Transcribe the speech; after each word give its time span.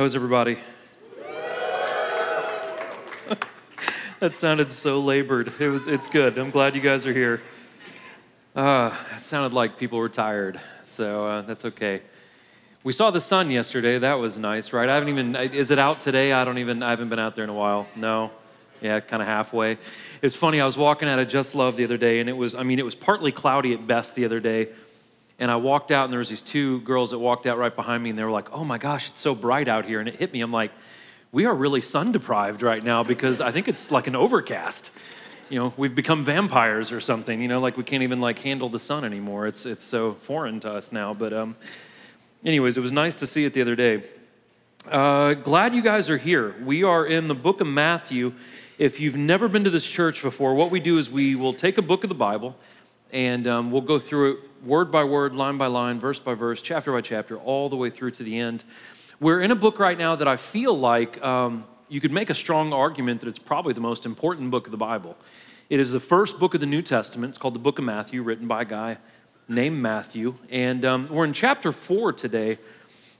How 0.00 0.04
was 0.04 0.16
everybody? 0.16 0.56
that 4.18 4.32
sounded 4.32 4.72
so 4.72 4.98
labored. 4.98 5.52
It 5.60 5.68
was. 5.68 5.86
It's 5.86 6.06
good. 6.06 6.38
I'm 6.38 6.48
glad 6.50 6.74
you 6.74 6.80
guys 6.80 7.06
are 7.06 7.12
here. 7.12 7.42
Uh, 8.56 8.96
that 9.10 9.20
sounded 9.20 9.52
like 9.52 9.76
people 9.76 9.98
were 9.98 10.08
tired, 10.08 10.58
so 10.84 11.26
uh, 11.26 11.42
that's 11.42 11.66
okay. 11.66 12.00
We 12.82 12.94
saw 12.94 13.10
the 13.10 13.20
sun 13.20 13.50
yesterday. 13.50 13.98
That 13.98 14.14
was 14.14 14.38
nice, 14.38 14.72
right? 14.72 14.88
I 14.88 14.94
haven't 14.94 15.10
even. 15.10 15.36
Is 15.36 15.70
it 15.70 15.78
out 15.78 16.00
today? 16.00 16.32
I 16.32 16.46
don't 16.46 16.56
even. 16.56 16.82
I 16.82 16.88
haven't 16.88 17.10
been 17.10 17.18
out 17.18 17.36
there 17.36 17.44
in 17.44 17.50
a 17.50 17.54
while. 17.54 17.86
No. 17.94 18.30
Yeah, 18.80 19.00
kind 19.00 19.20
of 19.20 19.28
halfway. 19.28 19.76
It's 20.22 20.34
funny. 20.34 20.62
I 20.62 20.64
was 20.64 20.78
walking 20.78 21.10
out 21.10 21.18
of 21.18 21.28
Just 21.28 21.54
Love 21.54 21.76
the 21.76 21.84
other 21.84 21.98
day, 21.98 22.20
and 22.20 22.28
it 22.30 22.38
was. 22.38 22.54
I 22.54 22.62
mean, 22.62 22.78
it 22.78 22.86
was 22.86 22.94
partly 22.94 23.32
cloudy 23.32 23.74
at 23.74 23.86
best 23.86 24.16
the 24.16 24.24
other 24.24 24.40
day 24.40 24.68
and 25.40 25.50
I 25.50 25.56
walked 25.56 25.90
out, 25.90 26.04
and 26.04 26.12
there 26.12 26.18
was 26.18 26.28
these 26.28 26.42
two 26.42 26.80
girls 26.82 27.12
that 27.12 27.18
walked 27.18 27.46
out 27.46 27.56
right 27.56 27.74
behind 27.74 28.02
me, 28.02 28.10
and 28.10 28.18
they 28.18 28.22
were 28.22 28.30
like, 28.30 28.52
"Oh 28.52 28.62
my 28.62 28.76
gosh, 28.76 29.08
it's 29.08 29.20
so 29.20 29.34
bright 29.34 29.68
out 29.68 29.86
here!" 29.86 29.98
And 29.98 30.08
it 30.08 30.16
hit 30.16 30.34
me. 30.34 30.42
I'm 30.42 30.52
like, 30.52 30.70
"We 31.32 31.46
are 31.46 31.54
really 31.54 31.80
sun 31.80 32.12
deprived 32.12 32.62
right 32.62 32.84
now 32.84 33.02
because 33.02 33.40
I 33.40 33.50
think 33.50 33.66
it's 33.66 33.90
like 33.90 34.06
an 34.06 34.14
overcast. 34.14 34.92
You 35.48 35.58
know, 35.58 35.74
we've 35.78 35.94
become 35.94 36.24
vampires 36.24 36.92
or 36.92 37.00
something. 37.00 37.40
You 37.40 37.48
know, 37.48 37.58
like 37.58 37.78
we 37.78 37.84
can't 37.84 38.02
even 38.02 38.20
like 38.20 38.38
handle 38.40 38.68
the 38.68 38.78
sun 38.78 39.02
anymore. 39.02 39.46
It's 39.46 39.64
it's 39.64 39.82
so 39.82 40.12
foreign 40.12 40.60
to 40.60 40.72
us 40.72 40.92
now." 40.92 41.14
But 41.14 41.32
um, 41.32 41.56
anyways, 42.44 42.76
it 42.76 42.80
was 42.80 42.92
nice 42.92 43.16
to 43.16 43.26
see 43.26 43.46
it 43.46 43.54
the 43.54 43.62
other 43.62 43.74
day. 43.74 44.02
Uh, 44.90 45.32
glad 45.34 45.74
you 45.74 45.82
guys 45.82 46.10
are 46.10 46.18
here. 46.18 46.54
We 46.62 46.84
are 46.84 47.06
in 47.06 47.28
the 47.28 47.34
book 47.34 47.62
of 47.62 47.66
Matthew. 47.66 48.34
If 48.76 49.00
you've 49.00 49.16
never 49.16 49.48
been 49.48 49.64
to 49.64 49.70
this 49.70 49.86
church 49.86 50.22
before, 50.22 50.54
what 50.54 50.70
we 50.70 50.80
do 50.80 50.98
is 50.98 51.10
we 51.10 51.34
will 51.34 51.54
take 51.54 51.78
a 51.78 51.82
book 51.82 52.02
of 52.02 52.08
the 52.08 52.14
Bible 52.14 52.56
and 53.12 53.46
um, 53.46 53.70
we'll 53.70 53.82
go 53.82 53.98
through 53.98 54.32
it 54.32 54.38
word 54.64 54.90
by 54.90 55.04
word, 55.04 55.34
line 55.34 55.58
by 55.58 55.66
line, 55.66 55.98
verse 55.98 56.20
by 56.20 56.34
verse, 56.34 56.60
chapter 56.60 56.92
by 56.92 57.00
chapter, 57.00 57.36
all 57.36 57.68
the 57.68 57.76
way 57.76 57.90
through 57.90 58.10
to 58.12 58.22
the 58.22 58.38
end. 58.38 58.64
We're 59.18 59.40
in 59.40 59.50
a 59.50 59.56
book 59.56 59.78
right 59.78 59.98
now 59.98 60.16
that 60.16 60.28
I 60.28 60.36
feel 60.36 60.78
like 60.78 61.22
um, 61.24 61.64
you 61.88 62.00
could 62.00 62.12
make 62.12 62.30
a 62.30 62.34
strong 62.34 62.72
argument 62.72 63.20
that 63.20 63.28
it's 63.28 63.38
probably 63.38 63.74
the 63.74 63.80
most 63.80 64.06
important 64.06 64.50
book 64.50 64.66
of 64.66 64.70
the 64.70 64.76
Bible. 64.76 65.16
It 65.68 65.80
is 65.80 65.92
the 65.92 66.00
first 66.00 66.38
book 66.38 66.54
of 66.54 66.60
the 66.60 66.66
New 66.66 66.82
Testament. 66.82 67.30
It's 67.30 67.38
called 67.38 67.54
the 67.54 67.60
Book 67.60 67.78
of 67.78 67.84
Matthew, 67.84 68.22
written 68.22 68.48
by 68.48 68.62
a 68.62 68.64
guy 68.64 68.98
named 69.48 69.78
Matthew. 69.78 70.36
And 70.50 70.84
um, 70.84 71.08
we're 71.10 71.24
in 71.24 71.32
chapter 71.32 71.72
four 71.72 72.12
today. 72.12 72.58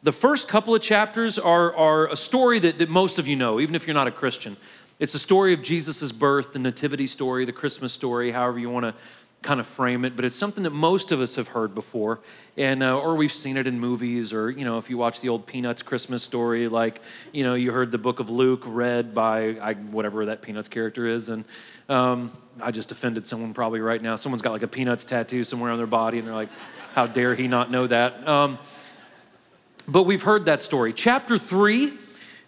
The 0.03 0.13
first 0.13 0.49
couple 0.49 0.75
of 0.75 0.81
chapters 0.81 1.39
are, 1.39 1.75
are 1.77 2.09
a 2.09 2.17
story 2.17 2.59
that, 2.61 2.79
that 2.79 2.89
most 2.89 3.19
of 3.19 3.29
you 3.29 3.37
know, 3.37 3.61
even 3.61 3.75
if 3.75 3.87
you're 3.87 3.95
not 3.95 4.09
a 4.09 4.13
Christian. 4.13 4.57
It's 4.99 5.13
the 5.15 5.19
story 5.19 5.55
of 5.55 5.63
Jesus' 5.63 6.13
birth, 6.13 6.53
the 6.53 6.59
nativity 6.59 7.07
story, 7.07 7.45
the 7.47 7.53
Christmas 7.53 7.93
story, 7.93 8.33
however 8.33 8.59
you 8.59 8.69
want 8.69 8.85
to 8.85 8.95
kind 9.43 9.59
of 9.59 9.67
frame 9.67 10.05
it, 10.05 10.17
but 10.17 10.25
it's 10.25 10.37
something 10.37 10.65
that 10.65 10.71
most 10.71 11.13
of 11.13 11.21
us 11.21 11.37
have 11.37 11.49
heard 11.49 11.75
before, 11.75 12.21
and 12.59 12.83
uh, 12.83 12.99
or 12.99 13.15
we've 13.15 13.33
seen 13.33 13.57
it 13.57 13.67
in 13.67 13.81
movies, 13.81 14.33
or 14.33 14.51
you 14.51 14.65
know, 14.65 14.77
if 14.77 14.91
you 14.91 14.99
watch 14.99 15.21
the 15.21 15.31
old 15.31 15.47
Peanuts 15.47 15.83
Christmas 15.83 16.23
story, 16.23 16.69
like 16.69 17.01
you 17.33 17.43
know, 17.43 17.55
you 17.55 17.73
heard 17.73 17.91
the 17.91 17.99
Book 17.99 18.21
of 18.21 18.29
Luke 18.29 18.63
read 18.67 19.15
by 19.15 19.57
I, 19.61 19.75
whatever 19.75 20.27
that 20.27 20.43
Peanuts 20.43 20.69
character 20.69 21.07
is, 21.07 21.31
and 21.31 21.45
um, 21.89 22.37
I 22.61 22.71
just 22.71 22.93
offended 22.93 23.27
someone 23.27 23.55
probably 23.55 23.81
right 23.81 24.03
now. 24.03 24.17
Someone's 24.17 24.43
got 24.43 24.53
like 24.53 24.63
a 24.63 24.69
Peanuts 24.69 25.07
tattoo 25.07 25.43
somewhere 25.43 25.71
on 25.71 25.79
their 25.79 25.87
body, 25.87 26.19
and 26.19 26.29
they're 26.29 26.35
like, 26.35 26.51
"How 26.95 27.07
dare 27.07 27.35
he 27.35 27.49
not 27.49 27.71
know 27.71 27.87
that?" 27.87 28.29
Um, 28.29 28.59
but 29.89 30.03
we've 30.03 30.23
heard 30.23 30.45
that 30.45 30.61
story. 30.61 30.93
Chapter 30.93 31.39
three, 31.39 31.95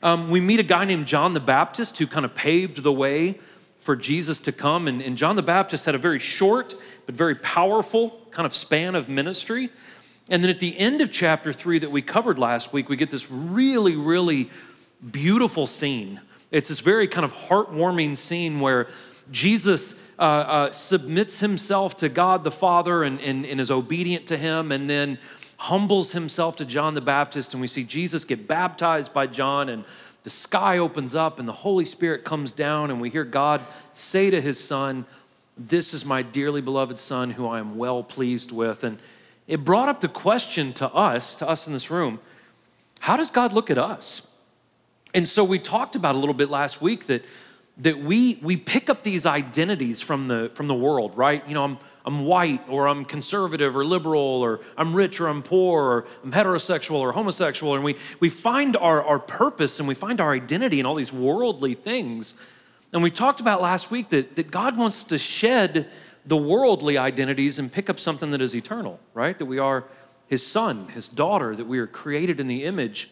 um, 0.02 0.30
we 0.30 0.40
meet 0.40 0.60
a 0.60 0.64
guy 0.64 0.84
named 0.84 1.06
John 1.06 1.32
the 1.32 1.40
Baptist 1.40 1.96
who 1.96 2.06
kind 2.06 2.26
of 2.26 2.34
paved 2.34 2.82
the 2.82 2.92
way 2.92 3.40
for 3.82 3.96
Jesus 3.96 4.38
to 4.40 4.52
come. 4.52 4.86
And, 4.86 5.02
and, 5.02 5.18
John 5.18 5.34
the 5.34 5.42
Baptist 5.42 5.86
had 5.86 5.94
a 5.94 5.98
very 5.98 6.20
short 6.20 6.74
but 7.04 7.16
very 7.16 7.34
powerful 7.34 8.20
kind 8.30 8.46
of 8.46 8.54
span 8.54 8.94
of 8.94 9.08
ministry. 9.08 9.70
And 10.30 10.42
then 10.42 10.50
at 10.50 10.60
the 10.60 10.78
end 10.78 11.00
of 11.00 11.10
chapter 11.10 11.52
three 11.52 11.80
that 11.80 11.90
we 11.90 12.00
covered 12.00 12.38
last 12.38 12.72
week, 12.72 12.88
we 12.88 12.96
get 12.96 13.10
this 13.10 13.28
really, 13.28 13.96
really 13.96 14.50
beautiful 15.10 15.66
scene. 15.66 16.20
It's 16.52 16.68
this 16.68 16.78
very 16.78 17.08
kind 17.08 17.24
of 17.24 17.32
heartwarming 17.32 18.16
scene 18.16 18.60
where 18.60 18.86
Jesus 19.32 20.12
uh, 20.16 20.22
uh, 20.22 20.70
submits 20.70 21.40
himself 21.40 21.96
to 21.98 22.08
God 22.08 22.44
the 22.44 22.50
Father 22.52 23.02
and, 23.02 23.20
and, 23.20 23.44
and 23.44 23.60
is 23.60 23.70
obedient 23.70 24.26
to 24.26 24.36
him, 24.36 24.70
and 24.70 24.88
then 24.88 25.18
humbles 25.56 26.12
himself 26.12 26.56
to 26.56 26.64
John 26.64 26.94
the 26.94 27.00
Baptist. 27.00 27.52
And 27.52 27.60
we 27.60 27.66
see 27.66 27.82
Jesus 27.82 28.24
get 28.24 28.46
baptized 28.46 29.12
by 29.12 29.26
John 29.26 29.68
and 29.68 29.84
the 30.24 30.30
sky 30.30 30.78
opens 30.78 31.14
up 31.14 31.38
and 31.38 31.48
the 31.48 31.52
Holy 31.52 31.84
Spirit 31.84 32.24
comes 32.24 32.52
down, 32.52 32.90
and 32.90 33.00
we 33.00 33.10
hear 33.10 33.24
God 33.24 33.60
say 33.92 34.30
to 34.30 34.40
his 34.40 34.62
son, 34.62 35.04
This 35.56 35.92
is 35.92 36.04
my 36.04 36.22
dearly 36.22 36.60
beloved 36.60 36.98
son 36.98 37.32
who 37.32 37.46
I 37.46 37.58
am 37.58 37.76
well 37.76 38.02
pleased 38.02 38.52
with. 38.52 38.84
And 38.84 38.98
it 39.48 39.64
brought 39.64 39.88
up 39.88 40.00
the 40.00 40.08
question 40.08 40.72
to 40.74 40.92
us, 40.92 41.34
to 41.36 41.48
us 41.48 41.66
in 41.66 41.72
this 41.72 41.90
room, 41.90 42.20
how 43.00 43.16
does 43.16 43.30
God 43.30 43.52
look 43.52 43.70
at 43.70 43.78
us? 43.78 44.28
And 45.12 45.26
so 45.26 45.42
we 45.42 45.58
talked 45.58 45.96
about 45.96 46.14
a 46.14 46.18
little 46.18 46.34
bit 46.34 46.48
last 46.48 46.80
week 46.80 47.06
that, 47.06 47.24
that 47.78 47.98
we, 47.98 48.38
we 48.42 48.56
pick 48.56 48.88
up 48.88 49.02
these 49.02 49.26
identities 49.26 50.00
from 50.00 50.28
the, 50.28 50.50
from 50.54 50.68
the 50.68 50.74
world, 50.74 51.16
right? 51.16 51.46
You 51.48 51.54
know, 51.54 51.64
I'm, 51.64 51.78
I'm 52.04 52.24
white 52.24 52.68
or 52.68 52.88
I'm 52.88 53.04
conservative 53.04 53.76
or 53.76 53.84
liberal 53.84 54.20
or 54.20 54.60
I'm 54.76 54.94
rich 54.94 55.20
or 55.20 55.28
I'm 55.28 55.42
poor 55.42 55.82
or 55.82 56.06
I'm 56.24 56.32
heterosexual 56.32 56.96
or 56.96 57.12
homosexual. 57.12 57.74
And 57.74 57.84
we, 57.84 57.96
we 58.18 58.28
find 58.28 58.76
our, 58.76 59.02
our 59.02 59.18
purpose 59.18 59.78
and 59.78 59.86
we 59.86 59.94
find 59.94 60.20
our 60.20 60.32
identity 60.32 60.80
in 60.80 60.86
all 60.86 60.96
these 60.96 61.12
worldly 61.12 61.74
things. 61.74 62.34
And 62.92 63.02
we 63.02 63.10
talked 63.10 63.40
about 63.40 63.62
last 63.62 63.90
week 63.90 64.08
that, 64.08 64.36
that 64.36 64.50
God 64.50 64.76
wants 64.76 65.04
to 65.04 65.18
shed 65.18 65.88
the 66.26 66.36
worldly 66.36 66.98
identities 66.98 67.58
and 67.58 67.72
pick 67.72 67.88
up 67.88 67.98
something 67.98 68.30
that 68.30 68.40
is 68.40 68.54
eternal, 68.54 69.00
right? 69.14 69.38
That 69.38 69.46
we 69.46 69.58
are 69.58 69.84
his 70.28 70.46
son, 70.46 70.88
his 70.88 71.08
daughter, 71.08 71.54
that 71.54 71.66
we 71.66 71.78
are 71.78 71.86
created 71.86 72.40
in 72.40 72.46
the 72.46 72.64
image 72.64 73.10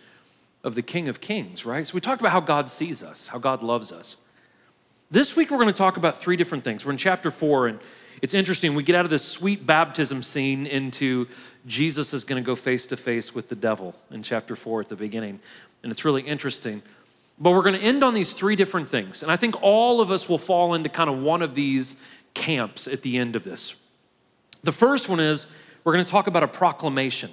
of 0.62 0.74
the 0.74 0.82
King 0.82 1.08
of 1.08 1.20
Kings, 1.20 1.64
right? 1.64 1.86
So 1.86 1.94
we 1.94 2.00
talked 2.00 2.20
about 2.20 2.32
how 2.32 2.40
God 2.40 2.68
sees 2.68 3.02
us, 3.02 3.28
how 3.28 3.38
God 3.38 3.62
loves 3.62 3.92
us. 3.92 4.16
This 5.10 5.34
week 5.34 5.50
we're 5.50 5.58
going 5.58 5.68
to 5.68 5.72
talk 5.72 5.96
about 5.96 6.20
three 6.20 6.36
different 6.36 6.64
things. 6.64 6.84
We're 6.84 6.92
in 6.92 6.98
chapter 6.98 7.30
four, 7.30 7.66
and 7.66 7.80
it's 8.22 8.34
interesting. 8.34 8.75
We 8.75 8.82
get 8.82 8.97
out 8.97 9.04
of 9.04 9.10
this 9.10 9.25
sweet 9.25 9.66
baptism 9.66 10.22
scene 10.22 10.66
into 10.66 11.26
Jesus 11.66 12.12
is 12.12 12.25
going 12.25 12.42
to 12.42 12.47
go 12.47 12.54
face 12.54 12.86
to 12.88 12.97
face 12.97 13.34
with 13.34 13.48
the 13.48 13.56
devil 13.56 13.94
in 14.10 14.22
chapter 14.22 14.56
four 14.56 14.81
at 14.81 14.88
the 14.88 14.97
beginning. 14.97 15.41
And 15.82 15.91
it's 15.91 16.04
really 16.04 16.22
interesting. 16.22 16.82
But 17.38 17.53
we're 17.53 17.62
going 17.62 17.75
to 17.75 17.80
end 17.80 18.04
on 18.04 18.12
these 18.12 18.32
three 18.32 18.56
different 18.56 18.88
things. 18.88 19.22
And 19.22 19.32
I 19.32 19.36
think 19.36 19.62
all 19.62 20.00
of 20.00 20.10
us 20.10 20.28
will 20.28 20.38
fall 20.38 20.75
into 20.75 20.91
kind 20.91 21.09
of 21.09 21.19
one 21.19 21.41
of 21.41 21.54
these 21.54 22.00
camps 22.34 22.86
at 22.86 23.03
the 23.03 23.16
end 23.16 23.36
of 23.36 23.44
this. 23.44 23.75
The 24.62 24.72
first 24.72 25.09
one 25.09 25.20
is 25.20 25.47
we're 25.84 25.94
going 25.94 26.04
to 26.04 26.10
talk 26.10 26.26
about 26.26 26.42
a 26.42 26.48
proclamation. 26.48 27.30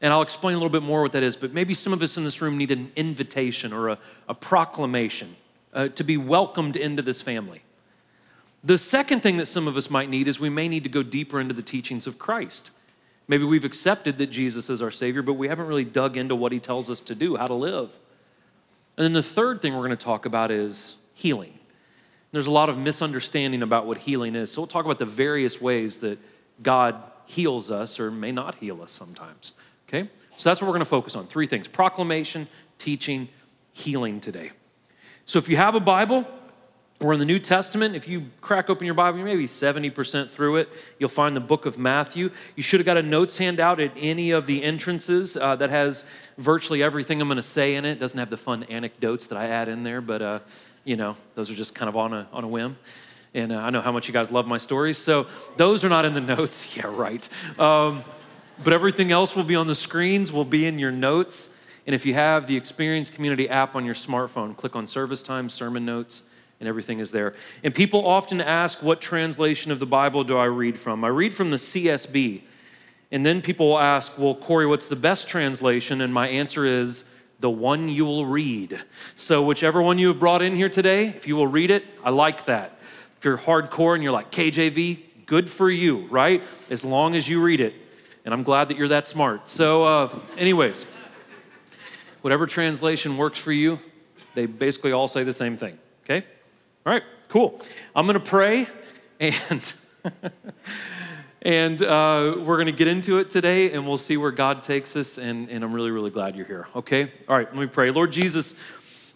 And 0.00 0.12
I'll 0.12 0.22
explain 0.22 0.54
a 0.54 0.56
little 0.56 0.70
bit 0.70 0.82
more 0.82 1.02
what 1.02 1.12
that 1.12 1.22
is, 1.22 1.36
but 1.36 1.52
maybe 1.52 1.74
some 1.74 1.92
of 1.92 2.00
us 2.00 2.16
in 2.16 2.24
this 2.24 2.40
room 2.40 2.56
need 2.56 2.70
an 2.70 2.90
invitation 2.96 3.72
or 3.72 3.88
a, 3.88 3.98
a 4.28 4.34
proclamation 4.34 5.36
uh, 5.74 5.88
to 5.88 6.04
be 6.04 6.16
welcomed 6.16 6.76
into 6.76 7.02
this 7.02 7.20
family. 7.20 7.62
The 8.62 8.78
second 8.78 9.20
thing 9.20 9.38
that 9.38 9.46
some 9.46 9.66
of 9.66 9.76
us 9.76 9.88
might 9.88 10.10
need 10.10 10.28
is 10.28 10.38
we 10.38 10.50
may 10.50 10.68
need 10.68 10.82
to 10.84 10.90
go 10.90 11.02
deeper 11.02 11.40
into 11.40 11.54
the 11.54 11.62
teachings 11.62 12.06
of 12.06 12.18
Christ. 12.18 12.72
Maybe 13.26 13.44
we've 13.44 13.64
accepted 13.64 14.18
that 14.18 14.26
Jesus 14.26 14.68
is 14.68 14.82
our 14.82 14.90
Savior, 14.90 15.22
but 15.22 15.34
we 15.34 15.48
haven't 15.48 15.66
really 15.66 15.84
dug 15.84 16.16
into 16.16 16.34
what 16.34 16.52
He 16.52 16.58
tells 16.58 16.90
us 16.90 17.00
to 17.02 17.14
do, 17.14 17.36
how 17.36 17.46
to 17.46 17.54
live. 17.54 17.90
And 18.96 19.04
then 19.04 19.12
the 19.12 19.22
third 19.22 19.62
thing 19.62 19.72
we're 19.72 19.86
going 19.86 19.90
to 19.90 20.04
talk 20.04 20.26
about 20.26 20.50
is 20.50 20.96
healing. 21.14 21.58
There's 22.32 22.46
a 22.46 22.50
lot 22.50 22.68
of 22.68 22.76
misunderstanding 22.76 23.62
about 23.62 23.86
what 23.86 23.98
healing 23.98 24.34
is. 24.34 24.52
So 24.52 24.60
we'll 24.60 24.68
talk 24.68 24.84
about 24.84 24.98
the 24.98 25.06
various 25.06 25.60
ways 25.60 25.98
that 25.98 26.18
God 26.62 26.96
heals 27.26 27.70
us 27.70 27.98
or 27.98 28.10
may 28.10 28.32
not 28.32 28.56
heal 28.56 28.82
us 28.82 28.92
sometimes. 28.92 29.52
Okay? 29.88 30.08
So 30.36 30.50
that's 30.50 30.60
what 30.60 30.68
we're 30.68 30.74
going 30.74 30.80
to 30.80 30.84
focus 30.84 31.16
on. 31.16 31.26
Three 31.26 31.46
things 31.46 31.66
proclamation, 31.66 32.46
teaching, 32.78 33.28
healing 33.72 34.20
today. 34.20 34.52
So 35.24 35.38
if 35.38 35.48
you 35.48 35.56
have 35.56 35.74
a 35.74 35.80
Bible, 35.80 36.26
we're 37.00 37.14
in 37.14 37.18
the 37.18 37.24
New 37.24 37.38
Testament. 37.38 37.96
If 37.96 38.06
you 38.06 38.26
crack 38.42 38.68
open 38.68 38.84
your 38.84 38.94
Bible, 38.94 39.16
you're 39.16 39.26
maybe 39.26 39.46
70% 39.46 40.28
through 40.28 40.56
it. 40.56 40.68
You'll 40.98 41.08
find 41.08 41.34
the 41.34 41.40
book 41.40 41.64
of 41.64 41.78
Matthew. 41.78 42.30
You 42.56 42.62
should 42.62 42.78
have 42.78 42.84
got 42.84 42.98
a 42.98 43.02
notes 43.02 43.38
handout 43.38 43.80
at 43.80 43.92
any 43.96 44.32
of 44.32 44.46
the 44.46 44.62
entrances 44.62 45.34
uh, 45.34 45.56
that 45.56 45.70
has 45.70 46.04
virtually 46.36 46.82
everything 46.82 47.22
I'm 47.22 47.28
going 47.28 47.36
to 47.36 47.42
say 47.42 47.74
in 47.74 47.86
it. 47.86 47.92
it. 47.92 48.00
Doesn't 48.00 48.18
have 48.18 48.28
the 48.28 48.36
fun 48.36 48.64
anecdotes 48.64 49.28
that 49.28 49.38
I 49.38 49.46
add 49.46 49.68
in 49.68 49.82
there, 49.82 50.02
but 50.02 50.20
uh, 50.20 50.38
you 50.84 50.96
know, 50.96 51.16
those 51.36 51.50
are 51.50 51.54
just 51.54 51.74
kind 51.74 51.88
of 51.88 51.96
on 51.96 52.12
a, 52.12 52.28
on 52.34 52.44
a 52.44 52.48
whim. 52.48 52.76
And 53.32 53.52
uh, 53.52 53.56
I 53.56 53.70
know 53.70 53.80
how 53.80 53.92
much 53.92 54.06
you 54.06 54.12
guys 54.12 54.30
love 54.30 54.46
my 54.46 54.58
stories. 54.58 54.98
So 54.98 55.26
those 55.56 55.86
are 55.86 55.88
not 55.88 56.04
in 56.04 56.12
the 56.12 56.20
notes. 56.36 56.76
yeah, 56.76 56.86
right. 56.86 57.26
Um, 57.58 58.04
but 58.62 58.74
everything 58.74 59.10
else 59.10 59.34
will 59.34 59.44
be 59.44 59.56
on 59.56 59.68
the 59.68 59.74
screens, 59.74 60.32
will 60.32 60.44
be 60.44 60.66
in 60.66 60.78
your 60.78 60.92
notes. 60.92 61.56
And 61.86 61.94
if 61.94 62.04
you 62.04 62.12
have 62.12 62.46
the 62.46 62.58
Experience 62.58 63.08
Community 63.08 63.48
app 63.48 63.74
on 63.74 63.86
your 63.86 63.94
smartphone, 63.94 64.54
click 64.54 64.76
on 64.76 64.86
service 64.86 65.22
time, 65.22 65.48
sermon 65.48 65.86
notes 65.86 66.24
and 66.60 66.68
everything 66.68 67.00
is 67.00 67.10
there. 67.10 67.34
And 67.64 67.74
people 67.74 68.06
often 68.06 68.40
ask, 68.40 68.82
What 68.82 69.00
translation 69.00 69.72
of 69.72 69.78
the 69.78 69.86
Bible 69.86 70.22
do 70.22 70.36
I 70.36 70.44
read 70.44 70.78
from? 70.78 71.04
I 71.04 71.08
read 71.08 71.34
from 71.34 71.50
the 71.50 71.56
CSB. 71.56 72.42
And 73.12 73.26
then 73.26 73.42
people 73.42 73.70
will 73.70 73.78
ask, 73.80 74.16
Well, 74.18 74.34
Corey, 74.34 74.66
what's 74.66 74.86
the 74.86 74.96
best 74.96 75.28
translation? 75.28 76.00
And 76.00 76.14
my 76.14 76.28
answer 76.28 76.64
is, 76.64 77.10
the 77.40 77.50
one 77.50 77.88
you 77.88 78.04
will 78.04 78.26
read. 78.26 78.78
So, 79.16 79.42
whichever 79.42 79.80
one 79.80 79.98
you 79.98 80.08
have 80.08 80.18
brought 80.18 80.42
in 80.42 80.54
here 80.54 80.68
today, 80.68 81.06
if 81.06 81.26
you 81.26 81.36
will 81.36 81.46
read 81.46 81.70
it, 81.70 81.84
I 82.04 82.10
like 82.10 82.44
that. 82.44 82.78
If 83.16 83.24
you're 83.24 83.38
hardcore 83.38 83.94
and 83.94 84.02
you're 84.02 84.12
like 84.12 84.30
KJV, 84.30 85.26
good 85.26 85.48
for 85.48 85.70
you, 85.70 86.06
right? 86.08 86.42
As 86.68 86.84
long 86.84 87.16
as 87.16 87.28
you 87.28 87.42
read 87.42 87.60
it. 87.60 87.74
And 88.24 88.34
I'm 88.34 88.42
glad 88.42 88.68
that 88.68 88.76
you're 88.76 88.88
that 88.88 89.08
smart. 89.08 89.48
So, 89.48 89.84
uh, 89.84 90.18
anyways, 90.36 90.86
whatever 92.20 92.46
translation 92.46 93.16
works 93.16 93.38
for 93.38 93.52
you, 93.52 93.78
they 94.34 94.44
basically 94.46 94.92
all 94.92 95.08
say 95.08 95.22
the 95.22 95.32
same 95.32 95.56
thing, 95.56 95.78
okay? 96.04 96.26
All 96.86 96.92
right, 96.94 97.02
cool. 97.28 97.60
I'm 97.94 98.06
gonna 98.06 98.20
pray 98.20 98.66
and. 99.18 99.72
and 101.42 101.82
uh, 101.82 102.36
we're 102.38 102.56
going 102.56 102.66
to 102.66 102.72
get 102.72 102.88
into 102.88 103.18
it 103.18 103.30
today 103.30 103.72
and 103.72 103.86
we'll 103.86 103.98
see 103.98 104.16
where 104.16 104.30
God 104.30 104.62
takes 104.62 104.96
us. 104.96 105.18
And, 105.18 105.50
and 105.50 105.62
I'm 105.62 105.72
really, 105.72 105.90
really 105.90 106.10
glad 106.10 106.36
you're 106.36 106.46
here. 106.46 106.68
Okay? 106.74 107.12
All 107.28 107.36
right, 107.36 107.46
let 107.46 107.60
me 107.60 107.66
pray. 107.66 107.90
Lord 107.90 108.12
Jesus, 108.12 108.54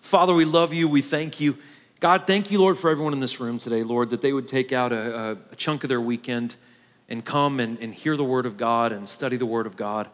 Father, 0.01 0.35
we 0.35 0.45
love 0.45 0.75
you. 0.75 0.89
We 0.89 1.03
thank 1.03 1.41
you. 1.41 1.57
God, 2.01 2.27
thank 2.27 2.51
you, 2.51 2.59
Lord, 2.61 2.77
for 2.77 2.91
everyone 2.91 3.15
in 3.15 3.21
this 3.21 3.41
room 3.41 3.59
today, 3.59 3.83
Lord, 3.83 4.11
that 4.11 4.21
they 4.21 4.33
would 4.33 4.49
take 4.49 4.73
out 4.73 4.93
a, 4.93 5.39
a 5.51 5.57
chunk 5.57 5.85
of 5.85 5.89
their 5.89 6.01
weekend 6.01 6.57
and 7.09 7.25
come 7.25 7.61
and, 7.61 7.79
and 7.79 7.95
hear 7.95 8.17
the 8.17 8.25
word 8.25 8.47
of 8.47 8.57
God 8.57 8.93
and 8.93 9.09
study 9.09 9.37
the 9.37 9.47
word 9.47 9.67
of 9.67 9.77
God. 9.77 10.09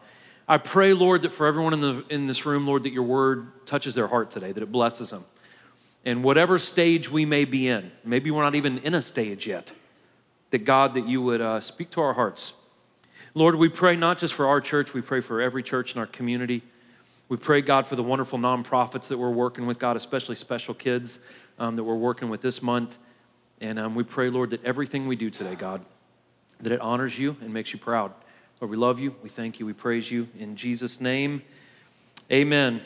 I 0.47 0.57
pray, 0.57 0.93
Lord, 0.93 1.21
that 1.23 1.31
for 1.31 1.47
everyone 1.47 1.73
in, 1.73 1.79
the, 1.81 2.05
in 2.09 2.27
this 2.27 2.45
room, 2.45 2.65
Lord, 2.65 2.83
that 2.83 2.93
your 2.93 3.03
word 3.03 3.65
touches 3.65 3.95
their 3.95 4.07
heart 4.07 4.31
today, 4.31 4.51
that 4.51 4.63
it 4.63 4.71
blesses 4.71 5.09
them. 5.09 5.25
And 6.03 6.23
whatever 6.23 6.57
stage 6.57 7.11
we 7.11 7.25
may 7.25 7.45
be 7.45 7.67
in, 7.67 7.91
maybe 8.03 8.31
we're 8.31 8.43
not 8.43 8.55
even 8.55 8.79
in 8.79 8.93
a 8.93 9.01
stage 9.01 9.45
yet 9.45 9.71
that 10.49 10.65
God, 10.65 10.93
that 10.95 11.07
you 11.07 11.21
would 11.21 11.41
uh, 11.41 11.61
speak 11.61 11.89
to 11.91 12.01
our 12.01 12.13
hearts. 12.13 12.53
Lord, 13.33 13.55
we 13.55 13.69
pray 13.69 13.95
not 13.95 14.17
just 14.17 14.33
for 14.33 14.47
our 14.47 14.59
church, 14.59 14.93
we 14.93 15.01
pray 15.01 15.21
for 15.21 15.41
every 15.41 15.63
church 15.63 15.95
in 15.95 15.99
our 15.99 16.05
community. 16.05 16.61
We 17.29 17.37
pray, 17.37 17.61
God, 17.61 17.87
for 17.87 17.95
the 17.95 18.03
wonderful 18.03 18.37
nonprofits 18.37 19.07
that 19.07 19.17
we're 19.17 19.29
working 19.29 19.65
with, 19.65 19.79
God, 19.79 19.95
especially 19.95 20.35
Special 20.35 20.73
Kids 20.73 21.21
um, 21.57 21.77
that 21.77 21.83
we're 21.83 21.95
working 21.95 22.29
with 22.29 22.41
this 22.41 22.61
month. 22.61 22.97
And 23.61 23.79
um, 23.79 23.95
we 23.95 24.03
pray, 24.03 24.29
Lord, 24.29 24.49
that 24.49 24.63
everything 24.65 25.07
we 25.07 25.15
do 25.15 25.29
today, 25.29 25.55
God, 25.55 25.85
that 26.59 26.73
it 26.73 26.81
honors 26.81 27.17
you 27.17 27.37
and 27.39 27.53
makes 27.53 27.71
you 27.71 27.79
proud. 27.79 28.11
Lord, 28.59 28.69
we 28.69 28.75
love 28.75 28.99
you. 28.99 29.15
We 29.23 29.29
thank 29.29 29.59
you. 29.59 29.65
We 29.65 29.73
praise 29.73 30.11
you. 30.11 30.27
In 30.37 30.57
Jesus' 30.57 30.99
name, 30.99 31.41
amen. 32.29 32.81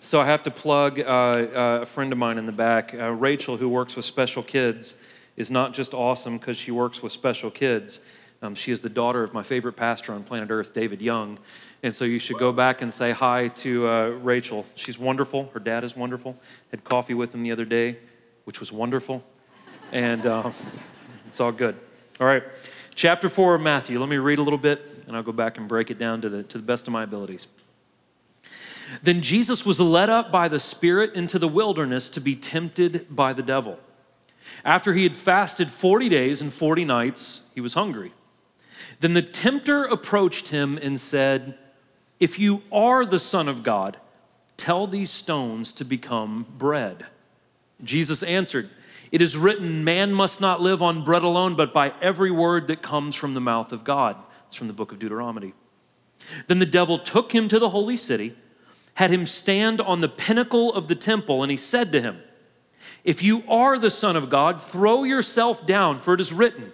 So 0.00 0.20
I 0.20 0.26
have 0.26 0.44
to 0.44 0.50
plug 0.52 1.00
uh, 1.00 1.02
uh, 1.02 1.78
a 1.82 1.86
friend 1.86 2.12
of 2.12 2.18
mine 2.18 2.38
in 2.38 2.46
the 2.46 2.52
back, 2.52 2.94
uh, 2.94 3.10
Rachel, 3.10 3.56
who 3.56 3.68
works 3.68 3.96
with 3.96 4.04
special 4.04 4.44
kids 4.44 5.02
is 5.36 5.50
not 5.50 5.74
just 5.74 5.92
awesome 5.92 6.38
because 6.38 6.56
she 6.56 6.70
works 6.70 7.02
with 7.02 7.10
special 7.10 7.50
kids. 7.50 8.00
Um, 8.40 8.54
she 8.54 8.70
is 8.70 8.80
the 8.80 8.88
daughter 8.88 9.24
of 9.24 9.34
my 9.34 9.42
favorite 9.42 9.72
pastor 9.72 10.12
on 10.12 10.22
planet 10.22 10.50
Earth, 10.52 10.72
David 10.72 11.02
Young. 11.02 11.36
And 11.82 11.92
so 11.92 12.04
you 12.04 12.20
should 12.20 12.38
go 12.38 12.52
back 12.52 12.80
and 12.80 12.94
say 12.94 13.10
hi 13.10 13.48
to 13.48 13.88
uh, 13.88 14.08
Rachel. 14.22 14.66
She's 14.76 15.00
wonderful. 15.00 15.50
Her 15.52 15.58
dad 15.58 15.82
is 15.82 15.96
wonderful. 15.96 16.36
Had 16.70 16.84
coffee 16.84 17.14
with 17.14 17.34
him 17.34 17.42
the 17.42 17.50
other 17.50 17.64
day, 17.64 17.98
which 18.44 18.60
was 18.60 18.70
wonderful. 18.70 19.24
And 19.90 20.24
uh, 20.26 20.52
it's 21.26 21.40
all 21.40 21.50
good. 21.50 21.76
All 22.20 22.26
right. 22.28 22.44
Chapter 22.94 23.28
4 23.28 23.56
of 23.56 23.62
Matthew. 23.62 23.98
Let 23.98 24.08
me 24.08 24.18
read 24.18 24.38
a 24.38 24.42
little 24.42 24.60
bit, 24.60 25.04
and 25.08 25.16
I'll 25.16 25.24
go 25.24 25.32
back 25.32 25.58
and 25.58 25.66
break 25.66 25.90
it 25.90 25.98
down 25.98 26.20
to 26.20 26.28
the, 26.28 26.44
to 26.44 26.58
the 26.58 26.64
best 26.64 26.86
of 26.86 26.92
my 26.92 27.02
abilities. 27.02 27.48
Then 29.02 29.22
Jesus 29.22 29.66
was 29.66 29.80
led 29.80 30.10
up 30.10 30.30
by 30.30 30.48
the 30.48 30.60
Spirit 30.60 31.14
into 31.14 31.38
the 31.38 31.48
wilderness 31.48 32.08
to 32.10 32.20
be 32.20 32.34
tempted 32.34 33.14
by 33.14 33.32
the 33.32 33.42
devil. 33.42 33.78
After 34.64 34.94
he 34.94 35.02
had 35.02 35.16
fasted 35.16 35.70
40 35.70 36.08
days 36.08 36.40
and 36.40 36.52
40 36.52 36.84
nights, 36.84 37.42
he 37.54 37.60
was 37.60 37.74
hungry. 37.74 38.12
Then 39.00 39.14
the 39.14 39.22
tempter 39.22 39.84
approached 39.84 40.48
him 40.48 40.78
and 40.80 40.98
said, 40.98 41.56
If 42.18 42.38
you 42.38 42.62
are 42.72 43.06
the 43.06 43.18
Son 43.18 43.48
of 43.48 43.62
God, 43.62 43.98
tell 44.56 44.86
these 44.86 45.10
stones 45.10 45.72
to 45.74 45.84
become 45.84 46.46
bread. 46.56 47.06
Jesus 47.82 48.22
answered, 48.22 48.70
It 49.12 49.22
is 49.22 49.36
written, 49.36 49.84
Man 49.84 50.12
must 50.12 50.40
not 50.40 50.60
live 50.60 50.82
on 50.82 51.04
bread 51.04 51.22
alone, 51.22 51.54
but 51.54 51.72
by 51.72 51.94
every 52.00 52.30
word 52.30 52.66
that 52.66 52.82
comes 52.82 53.14
from 53.14 53.34
the 53.34 53.40
mouth 53.40 53.72
of 53.72 53.84
God. 53.84 54.16
It's 54.46 54.56
from 54.56 54.66
the 54.66 54.72
book 54.72 54.90
of 54.90 54.98
Deuteronomy. 54.98 55.52
Then 56.48 56.58
the 56.58 56.66
devil 56.66 56.98
took 56.98 57.32
him 57.32 57.48
to 57.48 57.58
the 57.58 57.68
holy 57.68 57.96
city, 57.96 58.34
had 58.98 59.12
him 59.12 59.26
stand 59.26 59.80
on 59.80 60.00
the 60.00 60.08
pinnacle 60.08 60.74
of 60.74 60.88
the 60.88 60.94
temple, 60.96 61.44
and 61.44 61.52
he 61.52 61.56
said 61.56 61.92
to 61.92 62.00
him, 62.00 62.20
if 63.04 63.22
you 63.22 63.44
are 63.46 63.78
the 63.78 63.90
Son 63.90 64.16
of 64.16 64.28
God, 64.28 64.60
throw 64.60 65.04
yourself 65.04 65.64
down, 65.64 66.00
for 66.00 66.14
it 66.14 66.20
is 66.20 66.32
written, 66.32 66.72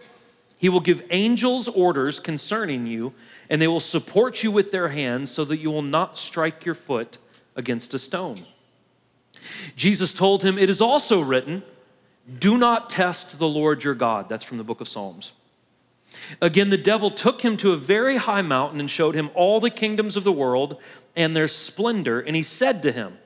He 0.57 0.71
will 0.71 0.81
give 0.81 1.05
angels 1.11 1.69
orders 1.69 2.19
concerning 2.19 2.87
you, 2.87 3.13
and 3.51 3.61
they 3.61 3.69
will 3.69 3.79
support 3.79 4.43
you 4.43 4.51
with 4.51 4.71
their 4.71 4.89
hands 4.89 5.31
so 5.31 5.45
that 5.45 5.59
you 5.59 5.71
will 5.71 5.83
not 5.83 6.17
strike 6.17 6.65
your 6.65 6.75
foot 6.75 7.19
against 7.57 7.93
a 7.93 7.99
stone. 7.99 8.47
Jesus 9.77 10.15
told 10.15 10.43
him, 10.43 10.57
It 10.57 10.71
is 10.71 10.81
also 10.81 11.21
written, 11.21 11.63
Do 12.39 12.57
not 12.57 12.89
test 12.89 13.39
the 13.39 13.47
Lord 13.47 13.85
your 13.85 13.95
God. 13.95 14.31
That's 14.31 14.45
from 14.45 14.57
the 14.57 14.65
book 14.65 14.81
of 14.81 14.89
Psalms. 14.89 15.33
Again, 16.41 16.71
the 16.71 16.79
devil 16.79 17.11
took 17.11 17.43
him 17.43 17.59
to 17.59 17.73
a 17.73 17.77
very 17.77 18.17
high 18.17 18.43
mountain 18.43 18.81
and 18.81 18.91
showed 18.91 19.15
him 19.15 19.29
all 19.35 19.61
the 19.61 19.69
kingdoms 19.69 20.17
of 20.17 20.25
the 20.25 20.33
world 20.33 20.81
and 21.17 21.37
their 21.37 21.49
splendor, 21.49 22.21
and 22.21 22.35
he 22.35 22.43
said 22.43 22.83
to 22.83 22.93
him, 22.93 23.19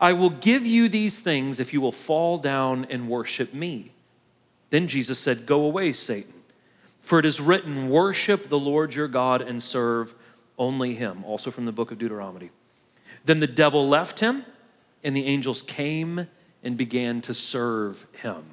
I 0.00 0.12
will 0.12 0.30
give 0.30 0.66
you 0.66 0.88
these 0.88 1.20
things 1.20 1.60
if 1.60 1.72
you 1.72 1.80
will 1.80 1.92
fall 1.92 2.38
down 2.38 2.86
and 2.90 3.08
worship 3.08 3.54
me. 3.54 3.92
Then 4.70 4.88
Jesus 4.88 5.18
said, 5.18 5.46
Go 5.46 5.64
away, 5.64 5.92
Satan, 5.92 6.34
for 7.00 7.18
it 7.18 7.24
is 7.24 7.40
written, 7.40 7.88
Worship 7.88 8.48
the 8.48 8.58
Lord 8.58 8.94
your 8.94 9.08
God 9.08 9.40
and 9.40 9.62
serve 9.62 10.14
only 10.58 10.94
him. 10.94 11.24
Also 11.24 11.50
from 11.50 11.64
the 11.64 11.72
book 11.72 11.90
of 11.90 11.98
Deuteronomy. 11.98 12.50
Then 13.24 13.40
the 13.40 13.46
devil 13.46 13.88
left 13.88 14.20
him, 14.20 14.44
and 15.02 15.16
the 15.16 15.26
angels 15.26 15.62
came 15.62 16.28
and 16.62 16.76
began 16.76 17.20
to 17.22 17.34
serve 17.34 18.06
him. 18.12 18.44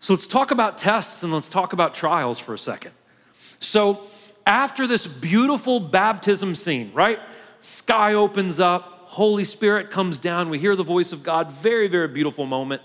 So 0.00 0.12
let's 0.12 0.26
talk 0.26 0.50
about 0.50 0.78
tests 0.78 1.22
and 1.22 1.32
let's 1.32 1.48
talk 1.48 1.72
about 1.72 1.94
trials 1.94 2.38
for 2.38 2.54
a 2.54 2.58
second. 2.58 2.92
So, 3.58 4.02
after 4.46 4.86
this 4.86 5.06
beautiful 5.06 5.80
baptism 5.80 6.54
scene, 6.54 6.92
right? 6.94 7.18
Sky 7.66 8.14
opens 8.14 8.60
up, 8.60 9.06
Holy 9.06 9.42
Spirit 9.42 9.90
comes 9.90 10.20
down. 10.20 10.50
We 10.50 10.60
hear 10.60 10.76
the 10.76 10.84
voice 10.84 11.10
of 11.10 11.24
God. 11.24 11.50
Very, 11.50 11.88
very 11.88 12.06
beautiful 12.06 12.46
moment. 12.46 12.80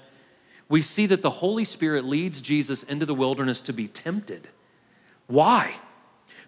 We 0.70 0.82
see 0.82 1.06
that 1.06 1.22
the 1.22 1.30
Holy 1.30 1.66
Spirit 1.66 2.04
leads 2.04 2.42
Jesus 2.42 2.82
into 2.82 3.06
the 3.06 3.14
wilderness 3.14 3.62
to 3.62 3.74
be 3.74 3.88
tempted. 3.88 4.48
Why? 5.28 5.76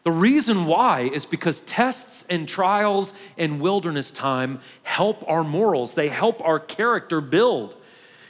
The 0.02 0.12
reason 0.12 0.66
why 0.66 1.02
is 1.02 1.26
because 1.26 1.62
tests 1.62 2.26
and 2.26 2.48
trials 2.48 3.14
and 3.38 3.62
wilderness 3.62 4.10
time 4.10 4.62
help 4.82 5.24
our 5.30 5.44
morals, 5.44 5.94
they 5.94 6.10
help 6.10 6.44
our 6.44 6.60
character 6.60 7.22
build. 7.22 7.76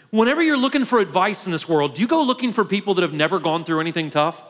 Whenever 0.09 0.43
you're 0.43 0.57
looking 0.57 0.83
for 0.83 0.99
advice 0.99 1.45
in 1.45 1.53
this 1.53 1.69
world, 1.69 1.95
do 1.95 2.01
you 2.01 2.09
go 2.09 2.23
looking 2.23 2.51
for 2.51 2.65
people 2.65 2.93
that 2.95 3.03
have 3.03 3.13
never 3.13 3.39
gone 3.39 3.63
through 3.63 3.79
anything 3.79 4.09
tough? 4.09 4.43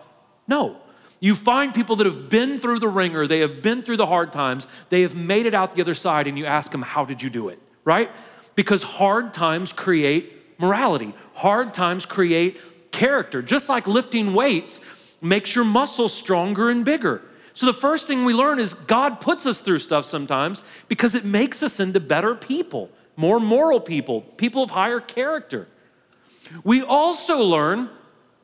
No. 0.47 0.77
You 1.23 1.35
find 1.35 1.73
people 1.73 1.95
that 1.95 2.05
have 2.05 2.27
been 2.27 2.59
through 2.59 2.79
the 2.79 2.89
wringer, 2.89 3.25
they 3.25 3.39
have 3.39 3.61
been 3.61 3.81
through 3.81 3.95
the 3.95 4.05
hard 4.05 4.33
times, 4.33 4.67
they 4.89 5.03
have 5.03 5.15
made 5.15 5.45
it 5.45 5.53
out 5.53 5.73
the 5.73 5.81
other 5.81 5.93
side, 5.93 6.27
and 6.27 6.37
you 6.37 6.45
ask 6.45 6.69
them, 6.69 6.81
How 6.81 7.05
did 7.05 7.21
you 7.21 7.29
do 7.29 7.47
it? 7.47 7.59
Right? 7.85 8.11
Because 8.55 8.83
hard 8.83 9.31
times 9.31 9.71
create 9.71 10.59
morality, 10.59 11.13
hard 11.33 11.73
times 11.73 12.05
create 12.05 12.59
character. 12.91 13.41
Just 13.41 13.69
like 13.69 13.87
lifting 13.87 14.33
weights 14.33 14.85
makes 15.21 15.55
your 15.55 15.63
muscles 15.63 16.13
stronger 16.13 16.69
and 16.69 16.83
bigger. 16.83 17.21
So, 17.53 17.67
the 17.67 17.73
first 17.73 18.05
thing 18.05 18.25
we 18.25 18.33
learn 18.33 18.59
is 18.59 18.73
God 18.73 19.21
puts 19.21 19.45
us 19.45 19.61
through 19.61 19.79
stuff 19.79 20.03
sometimes 20.03 20.61
because 20.89 21.15
it 21.15 21.23
makes 21.23 21.63
us 21.63 21.79
into 21.79 22.01
better 22.01 22.35
people, 22.35 22.89
more 23.15 23.39
moral 23.39 23.79
people, 23.79 24.23
people 24.35 24.61
of 24.61 24.71
higher 24.71 24.99
character. 24.99 25.69
We 26.65 26.81
also 26.81 27.37
learn 27.37 27.89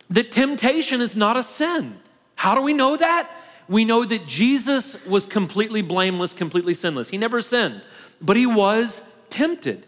that 0.10 0.32
temptation 0.32 1.02
is 1.02 1.18
not 1.18 1.36
a 1.36 1.44
sin. 1.44 2.00
How 2.40 2.56
do 2.56 2.62
we 2.62 2.72
know 2.72 2.96
that? 2.96 3.30
We 3.68 3.84
know 3.84 4.06
that 4.06 4.26
Jesus 4.26 5.06
was 5.06 5.26
completely 5.26 5.82
blameless, 5.82 6.32
completely 6.32 6.74
sinless. 6.74 7.10
He 7.10 7.18
never 7.18 7.42
sinned, 7.42 7.82
but 8.22 8.38
he 8.38 8.46
was 8.46 9.14
tempted. 9.30 9.86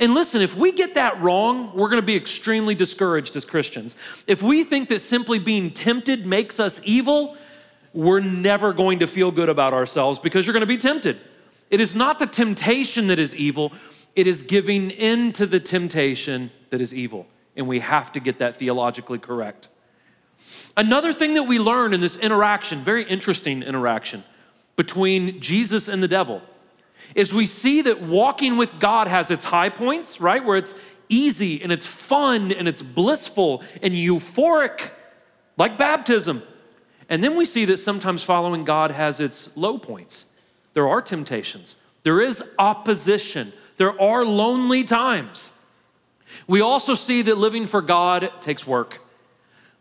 And 0.00 0.12
listen, 0.12 0.42
if 0.42 0.56
we 0.56 0.72
get 0.72 0.96
that 0.96 1.20
wrong, 1.20 1.72
we're 1.76 1.88
gonna 1.88 2.02
be 2.02 2.16
extremely 2.16 2.74
discouraged 2.74 3.36
as 3.36 3.44
Christians. 3.44 3.94
If 4.26 4.42
we 4.42 4.64
think 4.64 4.88
that 4.88 4.98
simply 4.98 5.38
being 5.38 5.70
tempted 5.70 6.26
makes 6.26 6.58
us 6.58 6.80
evil, 6.84 7.36
we're 7.94 8.18
never 8.18 8.72
going 8.72 8.98
to 8.98 9.06
feel 9.06 9.30
good 9.30 9.48
about 9.48 9.72
ourselves 9.72 10.18
because 10.18 10.44
you're 10.44 10.54
gonna 10.54 10.66
be 10.66 10.78
tempted. 10.78 11.20
It 11.70 11.80
is 11.80 11.94
not 11.94 12.18
the 12.18 12.26
temptation 12.26 13.06
that 13.06 13.20
is 13.20 13.32
evil, 13.32 13.72
it 14.16 14.26
is 14.26 14.42
giving 14.42 14.90
in 14.90 15.32
to 15.34 15.46
the 15.46 15.60
temptation 15.60 16.50
that 16.70 16.80
is 16.80 16.92
evil. 16.92 17.28
And 17.54 17.68
we 17.68 17.78
have 17.78 18.10
to 18.14 18.18
get 18.18 18.38
that 18.40 18.56
theologically 18.56 19.20
correct. 19.20 19.68
Another 20.76 21.12
thing 21.12 21.34
that 21.34 21.44
we 21.44 21.58
learn 21.58 21.92
in 21.92 22.00
this 22.00 22.16
interaction, 22.16 22.80
very 22.80 23.04
interesting 23.04 23.62
interaction 23.62 24.24
between 24.76 25.40
Jesus 25.40 25.88
and 25.88 26.02
the 26.02 26.08
devil, 26.08 26.40
is 27.14 27.34
we 27.34 27.46
see 27.46 27.82
that 27.82 28.00
walking 28.00 28.56
with 28.56 28.80
God 28.80 29.06
has 29.06 29.30
its 29.30 29.44
high 29.44 29.68
points, 29.68 30.20
right? 30.20 30.42
Where 30.42 30.56
it's 30.56 30.78
easy 31.08 31.62
and 31.62 31.70
it's 31.70 31.86
fun 31.86 32.52
and 32.52 32.66
it's 32.66 32.80
blissful 32.80 33.62
and 33.82 33.92
euphoric, 33.92 34.90
like 35.58 35.76
baptism. 35.76 36.42
And 37.10 37.22
then 37.22 37.36
we 37.36 37.44
see 37.44 37.66
that 37.66 37.76
sometimes 37.76 38.22
following 38.22 38.64
God 38.64 38.90
has 38.92 39.20
its 39.20 39.54
low 39.56 39.76
points. 39.76 40.26
There 40.72 40.88
are 40.88 41.02
temptations, 41.02 41.76
there 42.02 42.20
is 42.20 42.54
opposition, 42.58 43.52
there 43.76 44.00
are 44.00 44.24
lonely 44.24 44.84
times. 44.84 45.52
We 46.46 46.62
also 46.62 46.94
see 46.94 47.20
that 47.22 47.36
living 47.36 47.66
for 47.66 47.82
God 47.82 48.32
takes 48.40 48.66
work. 48.66 49.01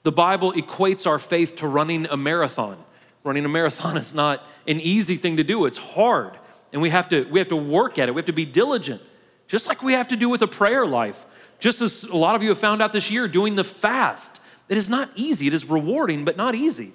The 0.04 0.12
Bible 0.12 0.54
equates 0.54 1.06
our 1.06 1.20
faith 1.20 1.58
to 1.58 1.68
running 1.68 2.08
a 2.08 2.18
marathon. 2.18 2.78
Running 3.24 3.46
a 3.46 3.50
marathon 3.50 3.98
is 4.04 4.14
not 4.14 4.44
an 4.68 4.80
easy 4.80 5.16
thing 5.16 5.38
to 5.38 5.44
do, 5.44 5.66
it's 5.66 5.78
hard. 5.78 6.38
and 6.72 6.82
we 6.82 6.90
have 6.90 7.10
to 7.10 7.24
we 7.26 7.40
have 7.40 7.48
to 7.50 7.56
work 7.56 7.98
at 7.98 8.08
it. 8.10 8.14
We 8.14 8.20
have 8.20 8.26
to 8.28 8.34
be 8.34 8.46
diligent, 8.46 9.02
just 9.48 9.68
like 9.68 9.82
we 9.82 9.94
have 9.94 10.08
to 10.10 10.16
do 10.16 10.30
with 10.30 10.42
a 10.42 10.48
prayer 10.48 10.86
life. 10.86 11.26
Just 11.60 11.82
as 11.82 12.04
a 12.04 12.18
lot 12.18 12.36
of 12.36 12.42
you 12.42 12.50
have 12.50 12.60
found 12.60 12.82
out 12.82 12.92
this 12.92 13.12
year, 13.12 13.28
doing 13.28 13.56
the 13.56 13.64
fast. 13.64 14.42
It 14.68 14.78
is 14.78 14.90
not 14.90 15.10
easy. 15.16 15.48
It 15.48 15.54
is 15.54 15.66
rewarding, 15.66 16.26
but 16.26 16.38
not 16.38 16.56
easy. 16.56 16.94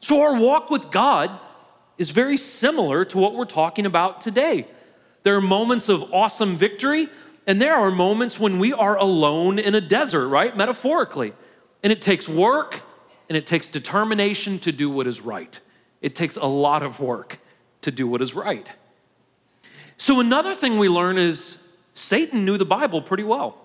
So 0.00 0.22
our 0.22 0.40
walk 0.40 0.70
with 0.70 0.90
God 0.90 1.30
is 1.98 2.10
very 2.10 2.36
similar 2.36 3.04
to 3.04 3.18
what 3.18 3.34
we're 3.34 3.44
talking 3.44 3.86
about 3.86 4.20
today. 4.20 4.66
There 5.22 5.36
are 5.36 5.40
moments 5.40 5.88
of 5.88 6.12
awesome 6.12 6.56
victory, 6.56 7.08
and 7.46 7.60
there 7.62 7.74
are 7.74 7.90
moments 7.90 8.40
when 8.40 8.58
we 8.58 8.72
are 8.72 8.96
alone 8.96 9.58
in 9.58 9.74
a 9.74 9.80
desert, 9.80 10.28
right? 10.28 10.56
Metaphorically. 10.56 11.34
And 11.82 11.92
it 11.92 12.00
takes 12.00 12.28
work 12.28 12.82
and 13.28 13.36
it 13.36 13.46
takes 13.46 13.68
determination 13.68 14.58
to 14.60 14.72
do 14.72 14.90
what 14.90 15.06
is 15.06 15.20
right. 15.20 15.58
It 16.00 16.14
takes 16.14 16.36
a 16.36 16.46
lot 16.46 16.82
of 16.82 17.00
work 17.00 17.38
to 17.82 17.90
do 17.90 18.06
what 18.06 18.22
is 18.22 18.34
right. 18.34 18.70
So, 19.96 20.20
another 20.20 20.54
thing 20.54 20.78
we 20.78 20.88
learn 20.88 21.18
is 21.18 21.62
Satan 21.94 22.44
knew 22.44 22.56
the 22.56 22.64
Bible 22.64 23.02
pretty 23.02 23.24
well. 23.24 23.56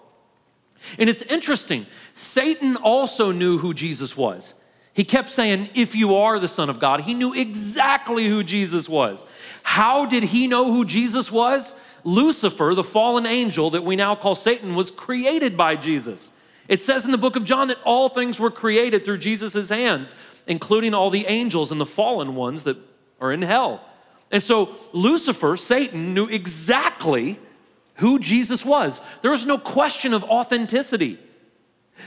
And 1.00 1.10
it's 1.10 1.24
interesting, 1.24 1.86
Satan 2.14 2.76
also 2.78 3.32
knew 3.32 3.58
who 3.58 3.74
Jesus 3.74 4.16
was. 4.16 4.54
He 4.94 5.04
kept 5.04 5.30
saying, 5.30 5.70
If 5.76 5.96
you 5.96 6.16
are 6.16 6.40
the 6.40 6.48
Son 6.48 6.70
of 6.70 6.80
God, 6.80 7.02
he 7.02 7.14
knew 7.14 7.34
exactly 7.34 8.28
who 8.28 8.44
Jesus 8.44 8.88
was. 8.88 9.26
How 9.64 10.06
did 10.06 10.24
he 10.24 10.48
know 10.48 10.72
who 10.72 10.86
Jesus 10.86 11.32
was? 11.32 11.80
Lucifer, 12.04 12.74
the 12.74 12.84
fallen 12.84 13.26
angel 13.26 13.70
that 13.72 13.84
we 13.84 13.96
now 13.96 14.16
call 14.16 14.34
Satan, 14.34 14.76
was 14.76 14.90
created 14.90 15.58
by 15.58 15.76
Jesus. 15.76 16.32
It 16.68 16.82
says 16.82 17.06
in 17.06 17.12
the 17.12 17.18
book 17.18 17.36
of 17.36 17.46
John 17.46 17.68
that 17.70 17.80
all 17.84 18.10
things 18.10 18.40
were 18.40 18.52
created 18.52 19.06
through 19.06 19.20
Jesus' 19.20 19.70
hands, 19.70 20.16
including 20.46 20.94
all 20.94 21.10
the 21.10 21.26
angels 21.28 21.72
and 21.72 21.80
the 21.80 21.86
fallen 21.86 22.36
ones 22.36 22.64
that 22.64 22.78
are 23.22 23.32
in 23.32 23.42
hell. 23.42 23.82
And 24.32 24.44
so 24.44 24.76
Lucifer, 24.92 25.56
Satan, 25.56 26.14
knew 26.14 26.28
exactly 26.28 27.40
who 27.96 28.20
Jesus 28.20 28.66
was. 28.66 29.02
There 29.22 29.32
was 29.32 29.46
no 29.46 29.58
question 29.58 30.14
of 30.14 30.24
authenticity. 30.26 31.18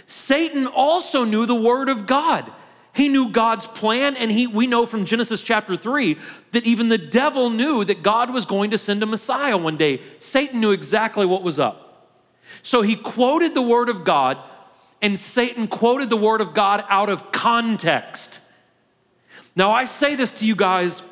Satan 0.07 0.67
also 0.67 1.25
knew 1.25 1.47
the 1.47 1.55
Word 1.55 1.89
of 1.89 2.07
God. 2.07 2.51
He 2.93 3.09
knew 3.09 3.31
God's 3.31 3.67
plan, 3.67 4.17
and 4.17 4.31
he, 4.31 4.47
we 4.47 4.67
know 4.67 4.85
from 4.85 5.05
Genesis 5.05 5.43
chapter 5.43 5.77
3 5.77 6.17
that 6.53 6.65
even 6.65 6.89
the 6.89 6.99
devil 6.99 7.49
knew 7.49 7.85
that 7.85 8.03
God 8.03 8.33
was 8.33 8.45
going 8.45 8.73
to 8.73 8.79
send 8.79 9.03
a 9.03 9.07
Messiah 9.07 9.57
one 9.57 9.77
day. 9.77 10.01
Satan 10.19 10.61
knew 10.61 10.73
exactly 10.73 11.25
what 11.25 11.43
was 11.43 11.59
up. 11.59 12.19
So 12.63 12.83
he 12.83 12.97
quoted 12.97 13.55
the 13.55 13.63
Word 13.63 13.89
of 13.89 14.05
God, 14.05 14.39
and 15.03 15.19
Satan 15.19 15.67
quoted 15.67 16.11
the 16.11 16.17
Word 16.17 16.41
of 16.41 16.55
God 16.55 16.85
out 16.89 17.09
of 17.09 17.33
context. 17.33 18.41
Now, 19.57 19.73
I 19.73 19.85
say 19.85 20.15
this 20.15 20.39
to 20.41 20.47
you 20.47 20.55
guys 20.55 21.03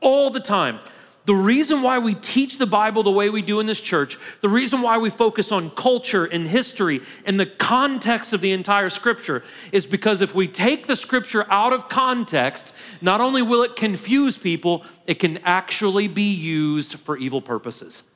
all 0.00 0.30
the 0.30 0.40
time. 0.40 0.80
The 1.26 1.34
reason 1.34 1.82
why 1.82 1.98
we 1.98 2.14
teach 2.14 2.56
the 2.56 2.66
Bible 2.66 3.02
the 3.02 3.10
way 3.10 3.30
we 3.30 3.42
do 3.42 3.58
in 3.58 3.66
this 3.66 3.80
church, 3.80 4.16
the 4.42 4.48
reason 4.48 4.80
why 4.80 4.98
we 4.98 5.10
focus 5.10 5.50
on 5.50 5.70
culture 5.70 6.24
and 6.24 6.46
history 6.46 7.00
and 7.24 7.38
the 7.38 7.46
context 7.46 8.32
of 8.32 8.40
the 8.40 8.52
entire 8.52 8.90
scripture 8.90 9.42
is 9.72 9.86
because 9.86 10.20
if 10.20 10.36
we 10.36 10.46
take 10.46 10.86
the 10.86 10.94
scripture 10.94 11.44
out 11.50 11.72
of 11.72 11.88
context, 11.88 12.76
not 13.00 13.20
only 13.20 13.42
will 13.42 13.64
it 13.64 13.74
confuse 13.74 14.38
people, 14.38 14.84
it 15.08 15.18
can 15.18 15.38
actually 15.38 16.06
be 16.06 16.32
used 16.32 16.94
for 16.94 17.16
evil 17.16 17.42
purposes. 17.42 18.08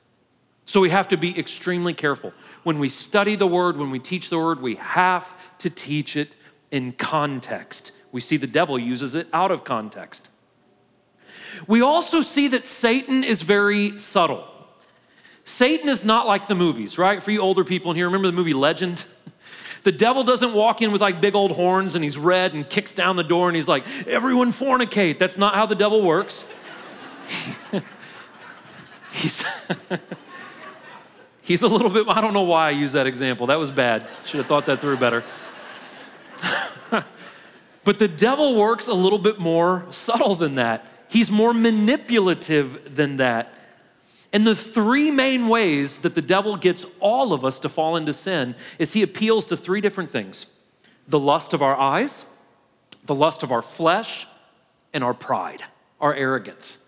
So 0.71 0.81
we 0.81 0.91
have 0.91 1.09
to 1.09 1.17
be 1.17 1.37
extremely 1.37 1.93
careful. 1.93 2.33
When 2.63 2.79
we 2.79 2.89
study 2.89 3.35
the 3.35 3.49
word, 3.49 3.77
when 3.77 3.91
we 3.91 3.99
teach 3.99 4.31
the 4.31 4.39
word, 4.39 4.63
we 4.63 4.77
have 4.77 5.35
to 5.59 5.69
teach 5.69 6.17
it 6.17 6.37
in 6.71 6.93
context. 6.93 7.91
We 8.13 8.21
see 8.21 8.37
the 8.37 8.47
devil 8.47 8.79
uses 8.79 9.17
it 9.17 9.27
out 9.33 9.51
of 9.51 9.65
context. 9.65 10.31
We 11.67 11.83
also 11.83 12.21
see 12.21 12.47
that 12.47 12.65
Satan 12.65 13.25
is 13.25 13.43
very 13.43 13.99
subtle. 13.99 14.47
Satan 15.43 15.89
is 15.89 16.05
not 16.05 16.29
like 16.29 16.47
the 16.47 16.55
movies, 16.55 16.99
right? 16.99 17.21
For 17.21 17.33
you 17.33 17.41
older 17.41 17.65
people 17.65 17.91
in 17.91 17.97
here, 17.97 18.07
remember 18.07 18.29
the 18.29 18.37
movie 18.37 18.55
Legend? 18.55 19.05
The 19.83 19.93
devil 19.93 20.23
doesn't 20.25 20.53
walk 20.53 20.83
in 20.83 20.93
with 20.93 21.01
like 21.01 21.23
big 21.23 21.35
old 21.35 21.53
horns 21.53 21.95
and 21.95 22.05
he's 22.05 22.19
red 22.19 22.53
and 22.53 22.69
kicks 22.69 22.93
down 22.93 23.17
the 23.17 23.25
door 23.25 23.49
and 23.49 23.57
he's 23.57 23.67
like, 23.67 23.83
everyone 24.07 24.53
fornicate. 24.53 25.19
That's 25.19 25.39
not 25.39 25.55
how 25.55 25.65
the 25.65 25.75
devil 25.75 26.03
works. 26.03 26.47
he's, 29.13 29.43
he's 31.51 31.63
a 31.63 31.67
little 31.67 31.91
bit, 31.91 32.07
I 32.07 32.21
don't 32.21 32.33
know 32.33 32.45
why 32.45 32.69
I 32.69 32.71
used 32.71 32.95
that 32.95 33.09
example. 33.09 33.49
That 33.49 33.59
was 33.59 33.73
bad. 33.73 34.07
Should 34.25 34.39
have 34.39 34.47
thought 34.47 34.67
that 34.67 34.81
through 34.81 34.99
better. 34.99 35.25
but 37.85 37.99
the 37.99 38.07
devil 38.07 38.55
works 38.55 38.87
a 38.87 38.95
little 38.95 39.19
bit 39.19 39.41
more 39.41 39.85
subtle 39.91 40.37
than 40.37 40.55
that. 40.55 40.87
He's 41.09 41.29
more 41.29 41.53
manipulative 41.53 42.95
than 42.95 43.17
that. 43.17 43.53
And 44.33 44.47
the 44.47 44.55
three 44.55 45.11
main 45.11 45.49
ways 45.49 45.99
that 46.03 46.15
the 46.15 46.23
devil 46.23 46.57
gets 46.57 46.87
all 47.01 47.33
of 47.33 47.45
us 47.45 47.59
to 47.61 47.69
fall 47.69 47.97
into 47.97 48.15
sin 48.15 48.55
is 48.79 48.93
he 48.93 49.03
appeals 49.03 49.45
to 49.47 49.57
three 49.57 49.81
different 49.81 50.11
things 50.11 50.47
the 51.09 51.19
lust 51.19 51.53
of 51.53 51.63
our 51.63 51.75
eyes, 51.75 52.31
the 53.07 53.15
lust 53.15 53.43
of 53.43 53.51
our 53.51 53.63
flesh, 53.63 54.29
and 54.95 55.03
our 55.03 55.15
pride, 55.15 55.65
our 56.01 56.15
arrogance. 56.15 56.79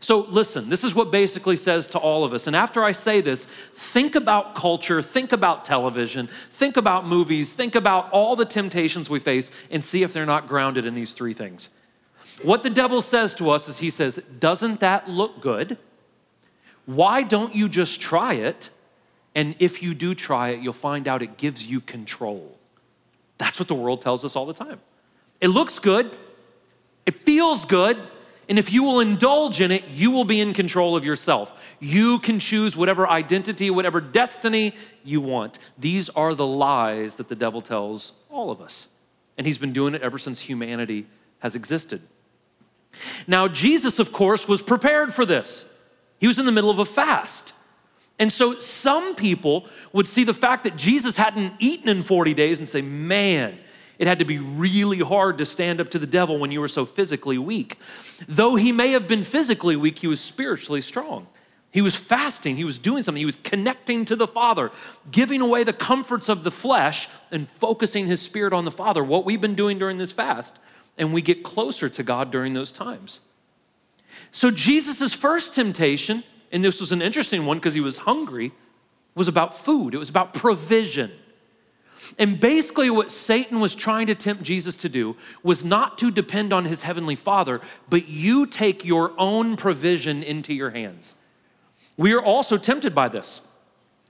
So, 0.00 0.20
listen, 0.20 0.68
this 0.68 0.84
is 0.84 0.94
what 0.94 1.10
basically 1.10 1.56
says 1.56 1.86
to 1.88 1.98
all 1.98 2.24
of 2.24 2.32
us. 2.32 2.46
And 2.46 2.54
after 2.54 2.84
I 2.84 2.92
say 2.92 3.20
this, 3.20 3.44
think 3.74 4.14
about 4.14 4.54
culture, 4.54 5.02
think 5.02 5.32
about 5.32 5.64
television, 5.64 6.28
think 6.50 6.76
about 6.76 7.06
movies, 7.06 7.54
think 7.54 7.74
about 7.74 8.10
all 8.10 8.36
the 8.36 8.44
temptations 8.44 9.08
we 9.08 9.20
face, 9.20 9.50
and 9.70 9.82
see 9.82 10.02
if 10.02 10.12
they're 10.12 10.26
not 10.26 10.46
grounded 10.46 10.84
in 10.84 10.94
these 10.94 11.12
three 11.12 11.32
things. 11.32 11.70
What 12.42 12.62
the 12.62 12.70
devil 12.70 13.00
says 13.00 13.34
to 13.34 13.50
us 13.50 13.68
is 13.68 13.78
he 13.78 13.90
says, 13.90 14.16
Doesn't 14.16 14.80
that 14.80 15.08
look 15.08 15.40
good? 15.40 15.78
Why 16.86 17.22
don't 17.22 17.54
you 17.54 17.68
just 17.68 18.00
try 18.00 18.34
it? 18.34 18.70
And 19.34 19.56
if 19.58 19.82
you 19.82 19.94
do 19.94 20.14
try 20.14 20.50
it, 20.50 20.60
you'll 20.60 20.72
find 20.72 21.08
out 21.08 21.22
it 21.22 21.36
gives 21.36 21.66
you 21.66 21.80
control. 21.80 22.56
That's 23.38 23.58
what 23.58 23.68
the 23.68 23.74
world 23.74 24.02
tells 24.02 24.24
us 24.24 24.36
all 24.36 24.46
the 24.46 24.54
time. 24.54 24.80
It 25.40 25.48
looks 25.48 25.78
good, 25.78 26.10
it 27.06 27.14
feels 27.14 27.64
good, 27.64 27.98
and 28.48 28.58
if 28.58 28.72
you 28.72 28.82
will 28.82 29.00
indulge 29.00 29.60
in 29.60 29.70
it, 29.70 29.84
you 29.88 30.10
will 30.10 30.24
be 30.24 30.40
in 30.40 30.52
control 30.52 30.96
of 30.96 31.04
yourself. 31.04 31.58
You 31.80 32.18
can 32.18 32.38
choose 32.38 32.76
whatever 32.76 33.08
identity, 33.08 33.70
whatever 33.70 34.00
destiny 34.00 34.74
you 35.02 35.20
want. 35.20 35.58
These 35.78 36.08
are 36.10 36.34
the 36.34 36.46
lies 36.46 37.14
that 37.16 37.28
the 37.28 37.36
devil 37.36 37.60
tells 37.60 38.12
all 38.30 38.50
of 38.50 38.60
us. 38.60 38.88
And 39.38 39.46
he's 39.46 39.58
been 39.58 39.72
doing 39.72 39.94
it 39.94 40.02
ever 40.02 40.18
since 40.18 40.40
humanity 40.40 41.06
has 41.38 41.54
existed. 41.54 42.02
Now, 43.26 43.48
Jesus, 43.48 43.98
of 43.98 44.12
course, 44.12 44.46
was 44.46 44.62
prepared 44.62 45.12
for 45.12 45.24
this. 45.24 45.74
He 46.18 46.26
was 46.26 46.38
in 46.38 46.46
the 46.46 46.52
middle 46.52 46.70
of 46.70 46.78
a 46.78 46.84
fast. 46.84 47.54
And 48.18 48.30
so 48.30 48.58
some 48.58 49.14
people 49.14 49.66
would 49.92 50.06
see 50.06 50.24
the 50.24 50.34
fact 50.34 50.64
that 50.64 50.76
Jesus 50.76 51.16
hadn't 51.16 51.54
eaten 51.58 51.88
in 51.88 52.02
40 52.02 52.34
days 52.34 52.58
and 52.58 52.68
say, 52.68 52.80
man, 52.80 53.58
it 53.98 54.06
had 54.06 54.18
to 54.18 54.24
be 54.24 54.38
really 54.38 54.98
hard 54.98 55.38
to 55.38 55.46
stand 55.46 55.80
up 55.80 55.90
to 55.90 55.98
the 55.98 56.06
devil 56.06 56.38
when 56.38 56.50
you 56.50 56.60
were 56.60 56.68
so 56.68 56.84
physically 56.84 57.38
weak. 57.38 57.78
Though 58.28 58.56
he 58.56 58.72
may 58.72 58.90
have 58.92 59.06
been 59.06 59.22
physically 59.22 59.76
weak, 59.76 60.00
he 60.00 60.06
was 60.06 60.20
spiritually 60.20 60.80
strong. 60.80 61.26
He 61.70 61.82
was 61.82 61.96
fasting, 61.96 62.54
he 62.54 62.64
was 62.64 62.78
doing 62.78 63.02
something, 63.02 63.20
he 63.20 63.26
was 63.26 63.34
connecting 63.34 64.04
to 64.04 64.14
the 64.14 64.28
Father, 64.28 64.70
giving 65.10 65.40
away 65.40 65.64
the 65.64 65.72
comforts 65.72 66.28
of 66.28 66.44
the 66.44 66.52
flesh 66.52 67.08
and 67.32 67.48
focusing 67.48 68.06
his 68.06 68.22
spirit 68.22 68.52
on 68.52 68.64
the 68.64 68.70
Father. 68.70 69.02
What 69.02 69.24
we've 69.24 69.40
been 69.40 69.56
doing 69.56 69.80
during 69.80 69.96
this 69.96 70.12
fast 70.12 70.56
and 70.96 71.12
we 71.12 71.20
get 71.20 71.42
closer 71.42 71.88
to 71.88 72.02
God 72.02 72.30
during 72.30 72.54
those 72.54 72.70
times. 72.70 73.20
So, 74.30 74.50
Jesus' 74.50 75.14
first 75.14 75.54
temptation, 75.54 76.22
and 76.52 76.64
this 76.64 76.80
was 76.80 76.92
an 76.92 77.02
interesting 77.02 77.46
one 77.46 77.58
because 77.58 77.74
he 77.74 77.80
was 77.80 77.98
hungry, 77.98 78.52
was 79.14 79.28
about 79.28 79.56
food, 79.56 79.94
it 79.94 79.98
was 79.98 80.08
about 80.08 80.34
provision. 80.34 81.10
And 82.18 82.38
basically, 82.38 82.90
what 82.90 83.10
Satan 83.10 83.60
was 83.60 83.74
trying 83.74 84.06
to 84.08 84.14
tempt 84.14 84.42
Jesus 84.42 84.76
to 84.76 84.88
do 84.88 85.16
was 85.42 85.64
not 85.64 85.98
to 85.98 86.10
depend 86.10 86.52
on 86.52 86.64
his 86.64 86.82
heavenly 86.82 87.16
Father, 87.16 87.60
but 87.88 88.08
you 88.08 88.46
take 88.46 88.84
your 88.84 89.12
own 89.18 89.56
provision 89.56 90.22
into 90.22 90.54
your 90.54 90.70
hands. 90.70 91.16
We 91.96 92.12
are 92.12 92.22
also 92.22 92.56
tempted 92.56 92.94
by 92.94 93.08
this. 93.08 93.46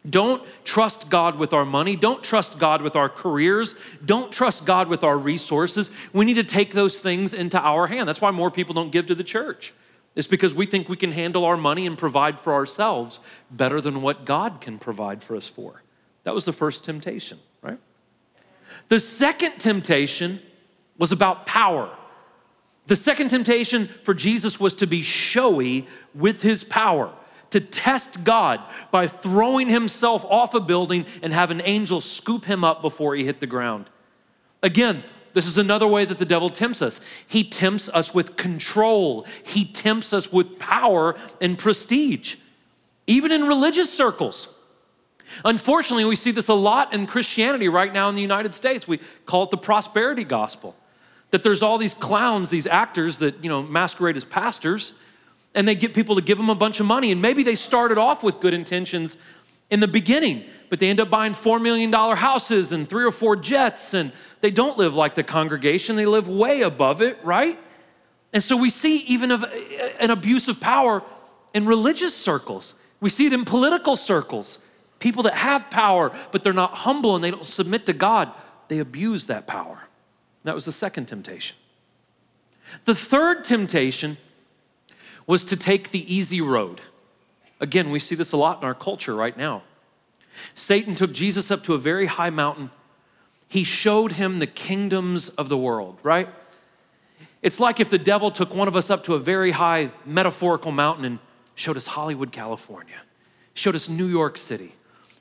Don't 0.09 0.43
trust 0.65 1.09
God 1.09 1.39
with 1.39 1.55
our 1.55 1.65
money. 1.65 1.97
Don't 1.97 2.23
trust 2.23 2.59
God 2.59 2.83
with 2.83 2.95
our 2.95 3.09
careers. 3.09 3.75
Don't 4.05 4.31
trust 4.31 4.67
God 4.67 4.89
with 4.89 5.03
our 5.03 5.17
resources. 5.17 5.91
We 6.13 6.27
need 6.27 6.35
to 6.35 6.45
take 6.45 6.73
those 6.73 7.01
things 7.01 7.33
into 7.33 7.59
our 7.59 7.87
hand. 7.87 8.07
That's 8.07 8.21
why 8.21 8.31
more 8.31 8.51
people 8.51 8.75
don't 8.75 8.93
give 8.93 9.07
to 9.07 9.15
the 9.15 9.25
church. 9.25 9.73
It's 10.15 10.29
because 10.29 10.55
we 10.55 10.67
think 10.67 10.89
we 10.89 10.97
can 10.97 11.13
handle 11.13 11.45
our 11.45 11.57
money 11.57 11.87
and 11.87 11.97
provide 11.97 12.39
for 12.39 12.53
ourselves 12.53 13.21
better 13.51 13.81
than 13.81 14.03
what 14.03 14.25
God 14.25 14.61
can 14.61 14.79
provide 14.79 15.23
for 15.23 15.37
us 15.37 15.49
for. 15.49 15.83
That 16.25 16.35
was 16.35 16.45
the 16.45 16.53
first 16.53 16.85
temptation? 16.85 17.39
The 18.88 19.00
second 19.00 19.59
temptation 19.59 20.41
was 20.99 21.12
about 21.12 21.47
power. 21.47 21.91
The 22.87 22.97
second 22.97 23.31
temptation 23.31 23.88
for 24.03 24.14
Jesus 24.14 24.61
was 24.61 24.75
to 24.75 24.87
be 24.87 25.03
showy 25.03 25.87
with 26.14 26.43
his 26.43 26.64
power 26.64 27.12
to 27.50 27.61
test 27.61 28.25
God 28.25 28.61
by 28.91 29.07
throwing 29.07 29.69
himself 29.69 30.25
off 30.25 30.55
a 30.55 30.61
building 30.61 31.07
and 31.23 31.33
have 31.33 31.50
an 31.50 31.62
angel 31.64 32.00
scoop 32.00 32.45
him 32.45 32.64
up 32.64 32.83
before 32.83 33.14
he 33.14 33.25
hit 33.25 33.41
the 33.41 33.47
ground. 33.47 33.88
Again, 34.62 35.05
This 35.35 35.47
is 35.49 35.59
another 35.59 35.88
way 35.88 36.05
that 36.05 36.19
the 36.19 36.25
devil 36.25 36.49
tempts 36.49 36.81
us. 36.81 37.00
He 37.26 37.43
tempts 37.43 37.88
us 37.88 38.14
with 38.14 38.37
control, 38.37 39.26
he 39.45 39.64
tempts 39.67 40.12
us 40.12 40.33
with 40.33 40.59
power 40.59 41.17
and 41.41 41.59
prestige, 41.59 42.37
even 43.07 43.33
in 43.33 43.45
religious 43.45 43.93
circles. 43.93 44.54
Unfortunately, 45.45 46.05
we 46.05 46.17
see 46.17 46.31
this 46.31 46.49
a 46.49 46.55
lot 46.55 46.93
in 46.93 47.07
Christianity 47.07 47.69
right 47.69 47.93
now 47.93 48.09
in 48.09 48.14
the 48.14 48.23
United 48.23 48.55
States. 48.55 48.87
We 48.87 49.00
call 49.26 49.45
it 49.45 49.50
the 49.50 49.57
prosperity 49.57 50.25
gospel. 50.25 50.76
That 51.31 51.43
there's 51.43 51.62
all 51.62 51.79
these 51.79 51.95
clowns, 51.95 52.50
these 52.50 52.67
actors 52.67 53.19
that, 53.19 53.43
you 53.43 53.49
know, 53.49 53.62
masquerade 53.62 54.17
as 54.17 54.25
pastors, 54.25 54.95
and 55.55 55.67
they 55.67 55.75
get 55.75 55.95
people 55.95 56.14
to 56.17 56.21
give 56.21 56.38
them 56.38 56.50
a 56.50 56.55
bunch 56.55 56.81
of 56.81 56.87
money. 56.87 57.11
And 57.11 57.23
maybe 57.23 57.43
they 57.43 57.55
started 57.55 57.99
off 57.99 58.23
with 58.23 58.41
good 58.41 58.55
intentions 58.55 59.19
in 59.71 59.81
the 59.81 59.88
beginning, 59.88 60.45
but 60.69 60.79
they 60.79 60.91
end 60.91 61.00
up 61.00 61.11
buying 61.11 61.33
$4 61.33 61.61
million 61.61 61.93
houses 61.93 62.73
and 62.73 62.88
three 62.88 63.05
or 63.05 63.11
four 63.11 63.35
jets, 63.37 63.95
and 63.95 64.12
they 64.41 64.50
don't 64.50 64.76
live 64.76 64.95
like 64.95 65.14
the 65.14 65.23
congregation, 65.23 65.97
they 65.97 66.07
live 66.07 66.29
way 66.29 66.62
above 66.62 67.00
it, 67.00 67.19
right? 67.25 67.59
And 68.33 68.43
so 68.43 68.57
we 68.57 68.69
see 68.69 68.99
even 69.07 69.31
of 69.31 69.45
an 70.00 70.11
abuse 70.11 70.49
of 70.49 70.61
power 70.61 71.03
in 71.55 71.67
religious 71.67 72.14
circles. 72.17 72.75
We 73.00 73.09
see 73.11 73.26
it 73.26 73.33
in 73.33 73.45
political 73.45 73.97
circles. 73.97 74.59
People 75.05 75.25
that 75.25 75.35
have 75.35 75.69
power, 75.69 76.11
but 76.33 76.43
they're 76.43 76.55
not 76.55 76.73
humble 76.73 77.15
and 77.15 77.23
they 77.23 77.31
don't 77.31 77.45
submit 77.45 77.85
to 77.85 77.93
God, 77.93 78.33
they 78.69 78.79
abuse 78.79 79.27
that 79.27 79.47
power. 79.47 79.81
That 80.45 80.55
was 80.55 80.65
the 80.65 80.73
second 80.73 81.09
temptation. 81.09 81.59
The 82.87 82.95
third 82.95 83.45
temptation 83.45 84.17
was 85.27 85.45
to 85.45 85.59
take 85.59 85.91
the 85.91 86.11
easy 86.13 86.41
road. 86.41 86.81
Again, 87.61 87.91
we 87.91 87.99
see 87.99 88.15
this 88.15 88.33
a 88.33 88.39
lot 88.39 88.63
in 88.63 88.65
our 88.65 88.73
culture 88.73 89.15
right 89.15 89.37
now. 89.37 89.65
Satan 90.55 90.95
took 90.95 91.13
Jesus 91.13 91.51
up 91.51 91.63
to 91.65 91.75
a 91.75 91.79
very 91.79 92.07
high 92.07 92.31
mountain. 92.31 92.71
He 93.47 93.63
showed 93.63 94.13
him 94.13 94.39
the 94.39 94.47
kingdoms 94.47 95.29
of 95.29 95.51
the 95.51 95.59
world, 95.59 95.99
right? 96.03 96.31
It's 97.43 97.61
like 97.61 97.79
if 97.79 97.91
the 97.91 97.99
devil 97.99 98.31
took 98.31 98.55
one 98.55 98.69
of 98.69 98.75
us 98.75 98.89
up 98.89 99.05
to 99.05 99.13
a 99.13 99.19
very 99.19 99.51
high 99.51 99.91
metaphorical 100.07 100.73
mountain 100.73 101.05
and 101.05 101.19
showed 101.57 101.77
us 101.77 101.89
Hollywood, 101.89 102.33
California, 102.33 103.03
showed 103.53 103.75
us 103.75 103.87
New 103.87 104.07
York 104.07 104.39
City, 104.39 104.73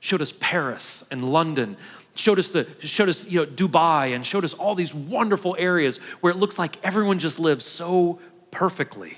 showed 0.04 0.20
us 0.20 0.34
Paris 0.38 1.02
and 1.10 1.24
London, 1.32 1.78
showed 2.14 2.38
us 2.38 2.50
the 2.50 2.68
showed 2.80 3.08
us 3.08 3.26
you 3.26 3.40
know 3.40 3.46
Dubai 3.46 4.14
and 4.14 4.24
showed 4.24 4.44
us 4.44 4.52
all 4.52 4.74
these 4.74 4.94
wonderful 4.94 5.56
areas 5.58 5.96
where 6.20 6.30
it 6.30 6.36
looks 6.36 6.58
like 6.58 6.76
everyone 6.84 7.18
just 7.18 7.40
lives 7.40 7.64
so 7.64 8.20
perfectly. 8.50 9.16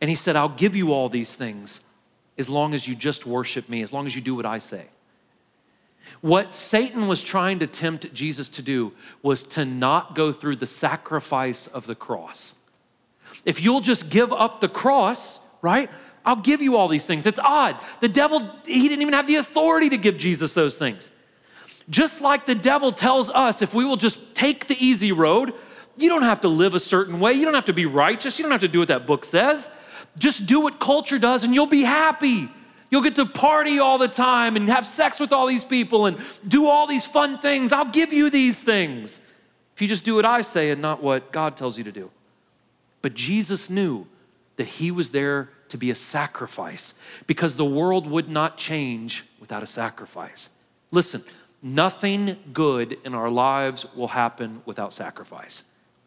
And 0.00 0.08
he 0.08 0.14
said, 0.14 0.36
I'll 0.36 0.48
give 0.48 0.76
you 0.76 0.92
all 0.92 1.08
these 1.08 1.34
things 1.34 1.82
as 2.38 2.48
long 2.48 2.72
as 2.72 2.86
you 2.86 2.94
just 2.94 3.26
worship 3.26 3.68
me, 3.68 3.82
as 3.82 3.92
long 3.92 4.06
as 4.06 4.14
you 4.14 4.20
do 4.20 4.36
what 4.36 4.46
I 4.46 4.60
say. 4.60 4.84
What 6.20 6.52
Satan 6.52 7.08
was 7.08 7.24
trying 7.24 7.58
to 7.58 7.66
tempt 7.66 8.14
Jesus 8.14 8.48
to 8.50 8.62
do 8.62 8.92
was 9.22 9.42
to 9.48 9.64
not 9.64 10.14
go 10.14 10.30
through 10.30 10.56
the 10.56 10.66
sacrifice 10.66 11.66
of 11.66 11.86
the 11.86 11.96
cross. 11.96 12.60
If 13.44 13.60
you'll 13.60 13.80
just 13.80 14.08
give 14.08 14.32
up 14.32 14.60
the 14.60 14.68
cross, 14.68 15.44
right? 15.62 15.90
I'll 16.24 16.36
give 16.36 16.62
you 16.62 16.76
all 16.76 16.88
these 16.88 17.06
things. 17.06 17.26
It's 17.26 17.38
odd. 17.38 17.76
The 18.00 18.08
devil, 18.08 18.48
he 18.64 18.88
didn't 18.88 19.02
even 19.02 19.14
have 19.14 19.26
the 19.26 19.36
authority 19.36 19.90
to 19.90 19.96
give 19.96 20.16
Jesus 20.16 20.54
those 20.54 20.78
things. 20.78 21.10
Just 21.90 22.22
like 22.22 22.46
the 22.46 22.54
devil 22.54 22.92
tells 22.92 23.28
us, 23.30 23.60
if 23.60 23.74
we 23.74 23.84
will 23.84 23.96
just 23.96 24.34
take 24.34 24.66
the 24.66 24.76
easy 24.82 25.12
road, 25.12 25.52
you 25.96 26.08
don't 26.08 26.22
have 26.22 26.40
to 26.40 26.48
live 26.48 26.74
a 26.74 26.80
certain 26.80 27.20
way. 27.20 27.34
You 27.34 27.44
don't 27.44 27.54
have 27.54 27.66
to 27.66 27.74
be 27.74 27.86
righteous. 27.86 28.38
You 28.38 28.44
don't 28.44 28.52
have 28.52 28.62
to 28.62 28.68
do 28.68 28.78
what 28.78 28.88
that 28.88 29.06
book 29.06 29.24
says. 29.24 29.72
Just 30.16 30.46
do 30.46 30.60
what 30.60 30.80
culture 30.80 31.18
does 31.18 31.44
and 31.44 31.54
you'll 31.54 31.66
be 31.66 31.82
happy. 31.82 32.48
You'll 32.90 33.02
get 33.02 33.16
to 33.16 33.26
party 33.26 33.78
all 33.78 33.98
the 33.98 34.08
time 34.08 34.56
and 34.56 34.68
have 34.68 34.86
sex 34.86 35.20
with 35.20 35.32
all 35.32 35.46
these 35.46 35.64
people 35.64 36.06
and 36.06 36.18
do 36.46 36.68
all 36.68 36.86
these 36.86 37.04
fun 37.04 37.38
things. 37.38 37.72
I'll 37.72 37.84
give 37.84 38.12
you 38.12 38.30
these 38.30 38.62
things 38.62 39.20
if 39.74 39.82
you 39.82 39.88
just 39.88 40.04
do 40.04 40.14
what 40.14 40.24
I 40.24 40.42
say 40.42 40.70
and 40.70 40.80
not 40.80 41.02
what 41.02 41.32
God 41.32 41.56
tells 41.56 41.76
you 41.76 41.84
to 41.84 41.92
do. 41.92 42.10
But 43.02 43.14
Jesus 43.14 43.68
knew 43.68 44.06
that 44.56 44.66
he 44.66 44.90
was 44.90 45.10
there 45.10 45.50
to 45.74 45.78
be 45.78 45.90
a 45.90 45.94
sacrifice 45.96 46.94
because 47.26 47.56
the 47.56 47.64
world 47.64 48.06
would 48.06 48.28
not 48.28 48.56
change 48.56 49.24
without 49.40 49.60
a 49.60 49.66
sacrifice. 49.66 50.50
Listen, 50.92 51.20
nothing 51.62 52.36
good 52.52 52.96
in 53.04 53.12
our 53.12 53.28
lives 53.28 53.84
will 53.96 54.06
happen 54.06 54.62
without 54.66 54.92
sacrifice. 54.92 55.64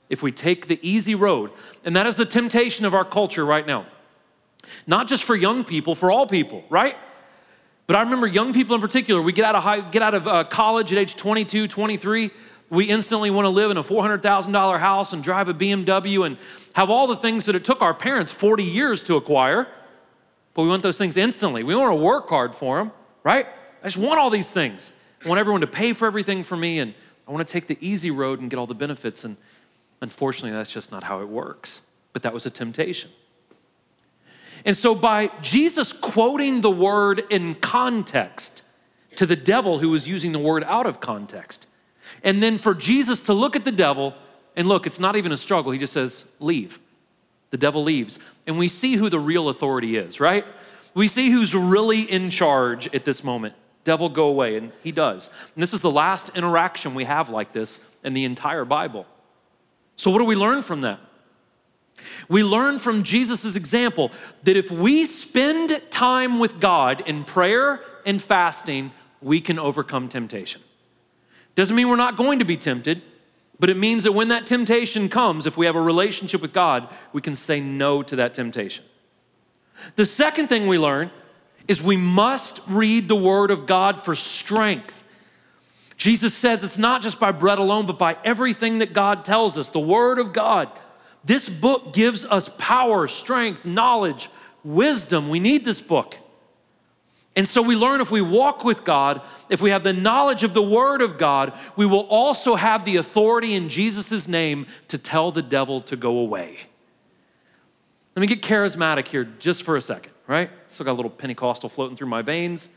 If 0.09 0.23
we 0.23 0.31
take 0.31 0.69
the 0.69 0.79
easy 0.81 1.15
road, 1.15 1.51
and 1.83 1.93
that 1.97 2.07
is 2.07 2.15
the 2.15 2.25
temptation 2.25 2.85
of 2.85 2.93
our 2.93 3.03
culture 3.03 3.45
right 3.45 3.67
now. 3.67 3.87
Not 4.87 5.09
just 5.09 5.25
for 5.25 5.35
young 5.35 5.65
people, 5.65 5.95
for 5.95 6.11
all 6.11 6.27
people, 6.27 6.63
right? 6.69 6.95
But 7.87 7.97
I 7.97 8.03
remember 8.03 8.25
young 8.25 8.53
people 8.53 8.73
in 8.73 8.79
particular, 8.79 9.21
we 9.21 9.33
get 9.33 9.43
out 9.43 9.55
of, 9.55 9.63
high, 9.63 9.81
get 9.81 10.01
out 10.01 10.13
of 10.13 10.29
uh, 10.29 10.45
college 10.45 10.93
at 10.93 10.97
age 10.97 11.17
22, 11.17 11.67
23, 11.67 12.31
we 12.69 12.85
instantly 12.85 13.29
want 13.29 13.45
to 13.45 13.49
live 13.49 13.71
in 13.71 13.77
a 13.77 13.83
$400,000 13.83 14.79
house 14.79 15.13
and 15.13 15.23
drive 15.23 15.47
a 15.47 15.53
BMW 15.53 16.25
and 16.25 16.37
have 16.73 16.89
all 16.89 17.07
the 17.07 17.15
things 17.15 17.45
that 17.45 17.55
it 17.55 17.63
took 17.63 17.81
our 17.81 17.93
parents 17.93 18.31
40 18.31 18.63
years 18.63 19.03
to 19.03 19.15
acquire. 19.15 19.67
But 20.53 20.63
we 20.63 20.69
want 20.69 20.83
those 20.83 20.97
things 20.97 21.17
instantly. 21.17 21.63
We 21.63 21.75
want 21.75 21.91
to 21.91 21.95
work 21.95 22.29
hard 22.29 22.53
for 22.53 22.79
them, 22.79 22.91
right? 23.23 23.47
I 23.81 23.87
just 23.87 23.97
want 23.97 24.19
all 24.19 24.29
these 24.29 24.51
things. 24.51 24.93
I 25.23 25.29
want 25.29 25.39
everyone 25.39 25.61
to 25.61 25.67
pay 25.67 25.93
for 25.93 26.07
everything 26.07 26.43
for 26.43 26.57
me, 26.57 26.79
and 26.79 26.93
I 27.27 27.31
want 27.31 27.47
to 27.47 27.51
take 27.51 27.67
the 27.67 27.77
easy 27.79 28.11
road 28.11 28.39
and 28.39 28.49
get 28.49 28.57
all 28.57 28.67
the 28.67 28.75
benefits. 28.75 29.23
And 29.23 29.37
unfortunately, 30.01 30.51
that's 30.51 30.71
just 30.71 30.91
not 30.91 31.03
how 31.03 31.21
it 31.21 31.29
works. 31.29 31.81
But 32.11 32.23
that 32.23 32.33
was 32.33 32.45
a 32.45 32.49
temptation. 32.49 33.11
And 34.65 34.75
so, 34.75 34.93
by 34.93 35.29
Jesus 35.41 35.93
quoting 35.93 36.61
the 36.61 36.71
word 36.71 37.23
in 37.29 37.55
context 37.55 38.63
to 39.15 39.25
the 39.25 39.35
devil 39.35 39.79
who 39.79 39.89
was 39.89 40.07
using 40.07 40.31
the 40.31 40.39
word 40.39 40.63
out 40.65 40.85
of 40.85 40.99
context, 40.99 41.67
and 42.23 42.41
then 42.41 42.57
for 42.57 42.73
Jesus 42.73 43.21
to 43.23 43.33
look 43.33 43.55
at 43.55 43.65
the 43.65 43.71
devil 43.71 44.13
and 44.55 44.67
look, 44.67 44.87
it's 44.87 44.99
not 44.99 45.15
even 45.15 45.31
a 45.31 45.37
struggle. 45.37 45.71
He 45.71 45.79
just 45.79 45.93
says, 45.93 46.29
Leave. 46.39 46.79
The 47.49 47.57
devil 47.57 47.83
leaves. 47.83 48.19
And 48.45 48.57
we 48.57 48.67
see 48.67 48.95
who 48.95 49.09
the 49.09 49.19
real 49.19 49.49
authority 49.49 49.95
is, 49.95 50.19
right? 50.19 50.45
We 50.93 51.07
see 51.07 51.29
who's 51.29 51.55
really 51.55 52.01
in 52.01 52.29
charge 52.29 52.93
at 52.93 53.05
this 53.05 53.23
moment. 53.23 53.55
Devil, 53.83 54.09
go 54.09 54.27
away. 54.27 54.57
And 54.57 54.71
he 54.83 54.91
does. 54.91 55.29
And 55.55 55.61
this 55.61 55.73
is 55.73 55.81
the 55.81 55.91
last 55.91 56.35
interaction 56.35 56.93
we 56.93 57.05
have 57.05 57.29
like 57.29 57.53
this 57.53 57.85
in 58.03 58.13
the 58.13 58.25
entire 58.25 58.65
Bible. 58.65 59.05
So, 59.95 60.11
what 60.11 60.19
do 60.19 60.25
we 60.25 60.35
learn 60.35 60.61
from 60.61 60.81
that? 60.81 60.99
We 62.29 62.43
learn 62.43 62.79
from 62.79 63.03
Jesus' 63.03 63.55
example 63.55 64.11
that 64.43 64.57
if 64.57 64.69
we 64.69 65.05
spend 65.05 65.81
time 65.89 66.39
with 66.39 66.59
God 66.59 67.01
in 67.07 67.23
prayer 67.23 67.81
and 68.05 68.21
fasting, 68.21 68.91
we 69.21 69.41
can 69.41 69.57
overcome 69.57 70.09
temptation. 70.09 70.61
Doesn't 71.57 71.75
mean 71.75 71.89
we're 71.89 71.95
not 71.95 72.17
going 72.17 72.37
to 72.37 72.45
be 72.45 72.55
tempted, 72.55 73.01
but 73.59 73.71
it 73.71 73.77
means 73.77 74.03
that 74.03 74.11
when 74.11 74.27
that 74.27 74.45
temptation 74.45 75.09
comes, 75.09 75.47
if 75.47 75.57
we 75.57 75.65
have 75.65 75.75
a 75.75 75.81
relationship 75.81 76.39
with 76.39 76.53
God, 76.53 76.87
we 77.13 77.19
can 77.19 77.33
say 77.33 77.59
no 77.59 78.03
to 78.03 78.15
that 78.17 78.35
temptation. 78.35 78.85
The 79.95 80.05
second 80.05 80.49
thing 80.49 80.67
we 80.67 80.77
learn 80.77 81.09
is 81.67 81.81
we 81.81 81.97
must 81.97 82.61
read 82.67 83.07
the 83.07 83.15
Word 83.15 83.49
of 83.49 83.65
God 83.65 83.99
for 83.99 84.13
strength. 84.13 85.03
Jesus 85.97 86.35
says 86.35 86.63
it's 86.63 86.77
not 86.77 87.01
just 87.01 87.19
by 87.19 87.31
bread 87.31 87.57
alone, 87.57 87.87
but 87.87 87.97
by 87.97 88.17
everything 88.23 88.77
that 88.77 88.93
God 88.93 89.25
tells 89.25 89.57
us, 89.57 89.71
the 89.71 89.79
Word 89.79 90.19
of 90.19 90.33
God. 90.33 90.69
This 91.25 91.49
book 91.49 91.91
gives 91.91 92.23
us 92.23 92.53
power, 92.59 93.07
strength, 93.07 93.65
knowledge, 93.65 94.29
wisdom. 94.63 95.27
We 95.27 95.39
need 95.39 95.65
this 95.65 95.81
book. 95.81 96.17
And 97.37 97.47
so 97.47 97.61
we 97.61 97.75
learn 97.75 98.01
if 98.01 98.09
we 98.09 98.19
walk 98.19 98.63
with 98.63 98.83
God, 98.83 99.21
if 99.47 99.61
we 99.61 99.69
have 99.69 99.83
the 99.83 99.93
knowledge 99.93 100.43
of 100.43 100.55
the 100.55 100.61
Word 100.61 101.03
of 101.03 101.19
God, 101.19 101.53
we 101.75 101.85
will 101.85 102.07
also 102.07 102.55
have 102.55 102.83
the 102.83 102.95
authority 102.95 103.53
in 103.53 103.69
Jesus' 103.69 104.27
name 104.27 104.65
to 104.87 104.97
tell 104.97 105.31
the 105.31 105.43
devil 105.43 105.79
to 105.81 105.95
go 105.95 106.17
away. 106.17 106.57
Let 108.15 108.21
me 108.21 108.27
get 108.27 108.41
charismatic 108.41 109.07
here 109.07 109.23
just 109.23 109.61
for 109.61 109.77
a 109.77 109.81
second, 109.81 110.11
right? 110.25 110.49
Still 110.67 110.85
got 110.85 110.93
a 110.93 110.99
little 110.99 111.11
Pentecostal 111.11 111.69
floating 111.69 111.95
through 111.95 112.07
my 112.07 112.23
veins. 112.23 112.69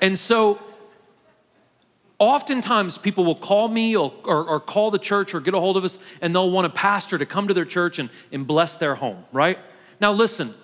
And 0.00 0.16
so 0.16 0.60
Oftentimes, 2.18 2.98
people 2.98 3.24
will 3.24 3.34
call 3.34 3.66
me 3.66 3.96
or, 3.96 4.12
or, 4.22 4.44
or, 4.44 4.60
call 4.60 4.92
the 4.92 4.98
church 5.00 5.34
or 5.34 5.40
get 5.40 5.54
a 5.54 5.58
hold 5.58 5.76
of 5.76 5.82
us, 5.82 5.98
and 6.20 6.32
they'll 6.32 6.52
want 6.52 6.66
a 6.66 6.70
pastor 6.70 7.18
to 7.18 7.26
come 7.26 7.48
to 7.48 7.54
their 7.54 7.64
church 7.64 7.98
and, 7.98 8.10
and 8.30 8.46
bless 8.46 8.76
their 8.76 8.94
home, 8.94 9.24
right? 9.32 9.58
Now, 10.00 10.12
listen, 10.12 10.54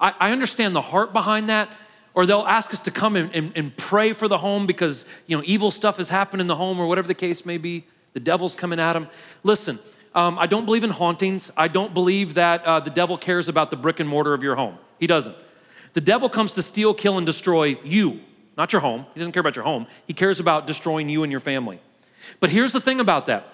I, 0.00 0.14
I 0.18 0.32
understand 0.32 0.74
the 0.74 0.80
heart 0.80 1.12
behind 1.12 1.48
that, 1.48 1.70
or 2.14 2.26
they'll 2.26 2.40
ask 2.40 2.72
us 2.72 2.80
to 2.82 2.90
come 2.90 3.16
and, 3.16 3.34
and, 3.34 3.52
and 3.54 3.76
pray 3.76 4.12
for 4.12 4.28
the 4.28 4.38
home 4.38 4.66
because, 4.66 5.04
you 5.26 5.36
know, 5.36 5.42
evil 5.46 5.70
stuff 5.70 5.98
has 5.98 6.08
happened 6.08 6.40
in 6.40 6.46
the 6.46 6.56
home 6.56 6.80
or 6.80 6.86
whatever 6.86 7.08
the 7.08 7.14
case 7.14 7.44
may 7.46 7.58
be. 7.58 7.84
The 8.12 8.20
devil's 8.20 8.54
coming 8.54 8.80
at 8.80 8.94
them. 8.94 9.08
Listen, 9.44 9.78
um, 10.14 10.38
I 10.38 10.46
don't 10.46 10.64
believe 10.64 10.82
in 10.82 10.90
hauntings. 10.90 11.52
I 11.56 11.68
don't 11.68 11.94
believe 11.94 12.34
that 12.34 12.64
uh, 12.64 12.80
the 12.80 12.90
devil 12.90 13.16
cares 13.16 13.48
about 13.48 13.70
the 13.70 13.76
brick 13.76 14.00
and 14.00 14.08
mortar 14.08 14.34
of 14.34 14.42
your 14.42 14.56
home. 14.56 14.78
He 14.98 15.06
doesn't. 15.06 15.36
The 15.92 16.00
devil 16.00 16.28
comes 16.28 16.54
to 16.54 16.62
steal, 16.62 16.94
kill, 16.94 17.16
and 17.18 17.26
destroy 17.26 17.78
you 17.84 18.20
not 18.60 18.74
your 18.74 18.80
home. 18.80 19.06
He 19.14 19.20
doesn't 19.20 19.32
care 19.32 19.40
about 19.40 19.56
your 19.56 19.64
home. 19.64 19.86
He 20.06 20.12
cares 20.12 20.38
about 20.38 20.66
destroying 20.66 21.08
you 21.08 21.22
and 21.22 21.30
your 21.30 21.40
family. 21.40 21.80
But 22.40 22.50
here's 22.50 22.72
the 22.72 22.80
thing 22.80 23.00
about 23.00 23.24
that. 23.24 23.46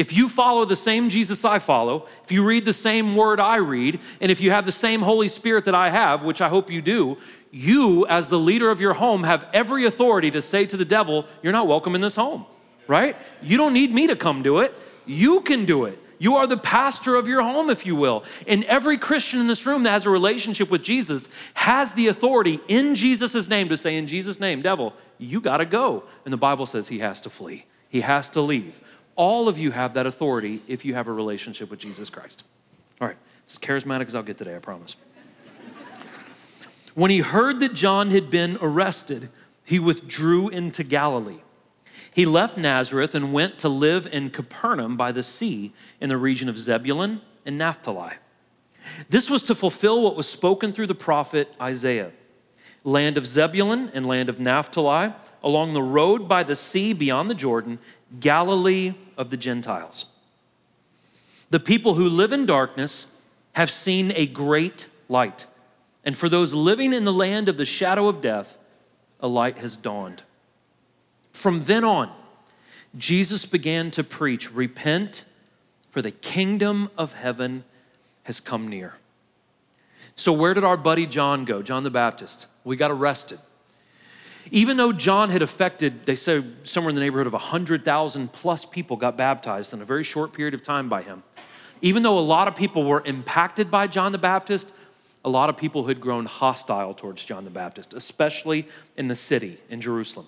If 0.00 0.14
you 0.14 0.30
follow 0.30 0.64
the 0.64 0.76
same 0.76 1.10
Jesus 1.10 1.44
I 1.44 1.58
follow, 1.58 2.06
if 2.24 2.32
you 2.32 2.42
read 2.42 2.64
the 2.64 2.72
same 2.72 3.16
word 3.16 3.38
I 3.38 3.56
read, 3.56 4.00
and 4.22 4.32
if 4.32 4.40
you 4.40 4.50
have 4.50 4.64
the 4.64 4.72
same 4.72 5.02
Holy 5.02 5.28
Spirit 5.28 5.66
that 5.66 5.74
I 5.74 5.90
have, 5.90 6.22
which 6.22 6.40
I 6.40 6.48
hope 6.48 6.70
you 6.70 6.80
do, 6.80 7.18
you, 7.50 8.06
as 8.06 8.30
the 8.30 8.38
leader 8.38 8.70
of 8.70 8.80
your 8.80 8.94
home, 8.94 9.24
have 9.24 9.46
every 9.52 9.84
authority 9.84 10.30
to 10.30 10.40
say 10.40 10.64
to 10.64 10.78
the 10.78 10.86
devil, 10.86 11.26
You're 11.42 11.52
not 11.52 11.66
welcome 11.66 11.94
in 11.94 12.00
this 12.00 12.16
home, 12.16 12.46
right? 12.86 13.14
You 13.42 13.58
don't 13.58 13.74
need 13.74 13.92
me 13.92 14.06
to 14.06 14.16
come 14.16 14.42
do 14.42 14.60
it. 14.60 14.72
You 15.04 15.42
can 15.42 15.66
do 15.66 15.84
it. 15.84 15.98
You 16.16 16.36
are 16.36 16.46
the 16.46 16.56
pastor 16.56 17.16
of 17.16 17.28
your 17.28 17.42
home, 17.42 17.68
if 17.68 17.84
you 17.84 17.94
will. 17.94 18.24
And 18.48 18.64
every 18.64 18.96
Christian 18.96 19.38
in 19.38 19.48
this 19.48 19.66
room 19.66 19.82
that 19.82 19.90
has 19.90 20.06
a 20.06 20.10
relationship 20.10 20.70
with 20.70 20.82
Jesus 20.82 21.28
has 21.52 21.92
the 21.92 22.06
authority 22.06 22.58
in 22.68 22.94
Jesus' 22.94 23.50
name 23.50 23.68
to 23.68 23.76
say, 23.76 23.98
In 23.98 24.06
Jesus' 24.06 24.40
name, 24.40 24.62
devil, 24.62 24.94
you 25.18 25.42
got 25.42 25.58
to 25.58 25.66
go. 25.66 26.04
And 26.24 26.32
the 26.32 26.38
Bible 26.38 26.64
says 26.64 26.88
he 26.88 27.00
has 27.00 27.20
to 27.20 27.28
flee, 27.28 27.66
he 27.90 28.00
has 28.00 28.30
to 28.30 28.40
leave. 28.40 28.80
All 29.16 29.48
of 29.48 29.58
you 29.58 29.70
have 29.72 29.94
that 29.94 30.06
authority 30.06 30.62
if 30.66 30.84
you 30.84 30.94
have 30.94 31.08
a 31.08 31.12
relationship 31.12 31.70
with 31.70 31.78
Jesus 31.78 32.10
Christ. 32.10 32.44
All 33.00 33.08
right, 33.08 33.16
as 33.46 33.58
charismatic 33.58 34.06
as 34.06 34.14
I'll 34.14 34.22
get 34.22 34.38
today, 34.38 34.56
I 34.56 34.58
promise. 34.58 34.96
when 36.94 37.10
he 37.10 37.18
heard 37.18 37.60
that 37.60 37.74
John 37.74 38.10
had 38.10 38.30
been 38.30 38.58
arrested, 38.60 39.28
he 39.64 39.78
withdrew 39.78 40.48
into 40.48 40.82
Galilee. 40.84 41.40
He 42.12 42.26
left 42.26 42.58
Nazareth 42.58 43.14
and 43.14 43.32
went 43.32 43.58
to 43.58 43.68
live 43.68 44.08
in 44.12 44.30
Capernaum 44.30 44.96
by 44.96 45.12
the 45.12 45.22
sea 45.22 45.72
in 46.00 46.08
the 46.08 46.16
region 46.16 46.48
of 46.48 46.58
Zebulun 46.58 47.20
and 47.46 47.56
Naphtali. 47.56 48.14
This 49.08 49.30
was 49.30 49.42
to 49.44 49.54
fulfill 49.54 50.02
what 50.02 50.16
was 50.16 50.28
spoken 50.28 50.72
through 50.72 50.88
the 50.88 50.94
prophet 50.94 51.54
Isaiah 51.60 52.12
land 52.84 53.18
of 53.18 53.26
Zebulun 53.26 53.90
and 53.94 54.06
land 54.06 54.28
of 54.28 54.40
Naphtali, 54.40 55.12
along 55.42 55.72
the 55.72 55.82
road 55.82 56.28
by 56.28 56.42
the 56.42 56.56
sea 56.56 56.92
beyond 56.92 57.30
the 57.30 57.34
Jordan, 57.34 57.78
Galilee 58.18 58.94
of 59.16 59.30
the 59.30 59.36
Gentiles. 59.36 60.06
The 61.50 61.60
people 61.60 61.94
who 61.94 62.08
live 62.08 62.32
in 62.32 62.46
darkness 62.46 63.14
have 63.52 63.70
seen 63.70 64.12
a 64.14 64.26
great 64.26 64.88
light. 65.08 65.46
And 66.04 66.16
for 66.16 66.28
those 66.28 66.54
living 66.54 66.92
in 66.92 67.04
the 67.04 67.12
land 67.12 67.48
of 67.48 67.56
the 67.56 67.66
shadow 67.66 68.08
of 68.08 68.22
death, 68.22 68.56
a 69.20 69.28
light 69.28 69.58
has 69.58 69.76
dawned. 69.76 70.22
From 71.32 71.64
then 71.64 71.84
on, 71.84 72.12
Jesus 72.96 73.46
began 73.46 73.90
to 73.92 74.02
preach, 74.02 74.52
Repent, 74.52 75.24
for 75.90 76.02
the 76.02 76.10
kingdom 76.10 76.90
of 76.96 77.12
heaven 77.12 77.64
has 78.24 78.40
come 78.40 78.68
near. 78.68 78.94
So, 80.14 80.32
where 80.32 80.54
did 80.54 80.64
our 80.64 80.76
buddy 80.76 81.06
John 81.06 81.44
go? 81.44 81.62
John 81.62 81.82
the 81.82 81.90
Baptist. 81.90 82.46
We 82.64 82.76
got 82.76 82.90
arrested. 82.90 83.38
Even 84.50 84.76
though 84.76 84.92
John 84.92 85.30
had 85.30 85.42
affected, 85.42 86.06
they 86.06 86.14
say 86.14 86.42
somewhere 86.64 86.88
in 86.88 86.94
the 86.94 87.00
neighborhood 87.00 87.26
of 87.26 87.32
100,000 87.32 88.32
plus 88.32 88.64
people 88.64 88.96
got 88.96 89.16
baptized 89.16 89.72
in 89.72 89.80
a 89.80 89.84
very 89.84 90.02
short 90.02 90.32
period 90.32 90.54
of 90.54 90.62
time 90.62 90.88
by 90.88 91.02
him. 91.02 91.22
Even 91.82 92.02
though 92.02 92.18
a 92.18 92.20
lot 92.20 92.48
of 92.48 92.56
people 92.56 92.84
were 92.84 93.02
impacted 93.04 93.70
by 93.70 93.86
John 93.86 94.12
the 94.12 94.18
Baptist, 94.18 94.72
a 95.24 95.30
lot 95.30 95.48
of 95.48 95.56
people 95.56 95.86
had 95.86 96.00
grown 96.00 96.26
hostile 96.26 96.94
towards 96.94 97.24
John 97.24 97.44
the 97.44 97.50
Baptist, 97.50 97.94
especially 97.94 98.66
in 98.96 99.08
the 99.08 99.14
city 99.14 99.58
in 99.68 99.80
Jerusalem. 99.80 100.26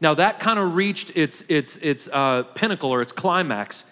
Now, 0.00 0.14
that 0.14 0.38
kind 0.40 0.58
of 0.58 0.74
reached 0.74 1.16
its, 1.16 1.42
its, 1.48 1.76
its 1.78 2.08
uh, 2.12 2.44
pinnacle 2.54 2.90
or 2.90 3.00
its 3.00 3.12
climax 3.12 3.90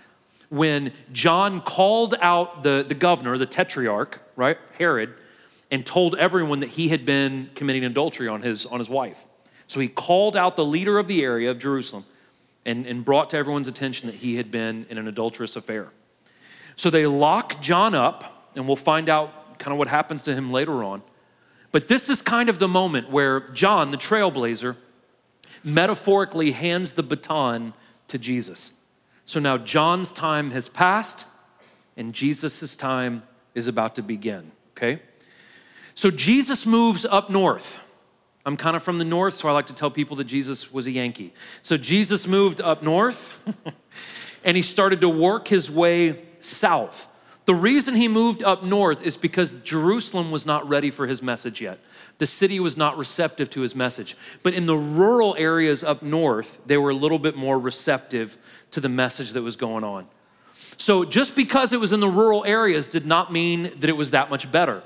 when 0.49 0.93
John 1.13 1.61
called 1.61 2.15
out 2.21 2.63
the, 2.63 2.85
the 2.87 2.95
governor, 2.95 3.37
the 3.39 3.47
tetrarch, 3.47 4.21
right, 4.37 4.59
Herod, 4.79 5.15
and 5.71 5.85
told 5.85 6.15
everyone 6.17 6.61
that 6.61 6.71
he 6.71 6.89
had 6.89 7.05
been 7.05 7.51
committing 7.55 7.85
adultery 7.85 8.29
on 8.29 8.43
his, 8.43 8.67
on 8.67 8.79
his 8.79 8.89
wife. 8.89 9.25
So 9.67 9.81
he 9.81 9.89
called 9.89 10.37
out 10.37 10.57
the 10.57 10.65
leader 10.65 10.99
of 10.99 11.09
the 11.09 11.23
area 11.23 11.51
of 11.51 11.59
Jerusalem 11.59 12.05
and, 12.65 12.87
and 12.87 13.05
brought 13.05 13.31
to 13.31 13.37
everyone's 13.37 13.69
attention 13.69 14.07
that 14.07 14.17
he 14.17 14.37
had 14.37 14.51
been 14.51 14.87
in 14.91 14.99
an 14.99 15.09
adulterous 15.09 15.57
affair. 15.57 15.89
So 16.77 16.91
they 16.91 17.07
lock 17.07 17.63
John 17.63 17.95
up, 17.95 18.51
and 18.55 18.67
we'll 18.67 18.77
find 18.77 19.09
out 19.09 19.59
kind 19.59 19.73
of 19.73 19.79
what 19.79 19.89
happens 19.89 20.23
to 20.23 20.35
him 20.35 20.53
later 20.53 20.85
on. 20.85 21.03
But 21.73 21.89
this 21.89 22.09
is 22.09 22.23
kind 22.23 22.49
of 22.49 22.59
the 22.59 22.69
moment 22.69 23.11
where 23.11 23.41
John, 23.41 23.91
the 23.91 23.97
trailblazer, 23.97 24.77
metaphorically 25.65 26.53
hands 26.53 26.93
the 26.93 27.03
baton 27.03 27.75
to 28.09 28.19
Jesus. 28.19 28.75
So 29.25 29.41
now 29.41 29.59
John's 29.59 30.13
time 30.13 30.53
has 30.53 30.69
passed 30.69 31.27
and 31.97 32.13
Jesus' 32.13 32.77
time 32.77 33.23
is 33.55 33.67
about 33.67 33.95
to 33.97 34.03
begin, 34.03 34.53
okay? 34.77 35.01
So 35.95 36.11
Jesus 36.11 36.67
moves 36.67 37.05
up 37.05 37.31
north. 37.31 37.79
I'm 38.47 38.57
kind 38.57 38.77
of 38.77 38.83
from 38.83 38.99
the 38.99 39.05
north, 39.05 39.35
so 39.35 39.49
I 39.49 39.53
like 39.53 39.67
to 39.67 39.75
tell 39.75 39.91
people 39.91 40.17
that 40.17 40.25
Jesus 40.25 40.73
was 40.73 40.87
a 40.87 40.91
Yankee. 40.91 41.35
So 41.63 41.77
Jesus 41.77 42.27
moved 42.27 42.61
up 42.61 42.83
north 42.83 43.39
and 44.45 44.57
he 44.57 44.63
started 44.63 45.03
to 45.03 45.09
work 45.09 45.49
his 45.49 45.71
way 45.71 46.25
south. 46.41 47.09
The 47.45 47.55
reason 47.55 47.95
he 47.95 48.09
moved 48.09 48.43
up 48.43 48.63
north 48.63 49.03
is 49.03 49.17
because 49.17 49.61
Jerusalem 49.61 50.31
was 50.31 50.47
not 50.47 50.69
ready 50.69 50.91
for 50.91 51.07
his 51.07 51.23
message 51.23 51.61
yet 51.61 51.81
the 52.19 52.27
city 52.27 52.61
was 52.61 52.77
not 52.77 52.97
receptive 52.97 53.51
to 53.51 53.61
his 53.61 53.75
message. 53.75 54.17
But 54.43 54.55
in 54.55 54.67
the 54.67 54.77
rural 54.77 55.35
areas 55.39 55.85
up 55.85 56.03
north, 56.03 56.59
they 56.67 56.77
were 56.77 56.91
a 56.91 56.95
little 56.95 57.19
bit 57.19 57.37
more 57.37 57.59
receptive 57.59 58.39
to 58.71 58.81
the 58.81 58.89
message 58.89 59.33
that 59.33 59.43
was 59.43 59.57
going 59.57 59.85
on. 59.85 60.07
So 60.79 61.05
just 61.05 61.37
because 61.37 61.73
it 61.73 61.81
was 61.81 61.93
in 61.93 62.01
the 62.01 62.09
rural 62.09 62.45
areas 62.45 62.89
did 62.89 63.07
not 63.07 63.33
mean 63.33 63.65
that 63.81 63.89
it 63.89 63.97
was 63.97 64.11
that 64.13 64.31
much 64.31 64.51
better. 64.51 64.83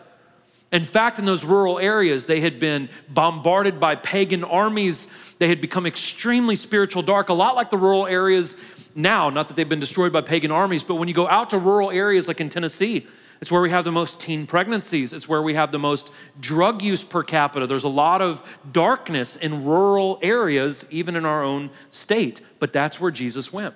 In 0.73 0.85
fact, 0.85 1.19
in 1.19 1.25
those 1.25 1.45
rural 1.45 1.79
areas, 1.79 2.27
they 2.27 2.41
had 2.41 2.61
been 2.61 2.89
bombarded 3.09 3.81
by 3.81 3.97
pagan 3.97 4.45
armies. 4.45 5.09
They 5.39 5.49
had 5.49 5.61
become 5.61 5.85
extremely 5.85 6.55
spiritual 6.55 7.03
dark, 7.03 7.29
a 7.29 7.35
lot 7.35 7.57
like 7.57 7.71
the 7.71 7.79
rural 7.79 8.07
areas 8.07 8.57
now. 8.95 9.31
Not 9.31 9.49
that 9.49 9.55
they've 9.55 9.69
been 9.69 9.81
destroyed 9.81 10.13
by 10.13 10.21
pagan 10.21 10.53
armies, 10.53 10.85
but 10.85 10.95
when 10.95 11.09
you 11.09 11.15
go 11.15 11.29
out 11.29 11.51
to 11.51 11.59
rural 11.59 11.91
areas 11.91 12.29
like 12.29 12.41
in 12.41 12.49
Tennessee, 12.49 13.07
it's 13.41 13.51
where 13.51 13.63
we 13.63 13.71
have 13.71 13.85
the 13.85 13.93
most 13.93 14.21
teen 14.21 14.47
pregnancies. 14.47 15.13
It's 15.13 15.27
where 15.27 15.43
we 15.43 15.55
have 15.55 15.73
the 15.73 15.79
most 15.79 16.13
drug 16.39 16.83
use 16.83 17.03
per 17.03 17.23
capita. 17.23 17.67
There's 17.67 17.85
a 17.85 17.89
lot 17.89 18.21
of 18.21 18.47
darkness 18.71 19.35
in 19.35 19.65
rural 19.65 20.19
areas, 20.23 20.87
even 20.91 21.17
in 21.17 21.25
our 21.25 21.43
own 21.43 21.71
state. 21.89 22.43
But 22.59 22.75
that's 22.75 23.01
where 23.01 23.11
Jesus 23.11 23.51
went. 23.51 23.75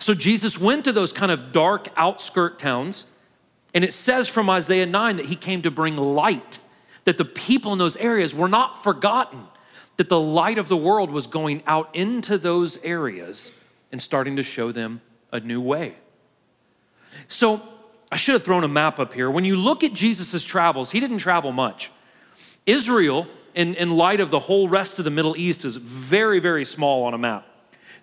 So 0.00 0.12
Jesus 0.12 0.58
went 0.58 0.84
to 0.86 0.92
those 0.92 1.12
kind 1.12 1.30
of 1.30 1.52
dark 1.52 1.88
outskirt 1.96 2.58
towns. 2.58 3.06
And 3.74 3.84
it 3.84 3.92
says 3.92 4.28
from 4.28 4.48
Isaiah 4.48 4.86
9 4.86 5.16
that 5.16 5.26
he 5.26 5.36
came 5.36 5.62
to 5.62 5.70
bring 5.70 5.96
light, 5.96 6.60
that 7.04 7.18
the 7.18 7.24
people 7.24 7.72
in 7.72 7.78
those 7.78 7.96
areas 7.96 8.34
were 8.34 8.48
not 8.48 8.82
forgotten, 8.82 9.44
that 9.96 10.08
the 10.08 10.20
light 10.20 10.58
of 10.58 10.68
the 10.68 10.76
world 10.76 11.10
was 11.10 11.26
going 11.26 11.62
out 11.66 11.94
into 11.94 12.38
those 12.38 12.82
areas 12.82 13.52
and 13.92 14.00
starting 14.00 14.36
to 14.36 14.42
show 14.42 14.72
them 14.72 15.00
a 15.32 15.40
new 15.40 15.60
way. 15.60 15.96
So 17.26 17.62
I 18.10 18.16
should 18.16 18.34
have 18.34 18.44
thrown 18.44 18.64
a 18.64 18.68
map 18.68 18.98
up 18.98 19.12
here. 19.12 19.30
When 19.30 19.44
you 19.44 19.56
look 19.56 19.84
at 19.84 19.92
Jesus' 19.92 20.44
travels, 20.44 20.90
he 20.90 21.00
didn't 21.00 21.18
travel 21.18 21.52
much. 21.52 21.90
Israel, 22.64 23.26
in, 23.54 23.74
in 23.74 23.96
light 23.96 24.20
of 24.20 24.30
the 24.30 24.38
whole 24.38 24.68
rest 24.68 24.98
of 24.98 25.04
the 25.04 25.10
Middle 25.10 25.36
East, 25.36 25.64
is 25.64 25.76
very, 25.76 26.38
very 26.38 26.64
small 26.64 27.04
on 27.04 27.14
a 27.14 27.18
map. 27.18 27.46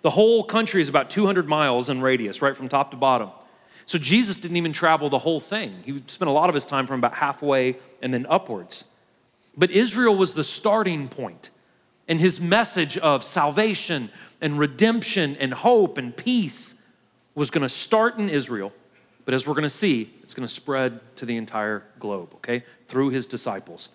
The 0.02 0.10
whole 0.10 0.44
country 0.44 0.80
is 0.80 0.88
about 0.88 1.10
200 1.10 1.48
miles 1.48 1.88
in 1.88 2.00
radius, 2.00 2.42
right 2.42 2.56
from 2.56 2.68
top 2.68 2.92
to 2.92 2.96
bottom. 2.96 3.30
So 3.86 3.98
Jesus 3.98 4.36
didn't 4.36 4.56
even 4.56 4.72
travel 4.72 5.08
the 5.08 5.18
whole 5.18 5.40
thing. 5.40 5.82
He 5.84 6.02
spent 6.06 6.28
a 6.28 6.32
lot 6.32 6.48
of 6.48 6.54
his 6.54 6.64
time 6.64 6.86
from 6.86 6.98
about 6.98 7.14
halfway 7.14 7.76
and 8.02 8.12
then 8.12 8.26
upwards. 8.28 8.84
But 9.56 9.70
Israel 9.70 10.16
was 10.16 10.34
the 10.34 10.44
starting 10.44 11.08
point, 11.08 11.50
and 12.08 12.20
his 12.20 12.40
message 12.40 12.98
of 12.98 13.24
salvation 13.24 14.10
and 14.40 14.58
redemption 14.58 15.36
and 15.40 15.54
hope 15.54 15.96
and 15.96 16.14
peace 16.14 16.82
was 17.34 17.50
going 17.50 17.62
to 17.62 17.68
start 17.68 18.18
in 18.18 18.28
Israel 18.28 18.72
but 19.26 19.34
as 19.34 19.46
we're 19.46 19.54
going 19.54 19.64
to 19.64 19.68
see, 19.68 20.14
it's 20.22 20.32
going 20.32 20.46
to 20.46 20.52
spread 20.52 21.00
to 21.16 21.26
the 21.26 21.36
entire 21.36 21.82
globe, 21.98 22.32
okay? 22.36 22.62
Through 22.86 23.10
his 23.10 23.26
disciples. 23.26 23.90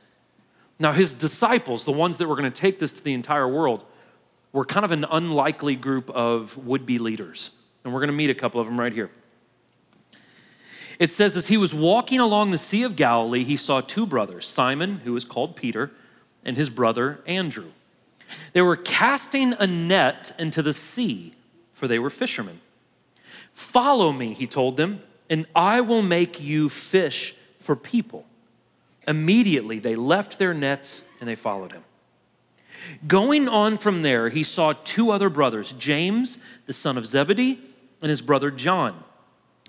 Now, 0.77 0.91
his 0.91 1.13
disciples, 1.13 1.85
the 1.85 1.93
ones 1.93 2.17
that 2.17 2.27
were 2.27 2.35
going 2.35 2.51
to 2.51 2.61
take 2.61 2.79
this 2.79 2.91
to 2.93 3.03
the 3.03 3.13
entire 3.13 3.47
world, 3.47 3.85
were 4.51 4.65
kind 4.65 4.83
of 4.83 4.91
an 4.91 5.05
unlikely 5.09 5.77
group 5.77 6.09
of 6.09 6.57
would 6.57 6.85
be 6.85 6.99
leaders. 6.99 7.51
And 7.83 7.93
we're 7.93 8.01
going 8.01 8.09
to 8.09 8.15
meet 8.15 8.29
a 8.29 8.35
couple 8.35 8.59
of 8.59 8.67
them 8.67 8.77
right 8.77 8.91
here. 8.91 9.09
It 11.01 11.11
says, 11.11 11.35
as 11.35 11.47
he 11.47 11.57
was 11.57 11.73
walking 11.73 12.19
along 12.19 12.51
the 12.51 12.57
Sea 12.57 12.83
of 12.83 12.95
Galilee, 12.95 13.43
he 13.43 13.57
saw 13.57 13.81
two 13.81 14.05
brothers, 14.05 14.47
Simon, 14.47 15.01
who 15.03 15.15
is 15.15 15.25
called 15.25 15.55
Peter, 15.55 15.91
and 16.45 16.55
his 16.55 16.69
brother 16.69 17.19
Andrew. 17.25 17.71
They 18.53 18.61
were 18.61 18.77
casting 18.77 19.53
a 19.59 19.65
net 19.65 20.33
into 20.37 20.61
the 20.61 20.73
sea, 20.73 21.33
for 21.73 21.87
they 21.87 21.99
were 21.99 22.09
fishermen. 22.09 22.61
Follow 23.51 24.11
me, 24.11 24.33
he 24.33 24.45
told 24.47 24.77
them 24.77 25.01
and 25.31 25.47
I 25.55 25.79
will 25.79 26.01
make 26.01 26.41
you 26.41 26.67
fish 26.67 27.33
for 27.57 27.73
people. 27.75 28.25
Immediately 29.07 29.79
they 29.79 29.95
left 29.95 30.37
their 30.37 30.53
nets 30.53 31.07
and 31.19 31.27
they 31.27 31.35
followed 31.35 31.71
him. 31.71 31.85
Going 33.07 33.47
on 33.47 33.77
from 33.77 34.01
there, 34.01 34.27
he 34.27 34.43
saw 34.43 34.73
two 34.83 35.09
other 35.09 35.29
brothers, 35.29 35.71
James, 35.71 36.39
the 36.65 36.73
son 36.73 36.97
of 36.97 37.07
Zebedee, 37.07 37.59
and 38.01 38.09
his 38.09 38.21
brother 38.21 38.51
John. 38.51 39.05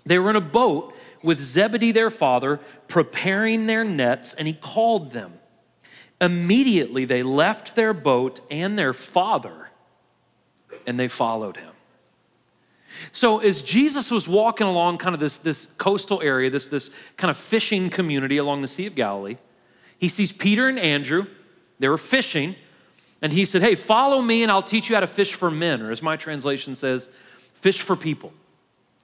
They 0.04 0.18
were 0.18 0.30
in 0.30 0.36
a 0.36 0.40
boat 0.40 0.94
with 1.22 1.38
Zebedee, 1.38 1.92
their 1.92 2.10
father, 2.10 2.60
preparing 2.88 3.66
their 3.66 3.84
nets, 3.84 4.34
and 4.34 4.46
he 4.46 4.54
called 4.54 5.12
them. 5.12 5.34
Immediately 6.20 7.04
they 7.04 7.22
left 7.22 7.74
their 7.74 7.92
boat 7.92 8.40
and 8.50 8.78
their 8.78 8.92
father, 8.92 9.70
and 10.86 10.98
they 10.98 11.08
followed 11.08 11.56
him. 11.56 11.72
So 13.10 13.38
as 13.38 13.62
Jesus 13.62 14.10
was 14.10 14.28
walking 14.28 14.66
along 14.66 14.98
kind 14.98 15.14
of 15.14 15.20
this, 15.20 15.38
this 15.38 15.66
coastal 15.66 16.22
area, 16.22 16.50
this, 16.50 16.68
this 16.68 16.90
kind 17.16 17.30
of 17.30 17.36
fishing 17.36 17.90
community 17.90 18.36
along 18.36 18.60
the 18.60 18.68
Sea 18.68 18.86
of 18.86 18.94
Galilee, 18.94 19.38
he 19.98 20.08
sees 20.08 20.30
Peter 20.30 20.68
and 20.68 20.78
Andrew. 20.78 21.26
They 21.78 21.88
were 21.88 21.98
fishing, 21.98 22.54
And 23.20 23.32
he 23.32 23.44
said, 23.44 23.62
Hey, 23.62 23.74
follow 23.74 24.20
me 24.20 24.42
and 24.42 24.52
I'll 24.52 24.62
teach 24.62 24.88
you 24.88 24.94
how 24.94 25.00
to 25.00 25.06
fish 25.06 25.34
for 25.34 25.50
men, 25.50 25.82
or 25.82 25.90
as 25.90 26.02
my 26.02 26.16
translation 26.16 26.74
says, 26.74 27.08
fish 27.54 27.80
for 27.80 27.96
people. 27.96 28.32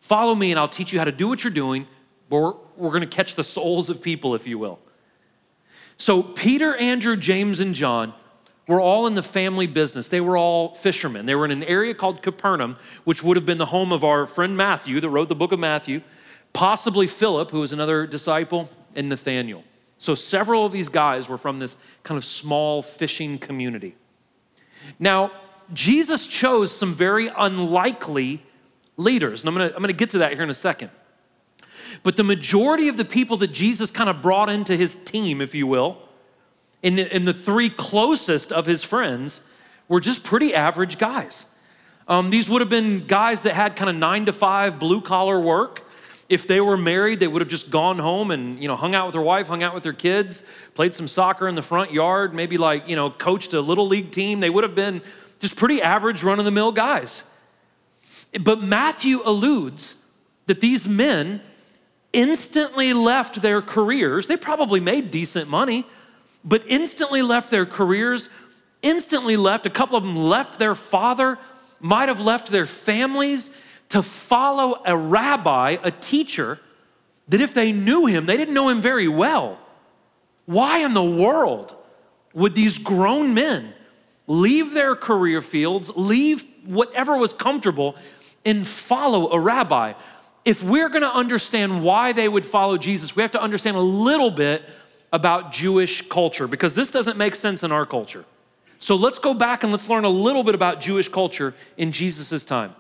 Follow 0.00 0.34
me 0.34 0.50
and 0.50 0.58
I'll 0.58 0.68
teach 0.68 0.92
you 0.92 0.98
how 0.98 1.04
to 1.04 1.12
do 1.12 1.28
what 1.28 1.42
you're 1.42 1.52
doing, 1.52 1.86
but 2.28 2.36
we're, 2.38 2.54
we're 2.76 2.90
going 2.90 3.00
to 3.00 3.06
catch 3.06 3.34
the 3.34 3.44
souls 3.44 3.90
of 3.90 4.02
people, 4.02 4.34
if 4.34 4.46
you 4.46 4.58
will. 4.58 4.78
So, 5.96 6.22
Peter, 6.22 6.76
Andrew, 6.76 7.16
James, 7.16 7.58
and 7.58 7.74
John 7.74 8.14
were 8.68 8.80
all 8.80 9.06
in 9.06 9.14
the 9.14 9.22
family 9.22 9.66
business. 9.66 10.08
They 10.08 10.20
were 10.20 10.36
all 10.36 10.74
fishermen. 10.74 11.26
They 11.26 11.34
were 11.34 11.44
in 11.44 11.50
an 11.50 11.64
area 11.64 11.94
called 11.94 12.22
Capernaum, 12.22 12.76
which 13.04 13.22
would 13.22 13.36
have 13.36 13.46
been 13.46 13.58
the 13.58 13.66
home 13.66 13.90
of 13.90 14.04
our 14.04 14.26
friend 14.26 14.56
Matthew, 14.56 15.00
that 15.00 15.08
wrote 15.08 15.28
the 15.28 15.34
book 15.34 15.52
of 15.52 15.58
Matthew, 15.58 16.02
possibly 16.52 17.06
Philip, 17.06 17.50
who 17.50 17.60
was 17.60 17.72
another 17.72 18.06
disciple, 18.06 18.70
and 18.94 19.08
Nathaniel. 19.08 19.64
So, 19.96 20.14
several 20.14 20.64
of 20.64 20.72
these 20.72 20.88
guys 20.88 21.28
were 21.28 21.38
from 21.38 21.58
this 21.58 21.78
kind 22.04 22.16
of 22.16 22.24
small 22.24 22.82
fishing 22.82 23.38
community. 23.38 23.96
Now, 24.98 25.32
Jesus 25.72 26.26
chose 26.26 26.70
some 26.70 26.94
very 26.94 27.28
unlikely 27.36 28.42
leaders, 28.96 29.42
and 29.42 29.48
I'm 29.48 29.54
gonna, 29.54 29.72
I'm 29.74 29.82
gonna 29.82 29.92
get 29.92 30.10
to 30.10 30.18
that 30.18 30.32
here 30.32 30.42
in 30.42 30.50
a 30.50 30.54
second. 30.54 30.90
But 32.02 32.16
the 32.16 32.24
majority 32.24 32.88
of 32.88 32.96
the 32.96 33.04
people 33.04 33.36
that 33.38 33.52
Jesus 33.52 33.90
kind 33.90 34.08
of 34.08 34.22
brought 34.22 34.48
into 34.48 34.76
his 34.76 34.96
team, 34.96 35.40
if 35.40 35.54
you 35.54 35.66
will, 35.66 35.98
in 36.82 36.96
the, 36.96 37.14
in 37.14 37.24
the 37.24 37.34
three 37.34 37.70
closest 37.70 38.52
of 38.52 38.66
his 38.66 38.84
friends, 38.84 39.48
were 39.88 40.00
just 40.00 40.22
pretty 40.22 40.54
average 40.54 40.98
guys. 40.98 41.46
Um, 42.06 42.30
these 42.30 42.48
would 42.48 42.60
have 42.60 42.70
been 42.70 43.06
guys 43.06 43.42
that 43.42 43.54
had 43.54 43.76
kind 43.76 43.90
of 43.90 43.96
nine 43.96 44.26
to 44.26 44.32
five 44.32 44.78
blue 44.78 45.00
collar 45.00 45.38
work. 45.40 45.84
If 46.28 46.46
they 46.46 46.60
were 46.60 46.76
married, 46.76 47.20
they 47.20 47.26
would 47.26 47.40
have 47.42 47.48
just 47.48 47.70
gone 47.70 47.98
home 47.98 48.30
and 48.30 48.60
you 48.60 48.68
know 48.68 48.76
hung 48.76 48.94
out 48.94 49.06
with 49.06 49.12
their 49.12 49.22
wife, 49.22 49.48
hung 49.48 49.62
out 49.62 49.74
with 49.74 49.82
their 49.82 49.92
kids, 49.92 50.46
played 50.74 50.94
some 50.94 51.08
soccer 51.08 51.48
in 51.48 51.54
the 51.54 51.62
front 51.62 51.92
yard, 51.92 52.34
maybe 52.34 52.58
like 52.58 52.88
you 52.88 52.96
know 52.96 53.10
coached 53.10 53.54
a 53.54 53.60
little 53.60 53.86
league 53.86 54.10
team. 54.10 54.40
They 54.40 54.50
would 54.50 54.64
have 54.64 54.74
been 54.74 55.02
just 55.38 55.56
pretty 55.56 55.80
average, 55.82 56.22
run 56.22 56.38
of 56.38 56.44
the 56.44 56.50
mill 56.50 56.72
guys. 56.72 57.24
But 58.40 58.62
Matthew 58.62 59.22
alludes 59.24 59.96
that 60.46 60.60
these 60.60 60.86
men 60.86 61.40
instantly 62.12 62.92
left 62.92 63.42
their 63.42 63.60
careers. 63.62 64.26
They 64.26 64.36
probably 64.36 64.80
made 64.80 65.10
decent 65.10 65.48
money, 65.48 65.84
but 66.44 66.62
instantly 66.66 67.22
left 67.22 67.50
their 67.50 67.66
careers, 67.66 68.30
instantly 68.82 69.36
left, 69.36 69.66
a 69.66 69.70
couple 69.70 69.96
of 69.96 70.02
them 70.02 70.16
left 70.16 70.58
their 70.58 70.74
father, 70.74 71.38
might 71.80 72.08
have 72.08 72.20
left 72.20 72.48
their 72.48 72.66
families 72.66 73.56
to 73.90 74.02
follow 74.02 74.82
a 74.84 74.96
rabbi, 74.96 75.76
a 75.82 75.90
teacher, 75.90 76.58
that 77.28 77.40
if 77.40 77.54
they 77.54 77.72
knew 77.72 78.06
him, 78.06 78.26
they 78.26 78.36
didn't 78.36 78.54
know 78.54 78.68
him 78.68 78.80
very 78.80 79.08
well. 79.08 79.58
Why 80.46 80.78
in 80.78 80.94
the 80.94 81.04
world 81.04 81.74
would 82.32 82.54
these 82.54 82.78
grown 82.78 83.34
men 83.34 83.74
leave 84.26 84.72
their 84.72 84.94
career 84.94 85.42
fields, 85.42 85.90
leave 85.94 86.44
whatever 86.64 87.16
was 87.16 87.32
comfortable, 87.32 87.96
and 88.44 88.66
follow 88.66 89.30
a 89.30 89.38
rabbi? 89.38 89.92
If 90.48 90.62
we're 90.62 90.88
gonna 90.88 91.08
understand 91.08 91.84
why 91.84 92.12
they 92.12 92.26
would 92.26 92.46
follow 92.46 92.78
Jesus, 92.78 93.14
we 93.14 93.20
have 93.20 93.32
to 93.32 93.42
understand 93.42 93.76
a 93.76 93.80
little 93.80 94.30
bit 94.30 94.62
about 95.12 95.52
Jewish 95.52 96.08
culture 96.08 96.48
because 96.48 96.74
this 96.74 96.90
doesn't 96.90 97.18
make 97.18 97.34
sense 97.34 97.62
in 97.62 97.70
our 97.70 97.84
culture. 97.84 98.24
So 98.78 98.96
let's 98.96 99.18
go 99.18 99.34
back 99.34 99.62
and 99.62 99.70
let's 99.70 99.90
learn 99.90 100.06
a 100.06 100.08
little 100.08 100.42
bit 100.42 100.54
about 100.54 100.80
Jewish 100.80 101.06
culture 101.06 101.52
in 101.76 101.92
Jesus' 101.92 102.44
time. 102.44 102.74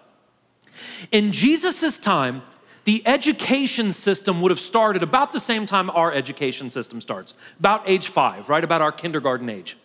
In 1.12 1.30
Jesus' 1.30 1.98
time, 1.98 2.40
the 2.84 3.06
education 3.06 3.92
system 3.92 4.40
would 4.40 4.50
have 4.50 4.58
started 4.58 5.02
about 5.02 5.34
the 5.34 5.40
same 5.40 5.66
time 5.66 5.90
our 5.90 6.10
education 6.10 6.70
system 6.70 7.02
starts, 7.02 7.34
about 7.58 7.82
age 7.84 8.08
five, 8.08 8.48
right? 8.48 8.64
About 8.64 8.80
our 8.80 8.92
kindergarten 8.92 9.50
age. 9.50 9.76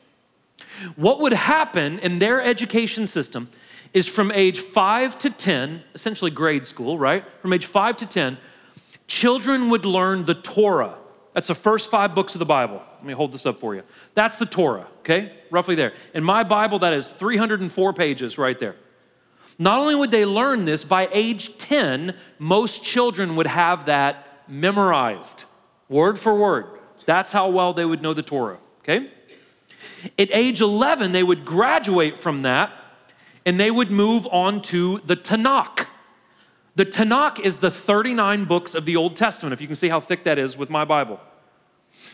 What 0.96 1.20
would 1.20 1.34
happen 1.34 2.00
in 2.00 2.20
their 2.20 2.42
education 2.42 3.08
system 3.08 3.50
is 3.94 4.08
from 4.08 4.32
age 4.32 4.60
five 4.60 5.18
to 5.20 5.30
10, 5.30 5.84
essentially 5.94 6.32
grade 6.32 6.66
school, 6.66 6.98
right? 6.98 7.24
From 7.42 7.54
age 7.54 7.66
five 7.66 7.96
to 7.98 8.06
10, 8.06 8.38
children 9.08 9.70
would 9.70 9.86
learn 9.86 10.26
the 10.26 10.34
Torah. 10.34 10.96
That's 11.34 11.48
the 11.48 11.56
first 11.56 11.90
five 11.90 12.14
books 12.14 12.36
of 12.36 12.40
the 12.40 12.46
Bible. 12.46 12.82
Let 12.98 13.06
me 13.06 13.14
hold 13.14 13.32
this 13.32 13.46
up 13.46 13.60
for 13.60 13.76
you. 13.76 13.84
That's 14.14 14.38
the 14.38 14.46
Torah, 14.46 14.88
okay? 15.00 15.34
Roughly 15.52 15.76
there. 15.76 15.94
In 16.14 16.24
my 16.24 16.44
Bible, 16.44 16.80
that 16.80 16.94
is 16.94 17.10
304 17.10 17.94
pages 17.94 18.38
right 18.38 18.58
there. 18.58 18.76
Not 19.60 19.80
only 19.80 19.96
would 19.96 20.12
they 20.12 20.26
learn 20.26 20.66
this, 20.66 20.84
by 20.84 21.08
age 21.12 21.58
10, 21.58 22.16
most 22.40 22.84
children 22.84 23.36
would 23.36 23.48
have 23.48 23.86
that 23.86 24.44
memorized, 24.48 25.46
word 25.90 26.18
for 26.18 26.36
word. 26.36 26.66
That's 27.06 27.32
how 27.32 27.50
well 27.50 27.74
they 27.74 27.86
would 27.86 28.02
know 28.02 28.14
the 28.14 28.24
Torah, 28.24 28.58
okay? 28.80 29.12
At 30.18 30.30
age 30.32 30.62
11, 30.62 31.12
they 31.12 31.24
would 31.24 31.46
graduate 31.46 32.18
from 32.18 32.42
that 32.44 32.72
and 33.46 33.60
they 33.60 33.72
would 33.72 33.92
move 33.92 34.28
on 34.32 34.62
to 34.64 35.00
the 35.00 35.16
Tanakh. 35.16 35.88
The 36.76 36.86
Tanakh 36.86 37.40
is 37.40 37.60
the 37.60 37.70
39 37.70 38.46
books 38.46 38.74
of 38.74 38.86
the 38.86 38.96
Old 38.96 39.16
Testament, 39.16 39.54
if 39.54 39.62
you 39.62 39.68
can 39.68 39.76
see 39.76 39.90
how 39.90 40.00
thick 40.00 40.24
that 40.24 40.38
is 40.38 40.58
with 40.58 40.70
my 40.70 40.86
Bible. 40.86 41.20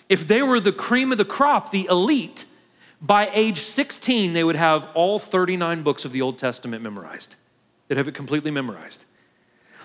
If 0.09 0.27
they 0.27 0.41
were 0.41 0.59
the 0.59 0.71
cream 0.71 1.11
of 1.11 1.17
the 1.17 1.25
crop, 1.25 1.71
the 1.71 1.87
elite, 1.89 2.45
by 3.01 3.29
age 3.31 3.59
16, 3.59 4.33
they 4.33 4.43
would 4.43 4.57
have 4.57 4.87
all 4.93 5.19
39 5.19 5.83
books 5.83 6.03
of 6.03 6.11
the 6.11 6.21
Old 6.21 6.37
Testament 6.37 6.83
memorized. 6.83 7.35
They'd 7.87 7.97
have 7.97 8.07
it 8.07 8.15
completely 8.15 8.51
memorized. 8.51 9.05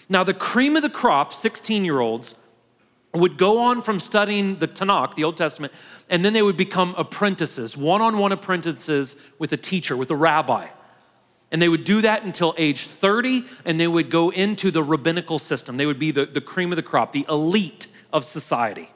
Now, 0.09 0.25
the 0.25 0.35
cream 0.35 0.77
of 0.77 0.83
the 0.83 0.91
crop, 0.91 1.33
16 1.33 1.85
year 1.85 2.01
olds, 2.01 2.39
would 3.13 3.39
go 3.39 3.61
on 3.61 3.81
from 3.81 4.01
studying 4.01 4.57
the 4.57 4.67
Tanakh, 4.67 5.15
the 5.15 5.25
Old 5.25 5.37
Testament, 5.37 5.73
and 6.11 6.25
then 6.25 6.33
they 6.33 6.43
would 6.43 6.57
become 6.57 6.95
apprentices, 6.99 7.77
one 7.77 8.03
on 8.03 8.19
one 8.19 8.33
apprentices 8.33 9.17
with 9.39 9.53
a 9.53 9.57
teacher, 9.57 9.97
with 9.97 10.11
a 10.11 10.17
rabbi. 10.17 10.67
And 11.55 11.63
they 11.63 11.69
would 11.69 11.85
do 11.85 12.01
that 12.01 12.25
until 12.25 12.53
age 12.59 12.89
30, 12.89 13.45
and 13.65 13.79
they 13.79 13.87
would 13.87 14.11
go 14.11 14.31
into 14.31 14.73
the 14.73 14.83
rabbinical 14.83 15.39
system. 15.39 15.77
They 15.77 15.87
would 15.87 16.01
be 16.01 16.11
the, 16.11 16.27
the 16.27 16.41
cream 16.41 16.73
of 16.73 16.77
the 16.77 16.83
crop, 16.83 17.13
the 17.13 17.25
elite 17.29 17.87
of 18.13 18.25
society. 18.25 18.91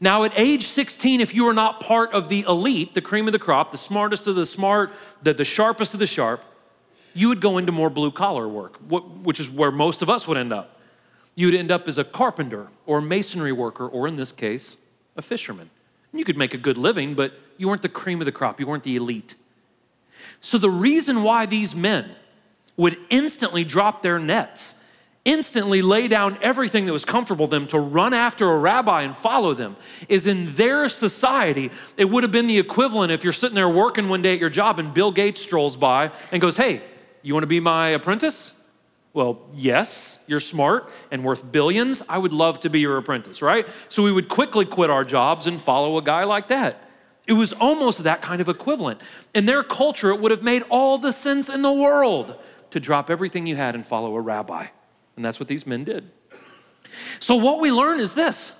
Now, 0.00 0.24
at 0.24 0.32
age 0.36 0.64
16, 0.64 1.20
if 1.20 1.34
you 1.34 1.46
are 1.46 1.52
not 1.52 1.80
part 1.80 2.14
of 2.14 2.30
the 2.30 2.46
elite, 2.48 2.94
the 2.94 3.02
cream 3.02 3.26
of 3.26 3.32
the 3.32 3.38
crop, 3.38 3.72
the 3.72 3.76
smartest 3.76 4.26
of 4.26 4.36
the 4.36 4.46
smart, 4.46 4.90
the, 5.22 5.34
the 5.34 5.44
sharpest 5.44 5.92
of 5.92 6.00
the 6.00 6.06
sharp, 6.06 6.42
you 7.12 7.28
would 7.28 7.42
go 7.42 7.58
into 7.58 7.72
more 7.72 7.90
blue 7.90 8.10
collar 8.10 8.48
work, 8.48 8.78
which 8.88 9.38
is 9.38 9.50
where 9.50 9.70
most 9.70 10.00
of 10.00 10.08
us 10.08 10.26
would 10.26 10.38
end 10.38 10.50
up. 10.50 10.80
You'd 11.34 11.54
end 11.54 11.70
up 11.70 11.88
as 11.88 11.98
a 11.98 12.04
carpenter 12.04 12.68
or 12.86 13.00
a 13.00 13.02
masonry 13.02 13.52
worker, 13.52 13.86
or 13.86 14.08
in 14.08 14.16
this 14.16 14.32
case, 14.32 14.78
a 15.14 15.20
fisherman. 15.20 15.68
You 16.14 16.24
could 16.24 16.38
make 16.38 16.54
a 16.54 16.58
good 16.58 16.78
living, 16.78 17.14
but 17.14 17.34
you 17.58 17.68
weren't 17.68 17.82
the 17.82 17.90
cream 17.90 18.22
of 18.22 18.24
the 18.24 18.32
crop, 18.32 18.58
you 18.58 18.66
weren't 18.66 18.84
the 18.84 18.96
elite. 18.96 19.34
So, 20.40 20.58
the 20.58 20.70
reason 20.70 21.22
why 21.22 21.46
these 21.46 21.74
men 21.74 22.14
would 22.76 22.96
instantly 23.10 23.64
drop 23.64 24.02
their 24.02 24.18
nets, 24.18 24.84
instantly 25.24 25.82
lay 25.82 26.08
down 26.08 26.38
everything 26.40 26.86
that 26.86 26.92
was 26.92 27.04
comfortable 27.04 27.46
them 27.46 27.66
to 27.66 27.78
run 27.78 28.14
after 28.14 28.50
a 28.50 28.56
rabbi 28.56 29.02
and 29.02 29.14
follow 29.14 29.52
them 29.52 29.76
is 30.08 30.26
in 30.26 30.46
their 30.54 30.88
society, 30.88 31.70
it 31.96 32.06
would 32.06 32.22
have 32.22 32.32
been 32.32 32.46
the 32.46 32.58
equivalent 32.58 33.12
if 33.12 33.24
you're 33.24 33.32
sitting 33.32 33.56
there 33.56 33.68
working 33.68 34.08
one 34.08 34.22
day 34.22 34.34
at 34.34 34.40
your 34.40 34.48
job 34.48 34.78
and 34.78 34.94
Bill 34.94 35.10
Gates 35.10 35.42
strolls 35.42 35.76
by 35.76 36.10
and 36.32 36.40
goes, 36.40 36.56
Hey, 36.56 36.82
you 37.22 37.34
wanna 37.34 37.46
be 37.46 37.60
my 37.60 37.88
apprentice? 37.88 38.54
Well, 39.12 39.40
yes, 39.54 40.24
you're 40.28 40.38
smart 40.38 40.90
and 41.10 41.24
worth 41.24 41.50
billions. 41.50 42.02
I 42.08 42.18
would 42.18 42.32
love 42.32 42.60
to 42.60 42.70
be 42.70 42.80
your 42.80 42.96
apprentice, 42.96 43.42
right? 43.42 43.66
So 43.88 44.02
we 44.02 44.12
would 44.12 44.28
quickly 44.28 44.64
quit 44.64 44.90
our 44.90 45.04
jobs 45.04 45.46
and 45.46 45.60
follow 45.60 45.98
a 45.98 46.02
guy 46.02 46.24
like 46.24 46.48
that. 46.48 46.87
It 47.28 47.34
was 47.34 47.52
almost 47.52 48.04
that 48.04 48.22
kind 48.22 48.40
of 48.40 48.48
equivalent. 48.48 49.02
In 49.34 49.44
their 49.44 49.62
culture, 49.62 50.10
it 50.10 50.18
would 50.18 50.30
have 50.30 50.42
made 50.42 50.62
all 50.70 50.96
the 50.96 51.12
sense 51.12 51.50
in 51.50 51.60
the 51.60 51.70
world 51.70 52.34
to 52.70 52.80
drop 52.80 53.10
everything 53.10 53.46
you 53.46 53.54
had 53.54 53.74
and 53.74 53.84
follow 53.84 54.16
a 54.16 54.20
rabbi. 54.20 54.66
And 55.14 55.24
that's 55.24 55.38
what 55.38 55.46
these 55.46 55.66
men 55.66 55.84
did. 55.84 56.10
So, 57.20 57.36
what 57.36 57.60
we 57.60 57.70
learn 57.70 58.00
is 58.00 58.14
this 58.14 58.58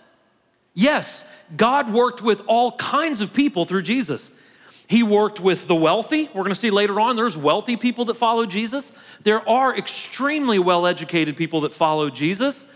yes, 0.74 1.26
God 1.56 1.90
worked 1.90 2.20
with 2.20 2.42
all 2.46 2.72
kinds 2.72 3.22
of 3.22 3.32
people 3.32 3.64
through 3.64 3.82
Jesus. 3.82 4.36
He 4.86 5.02
worked 5.02 5.40
with 5.40 5.66
the 5.66 5.74
wealthy. 5.74 6.26
We're 6.26 6.42
going 6.42 6.48
to 6.50 6.54
see 6.54 6.70
later 6.70 7.00
on 7.00 7.16
there's 7.16 7.38
wealthy 7.38 7.76
people 7.76 8.04
that 8.06 8.14
follow 8.14 8.44
Jesus. 8.44 8.96
There 9.22 9.46
are 9.48 9.76
extremely 9.76 10.58
well 10.58 10.86
educated 10.86 11.38
people 11.38 11.62
that 11.62 11.72
follow 11.72 12.10
Jesus. 12.10 12.70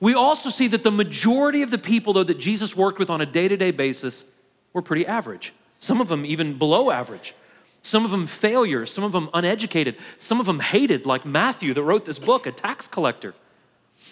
We 0.00 0.14
also 0.14 0.48
see 0.48 0.68
that 0.68 0.82
the 0.82 0.90
majority 0.90 1.60
of 1.60 1.70
the 1.70 1.78
people, 1.78 2.14
though, 2.14 2.24
that 2.24 2.38
Jesus 2.38 2.74
worked 2.74 2.98
with 2.98 3.10
on 3.10 3.20
a 3.20 3.26
day 3.26 3.48
to 3.48 3.56
day 3.58 3.70
basis 3.70 4.30
were 4.76 4.82
pretty 4.82 5.06
average. 5.06 5.54
Some 5.80 6.02
of 6.02 6.08
them 6.08 6.26
even 6.26 6.58
below 6.58 6.90
average. 6.90 7.34
Some 7.82 8.04
of 8.04 8.10
them 8.10 8.26
failures, 8.26 8.92
some 8.92 9.04
of 9.04 9.12
them 9.12 9.30
uneducated, 9.32 9.96
some 10.18 10.38
of 10.38 10.44
them 10.44 10.60
hated, 10.60 11.06
like 11.06 11.24
Matthew 11.24 11.72
that 11.72 11.82
wrote 11.82 12.04
this 12.04 12.18
book, 12.18 12.46
a 12.46 12.52
tax 12.52 12.86
collector. 12.86 13.34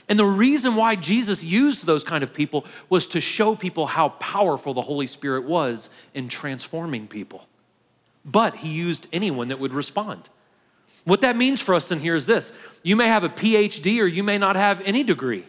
And 0.09 0.19
the 0.19 0.25
reason 0.25 0.75
why 0.75 0.95
Jesus 0.95 1.45
used 1.45 1.85
those 1.85 2.03
kind 2.03 2.25
of 2.25 2.33
people 2.33 2.65
was 2.89 3.07
to 3.09 3.21
show 3.21 3.55
people 3.55 3.89
how 3.89 4.11
powerful 4.11 4.73
the 4.73 4.81
Holy 4.81 5.07
Spirit 5.07 5.45
was 5.45 5.91
in 6.15 6.29
transforming 6.29 7.09
people. 7.09 7.47
But 8.25 8.55
he 8.55 8.71
used 8.71 9.07
anyone 9.13 9.49
that 9.49 9.59
would 9.59 9.75
respond. 9.75 10.31
What 11.05 11.21
that 11.21 11.37
means 11.37 11.61
for 11.61 11.75
us 11.75 11.91
in 11.91 12.01
here 12.01 12.15
is 12.15 12.25
this 12.25 12.57
you 12.83 12.97
may 12.97 13.09
have 13.09 13.25
a 13.25 13.29
PhD 13.29 14.01
or 14.01 14.07
you 14.07 14.23
may 14.23 14.39
not 14.39 14.57
have 14.57 14.81
any 14.87 15.03
degree. 15.03 15.45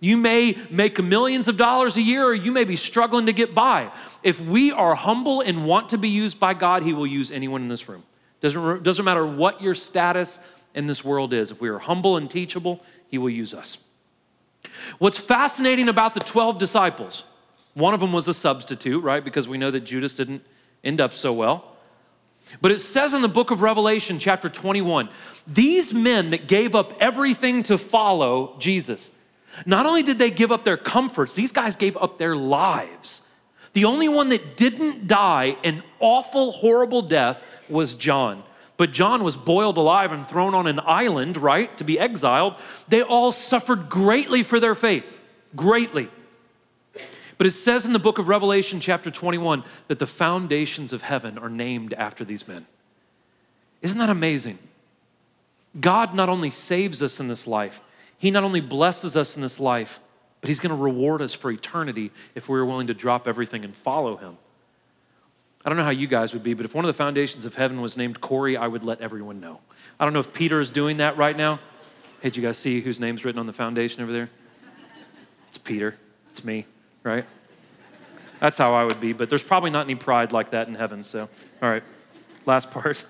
You 0.00 0.16
may 0.16 0.56
make 0.70 1.02
millions 1.02 1.48
of 1.48 1.56
dollars 1.56 1.96
a 1.96 2.02
year, 2.02 2.24
or 2.24 2.34
you 2.34 2.52
may 2.52 2.64
be 2.64 2.76
struggling 2.76 3.26
to 3.26 3.32
get 3.32 3.54
by. 3.54 3.90
If 4.22 4.40
we 4.40 4.70
are 4.70 4.94
humble 4.94 5.40
and 5.40 5.66
want 5.66 5.88
to 5.88 5.98
be 5.98 6.08
used 6.08 6.38
by 6.38 6.54
God, 6.54 6.82
He 6.84 6.92
will 6.92 7.06
use 7.06 7.30
anyone 7.30 7.62
in 7.62 7.68
this 7.68 7.88
room. 7.88 8.04
Doesn't, 8.40 8.84
doesn't 8.84 9.04
matter 9.04 9.26
what 9.26 9.60
your 9.60 9.74
status 9.74 10.40
in 10.74 10.86
this 10.86 11.04
world 11.04 11.32
is. 11.32 11.50
If 11.50 11.60
we 11.60 11.68
are 11.68 11.78
humble 11.78 12.16
and 12.16 12.30
teachable, 12.30 12.80
He 13.08 13.18
will 13.18 13.30
use 13.30 13.52
us. 13.52 13.78
What's 14.98 15.18
fascinating 15.18 15.88
about 15.88 16.14
the 16.14 16.20
12 16.20 16.58
disciples, 16.58 17.24
one 17.74 17.94
of 17.94 18.00
them 18.00 18.12
was 18.12 18.28
a 18.28 18.34
substitute, 18.34 19.02
right? 19.02 19.24
Because 19.24 19.48
we 19.48 19.58
know 19.58 19.70
that 19.70 19.80
Judas 19.80 20.14
didn't 20.14 20.44
end 20.84 21.00
up 21.00 21.12
so 21.12 21.32
well. 21.32 21.76
But 22.60 22.72
it 22.72 22.80
says 22.80 23.12
in 23.12 23.22
the 23.22 23.28
book 23.28 23.50
of 23.50 23.62
Revelation, 23.62 24.18
chapter 24.18 24.48
21, 24.48 25.08
these 25.46 25.92
men 25.92 26.30
that 26.30 26.48
gave 26.48 26.74
up 26.74 26.94
everything 27.00 27.62
to 27.64 27.76
follow 27.76 28.56
Jesus, 28.58 29.12
not 29.66 29.86
only 29.86 30.02
did 30.02 30.18
they 30.18 30.30
give 30.30 30.52
up 30.52 30.64
their 30.64 30.76
comforts, 30.76 31.34
these 31.34 31.52
guys 31.52 31.76
gave 31.76 31.96
up 31.96 32.18
their 32.18 32.36
lives. 32.36 33.26
The 33.72 33.84
only 33.84 34.08
one 34.08 34.28
that 34.30 34.56
didn't 34.56 35.06
die 35.06 35.56
an 35.64 35.82
awful, 36.00 36.52
horrible 36.52 37.02
death 37.02 37.44
was 37.68 37.94
John. 37.94 38.42
But 38.76 38.92
John 38.92 39.24
was 39.24 39.36
boiled 39.36 39.76
alive 39.76 40.12
and 40.12 40.26
thrown 40.26 40.54
on 40.54 40.66
an 40.66 40.80
island, 40.84 41.36
right, 41.36 41.76
to 41.78 41.84
be 41.84 41.98
exiled. 41.98 42.54
They 42.88 43.02
all 43.02 43.32
suffered 43.32 43.88
greatly 43.88 44.42
for 44.42 44.60
their 44.60 44.76
faith, 44.76 45.18
greatly. 45.56 46.08
But 47.36 47.46
it 47.46 47.52
says 47.52 47.86
in 47.86 47.92
the 47.92 47.98
book 47.98 48.18
of 48.18 48.28
Revelation, 48.28 48.80
chapter 48.80 49.10
21, 49.10 49.64
that 49.88 49.98
the 49.98 50.06
foundations 50.06 50.92
of 50.92 51.02
heaven 51.02 51.38
are 51.38 51.48
named 51.48 51.92
after 51.94 52.24
these 52.24 52.46
men. 52.46 52.66
Isn't 53.82 53.98
that 53.98 54.10
amazing? 54.10 54.58
God 55.78 56.14
not 56.14 56.28
only 56.28 56.50
saves 56.50 57.02
us 57.02 57.20
in 57.20 57.28
this 57.28 57.46
life, 57.46 57.80
He 58.18 58.30
not 58.30 58.44
only 58.44 58.60
blesses 58.60 59.16
us 59.16 59.36
in 59.36 59.42
this 59.42 59.58
life, 59.58 60.00
but 60.40 60.48
He's 60.48 60.60
going 60.60 60.70
to 60.70 60.82
reward 60.82 61.22
us 61.22 61.32
for 61.32 61.50
eternity 61.50 62.10
if 62.34 62.48
we're 62.48 62.64
willing 62.64 62.88
to 62.88 62.94
drop 62.94 63.26
everything 63.26 63.64
and 63.64 63.74
follow 63.74 64.16
Him. 64.16 64.36
I 65.64 65.68
don't 65.68 65.78
know 65.78 65.84
how 65.84 65.90
you 65.90 66.06
guys 66.06 66.32
would 66.32 66.42
be, 66.42 66.54
but 66.54 66.64
if 66.64 66.74
one 66.74 66.84
of 66.84 66.88
the 66.88 66.94
foundations 66.94 67.44
of 67.44 67.54
heaven 67.54 67.80
was 67.80 67.96
named 67.96 68.20
Corey, 68.20 68.56
I 68.56 68.66
would 68.66 68.84
let 68.84 69.00
everyone 69.00 69.40
know. 69.40 69.60
I 69.98 70.04
don't 70.04 70.12
know 70.12 70.20
if 70.20 70.32
Peter 70.32 70.60
is 70.60 70.70
doing 70.70 70.98
that 70.98 71.16
right 71.16 71.36
now. 71.36 71.56
Hey, 72.20 72.30
did 72.30 72.36
you 72.36 72.42
guys 72.42 72.58
see 72.58 72.80
whose 72.80 72.98
name's 72.98 73.24
written 73.24 73.38
on 73.38 73.46
the 73.46 73.52
foundation 73.52 74.02
over 74.02 74.12
there? 74.12 74.30
It's 75.48 75.58
Peter. 75.58 75.96
It's 76.30 76.44
me, 76.44 76.66
right? 77.02 77.24
That's 78.40 78.58
how 78.58 78.74
I 78.74 78.84
would 78.84 79.00
be, 79.00 79.12
but 79.12 79.28
there's 79.28 79.42
probably 79.42 79.70
not 79.70 79.86
any 79.86 79.94
pride 79.96 80.32
like 80.32 80.50
that 80.50 80.68
in 80.68 80.74
heaven, 80.74 81.02
so, 81.02 81.28
all 81.62 81.68
right. 81.68 81.82
Last 82.46 82.70
part. 82.70 83.04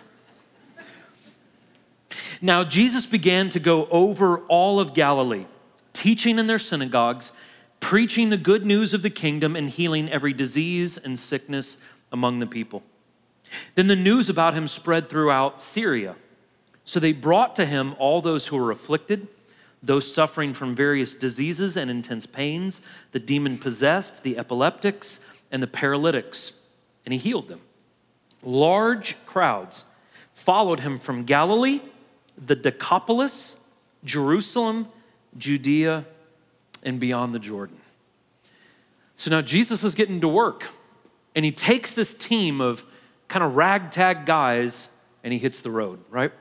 Now, 2.40 2.64
Jesus 2.64 3.06
began 3.06 3.48
to 3.50 3.60
go 3.60 3.86
over 3.90 4.38
all 4.46 4.78
of 4.80 4.94
Galilee, 4.94 5.46
teaching 5.92 6.38
in 6.38 6.46
their 6.46 6.58
synagogues, 6.58 7.32
preaching 7.80 8.30
the 8.30 8.36
good 8.36 8.64
news 8.64 8.94
of 8.94 9.02
the 9.02 9.10
kingdom, 9.10 9.56
and 9.56 9.68
healing 9.68 10.08
every 10.08 10.32
disease 10.32 10.98
and 10.98 11.18
sickness 11.18 11.78
among 12.12 12.38
the 12.38 12.46
people. 12.46 12.82
Then 13.74 13.86
the 13.86 13.96
news 13.96 14.28
about 14.28 14.54
him 14.54 14.66
spread 14.66 15.08
throughout 15.08 15.62
Syria. 15.62 16.16
So 16.84 17.00
they 17.00 17.12
brought 17.12 17.56
to 17.56 17.66
him 17.66 17.94
all 17.98 18.20
those 18.20 18.46
who 18.46 18.56
were 18.56 18.70
afflicted, 18.70 19.28
those 19.82 20.12
suffering 20.12 20.54
from 20.54 20.74
various 20.74 21.14
diseases 21.14 21.76
and 21.76 21.90
intense 21.90 22.26
pains, 22.26 22.82
the 23.12 23.20
demon 23.20 23.58
possessed, 23.58 24.22
the 24.22 24.38
epileptics, 24.38 25.24
and 25.50 25.62
the 25.62 25.66
paralytics, 25.66 26.60
and 27.04 27.12
he 27.12 27.18
healed 27.18 27.48
them. 27.48 27.60
Large 28.42 29.16
crowds 29.26 29.84
followed 30.34 30.80
him 30.80 30.98
from 30.98 31.24
Galilee, 31.24 31.80
the 32.46 32.56
Decapolis, 32.56 33.60
Jerusalem, 34.04 34.88
Judea, 35.36 36.04
and 36.82 37.00
beyond 37.00 37.34
the 37.34 37.38
Jordan. 37.38 37.78
So 39.16 39.30
now 39.30 39.42
Jesus 39.42 39.82
is 39.82 39.94
getting 39.94 40.20
to 40.20 40.28
work. 40.28 40.68
And 41.34 41.44
he 41.44 41.52
takes 41.52 41.92
this 41.92 42.14
team 42.14 42.60
of 42.60 42.84
kind 43.28 43.44
of 43.44 43.54
ragtag 43.56 44.26
guys 44.26 44.90
and 45.22 45.32
he 45.32 45.38
hits 45.38 45.60
the 45.60 45.70
road, 45.70 46.00
right? 46.10 46.32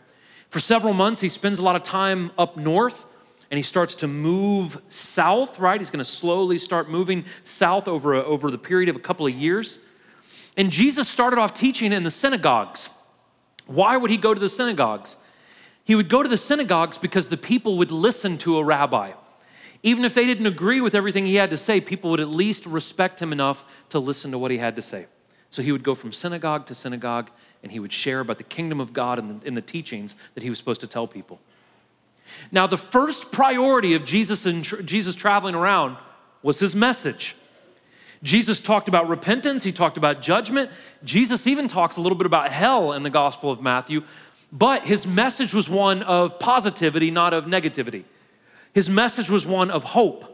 For 0.49 0.59
several 0.59 0.93
months, 0.93 1.21
he 1.21 1.29
spends 1.29 1.59
a 1.59 1.63
lot 1.63 1.75
of 1.75 1.83
time 1.83 2.31
up 2.37 2.55
north 2.55 3.05
and 3.49 3.57
he 3.57 3.63
starts 3.63 3.95
to 3.95 4.07
move 4.07 4.81
south, 4.89 5.59
right? 5.59 5.79
He's 5.79 5.89
going 5.89 6.03
to 6.03 6.05
slowly 6.05 6.57
start 6.57 6.89
moving 6.89 7.25
south 7.43 7.87
over, 7.87 8.13
a, 8.13 8.23
over 8.23 8.51
the 8.51 8.57
period 8.57 8.89
of 8.89 8.95
a 8.95 8.99
couple 8.99 9.25
of 9.25 9.33
years. 9.33 9.79
And 10.55 10.71
Jesus 10.71 11.07
started 11.07 11.39
off 11.39 11.53
teaching 11.53 11.91
in 11.91 12.03
the 12.03 12.11
synagogues. 12.11 12.89
Why 13.65 13.97
would 13.97 14.09
he 14.09 14.17
go 14.17 14.33
to 14.33 14.39
the 14.39 14.49
synagogues? 14.49 15.17
He 15.87 15.95
would 15.95 16.09
go 16.09 16.21
to 16.21 16.27
the 16.27 16.35
synagogues 16.35 16.97
because 16.97 17.29
the 17.29 17.37
people 17.37 17.77
would 17.77 17.91
listen 17.91 18.37
to 18.39 18.57
a 18.57 18.63
rabbi. 18.63 19.13
Even 19.83 20.03
if 20.03 20.13
they 20.13 20.25
didn't 20.25 20.45
agree 20.45 20.81
with 20.81 20.93
everything 20.93 21.25
he 21.25 21.35
had 21.35 21.49
to 21.51 21.55
say, 21.55 21.79
people 21.79 22.11
would 22.11 22.19
at 22.19 22.27
least 22.27 22.65
respect 22.65 23.21
him 23.21 23.31
enough 23.31 23.63
to 23.87 23.97
listen 23.97 24.31
to 24.31 24.37
what 24.37 24.51
he 24.51 24.57
had 24.57 24.75
to 24.75 24.81
say. 24.81 25.05
So 25.49 25.61
he 25.61 25.71
would 25.71 25.83
go 25.83 25.95
from 25.95 26.11
synagogue 26.11 26.65
to 26.65 26.75
synagogue 26.75 27.31
and 27.63 27.71
he 27.71 27.79
would 27.79 27.93
share 27.93 28.19
about 28.19 28.37
the 28.37 28.43
kingdom 28.43 28.81
of 28.81 28.91
God 28.91 29.17
and 29.17 29.39
the, 29.39 29.51
the 29.51 29.61
teachings 29.61 30.17
that 30.33 30.43
he 30.43 30.49
was 30.49 30.57
supposed 30.57 30.81
to 30.81 30.87
tell 30.87 31.07
people. 31.07 31.39
Now, 32.51 32.67
the 32.67 32.77
first 32.77 33.31
priority 33.31 33.93
of 33.95 34.03
Jesus 34.03 34.45
and 34.45 34.65
Jesus 34.85 35.15
traveling 35.15 35.55
around 35.55 35.95
was 36.43 36.59
his 36.59 36.75
message. 36.75 37.33
Jesus 38.23 38.59
talked 38.59 38.89
about 38.89 39.07
repentance, 39.07 39.63
he 39.63 39.71
talked 39.71 39.95
about 39.95 40.21
judgment. 40.21 40.69
Jesus 41.05 41.47
even 41.47 41.69
talks 41.69 41.95
a 41.95 42.01
little 42.01 42.17
bit 42.17 42.25
about 42.25 42.51
hell 42.51 42.91
in 42.91 43.03
the 43.03 43.09
Gospel 43.09 43.51
of 43.51 43.61
Matthew, 43.61 44.03
but 44.51 44.85
his 44.85 45.05
message 45.05 45.53
was 45.53 45.69
one 45.69 46.03
of 46.03 46.39
positivity, 46.39 47.11
not 47.11 47.33
of 47.33 47.45
negativity. 47.45 48.03
His 48.73 48.89
message 48.89 49.29
was 49.29 49.45
one 49.45 49.71
of 49.71 49.83
hope, 49.83 50.25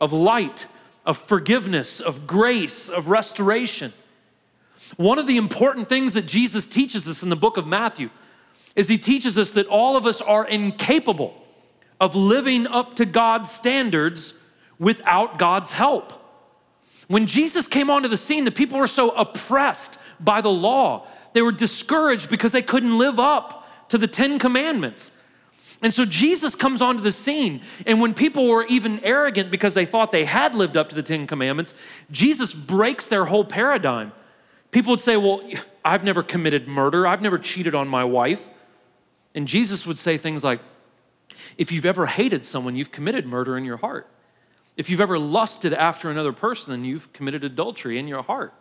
of 0.00 0.12
light, 0.12 0.66
of 1.04 1.16
forgiveness, 1.16 2.00
of 2.00 2.26
grace, 2.26 2.88
of 2.88 3.08
restoration. 3.08 3.92
One 4.96 5.18
of 5.18 5.26
the 5.26 5.36
important 5.36 5.88
things 5.88 6.12
that 6.12 6.26
Jesus 6.26 6.66
teaches 6.66 7.08
us 7.08 7.22
in 7.22 7.28
the 7.28 7.36
book 7.36 7.56
of 7.56 7.66
Matthew 7.66 8.10
is 8.76 8.88
he 8.88 8.98
teaches 8.98 9.38
us 9.38 9.52
that 9.52 9.66
all 9.66 9.96
of 9.96 10.06
us 10.06 10.20
are 10.20 10.46
incapable 10.46 11.34
of 12.00 12.14
living 12.14 12.66
up 12.66 12.94
to 12.94 13.04
God's 13.04 13.50
standards 13.50 14.34
without 14.78 15.38
God's 15.38 15.72
help. 15.72 16.12
When 17.08 17.26
Jesus 17.26 17.66
came 17.66 17.88
onto 17.88 18.08
the 18.08 18.16
scene, 18.16 18.44
the 18.44 18.50
people 18.50 18.78
were 18.78 18.86
so 18.86 19.10
oppressed 19.10 19.98
by 20.20 20.40
the 20.40 20.50
law. 20.50 21.06
They 21.32 21.42
were 21.42 21.52
discouraged 21.52 22.28
because 22.28 22.52
they 22.52 22.62
couldn't 22.62 22.98
live 22.98 23.18
up 23.18 23.55
to 23.88 23.98
the 23.98 24.06
Ten 24.06 24.38
Commandments. 24.38 25.12
And 25.82 25.92
so 25.92 26.04
Jesus 26.06 26.54
comes 26.54 26.80
onto 26.80 27.02
the 27.02 27.12
scene, 27.12 27.60
and 27.84 28.00
when 28.00 28.14
people 28.14 28.48
were 28.48 28.64
even 28.66 28.98
arrogant 29.04 29.50
because 29.50 29.74
they 29.74 29.84
thought 29.84 30.10
they 30.10 30.24
had 30.24 30.54
lived 30.54 30.76
up 30.76 30.88
to 30.88 30.94
the 30.94 31.02
Ten 31.02 31.26
Commandments, 31.26 31.74
Jesus 32.10 32.54
breaks 32.54 33.08
their 33.08 33.26
whole 33.26 33.44
paradigm. 33.44 34.12
People 34.70 34.92
would 34.92 35.00
say, 35.00 35.16
Well, 35.16 35.42
I've 35.84 36.02
never 36.02 36.22
committed 36.22 36.66
murder, 36.66 37.06
I've 37.06 37.20
never 37.20 37.38
cheated 37.38 37.74
on 37.74 37.88
my 37.88 38.04
wife. 38.04 38.48
And 39.34 39.46
Jesus 39.46 39.86
would 39.86 39.98
say 39.98 40.16
things 40.16 40.42
like, 40.42 40.60
If 41.58 41.70
you've 41.70 41.84
ever 41.84 42.06
hated 42.06 42.46
someone, 42.46 42.74
you've 42.74 42.92
committed 42.92 43.26
murder 43.26 43.58
in 43.58 43.64
your 43.64 43.76
heart. 43.76 44.08
If 44.78 44.88
you've 44.90 45.00
ever 45.00 45.18
lusted 45.18 45.72
after 45.72 46.10
another 46.10 46.32
person, 46.32 46.72
then 46.72 46.84
you've 46.84 47.12
committed 47.12 47.44
adultery 47.44 47.98
in 47.98 48.08
your 48.08 48.22
heart. 48.22 48.54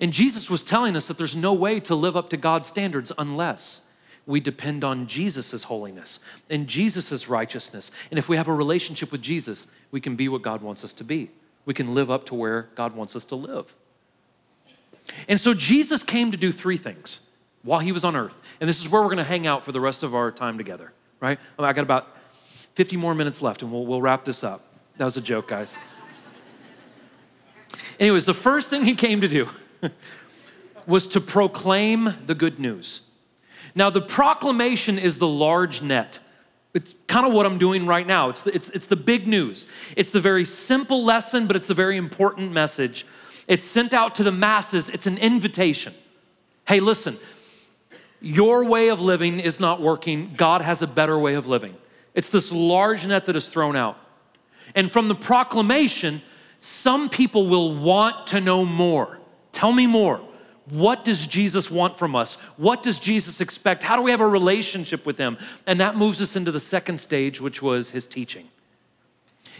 And 0.00 0.12
Jesus 0.12 0.50
was 0.50 0.62
telling 0.62 0.96
us 0.96 1.08
that 1.08 1.18
there's 1.18 1.36
no 1.36 1.52
way 1.52 1.78
to 1.80 1.94
live 1.94 2.16
up 2.16 2.30
to 2.30 2.36
God's 2.36 2.66
standards 2.66 3.12
unless 3.16 3.86
we 4.26 4.40
depend 4.40 4.84
on 4.84 5.06
Jesus' 5.06 5.64
holiness 5.64 6.20
and 6.48 6.68
Jesus' 6.68 7.28
righteousness. 7.28 7.90
And 8.10 8.18
if 8.18 8.28
we 8.28 8.36
have 8.36 8.48
a 8.48 8.54
relationship 8.54 9.10
with 9.10 9.22
Jesus, 9.22 9.68
we 9.90 10.00
can 10.00 10.16
be 10.16 10.28
what 10.28 10.42
God 10.42 10.62
wants 10.62 10.84
us 10.84 10.92
to 10.94 11.04
be. 11.04 11.30
We 11.64 11.74
can 11.74 11.94
live 11.94 12.10
up 12.10 12.26
to 12.26 12.34
where 12.34 12.68
God 12.74 12.94
wants 12.94 13.16
us 13.16 13.24
to 13.26 13.36
live. 13.36 13.74
And 15.28 15.40
so 15.40 15.54
Jesus 15.54 16.02
came 16.02 16.30
to 16.30 16.36
do 16.36 16.52
three 16.52 16.76
things 16.76 17.20
while 17.62 17.80
he 17.80 17.92
was 17.92 18.04
on 18.04 18.16
earth. 18.16 18.36
And 18.60 18.68
this 18.68 18.80
is 18.80 18.88
where 18.88 19.02
we're 19.02 19.08
going 19.08 19.18
to 19.18 19.24
hang 19.24 19.46
out 19.46 19.64
for 19.64 19.72
the 19.72 19.80
rest 19.80 20.02
of 20.02 20.14
our 20.14 20.30
time 20.30 20.58
together, 20.58 20.92
right? 21.20 21.38
I 21.58 21.72
got 21.72 21.82
about 21.82 22.16
50 22.74 22.96
more 22.96 23.14
minutes 23.14 23.42
left 23.42 23.62
and 23.62 23.72
we'll, 23.72 23.86
we'll 23.86 24.00
wrap 24.00 24.24
this 24.24 24.44
up. 24.44 24.62
That 24.98 25.04
was 25.04 25.16
a 25.16 25.20
joke, 25.20 25.48
guys. 25.48 25.78
Anyways, 27.98 28.24
the 28.24 28.34
first 28.34 28.70
thing 28.70 28.84
he 28.84 28.94
came 28.94 29.20
to 29.20 29.28
do 29.28 29.48
was 30.86 31.08
to 31.08 31.20
proclaim 31.20 32.14
the 32.26 32.34
good 32.34 32.58
news. 32.58 33.02
Now, 33.74 33.90
the 33.90 34.00
proclamation 34.00 34.98
is 34.98 35.18
the 35.18 35.28
large 35.28 35.82
net. 35.82 36.18
It's 36.74 36.94
kind 37.06 37.26
of 37.26 37.32
what 37.32 37.46
I'm 37.46 37.58
doing 37.58 37.86
right 37.86 38.06
now. 38.06 38.30
It's 38.30 38.42
the, 38.42 38.54
it's, 38.54 38.70
it's 38.70 38.86
the 38.86 38.96
big 38.96 39.26
news. 39.26 39.66
It's 39.96 40.10
the 40.10 40.20
very 40.20 40.44
simple 40.44 41.04
lesson, 41.04 41.46
but 41.46 41.56
it's 41.56 41.66
the 41.66 41.74
very 41.74 41.96
important 41.96 42.52
message. 42.52 43.06
It's 43.46 43.64
sent 43.64 43.92
out 43.92 44.14
to 44.16 44.22
the 44.22 44.32
masses, 44.32 44.88
it's 44.88 45.06
an 45.06 45.18
invitation. 45.18 45.94
Hey, 46.66 46.80
listen, 46.80 47.16
your 48.20 48.68
way 48.68 48.88
of 48.88 49.00
living 49.00 49.40
is 49.40 49.58
not 49.58 49.80
working. 49.80 50.32
God 50.36 50.60
has 50.60 50.80
a 50.80 50.86
better 50.86 51.18
way 51.18 51.34
of 51.34 51.46
living. 51.46 51.76
It's 52.14 52.30
this 52.30 52.52
large 52.52 53.06
net 53.06 53.26
that 53.26 53.36
is 53.36 53.48
thrown 53.48 53.74
out. 53.74 53.98
And 54.74 54.90
from 54.90 55.08
the 55.08 55.14
proclamation, 55.14 56.22
some 56.60 57.08
people 57.08 57.48
will 57.48 57.74
want 57.74 58.28
to 58.28 58.40
know 58.40 58.64
more. 58.64 59.18
Tell 59.50 59.72
me 59.72 59.86
more. 59.86 60.20
What 60.66 61.04
does 61.04 61.26
Jesus 61.26 61.70
want 61.70 61.98
from 61.98 62.14
us? 62.14 62.34
What 62.56 62.82
does 62.82 62.98
Jesus 62.98 63.40
expect? 63.40 63.82
How 63.82 63.96
do 63.96 64.02
we 64.02 64.12
have 64.12 64.20
a 64.20 64.26
relationship 64.26 65.04
with 65.04 65.18
him? 65.18 65.36
And 65.66 65.80
that 65.80 65.96
moves 65.96 66.22
us 66.22 66.36
into 66.36 66.52
the 66.52 66.60
second 66.60 66.98
stage, 66.98 67.40
which 67.40 67.60
was 67.60 67.90
his 67.90 68.06
teaching. 68.06 68.48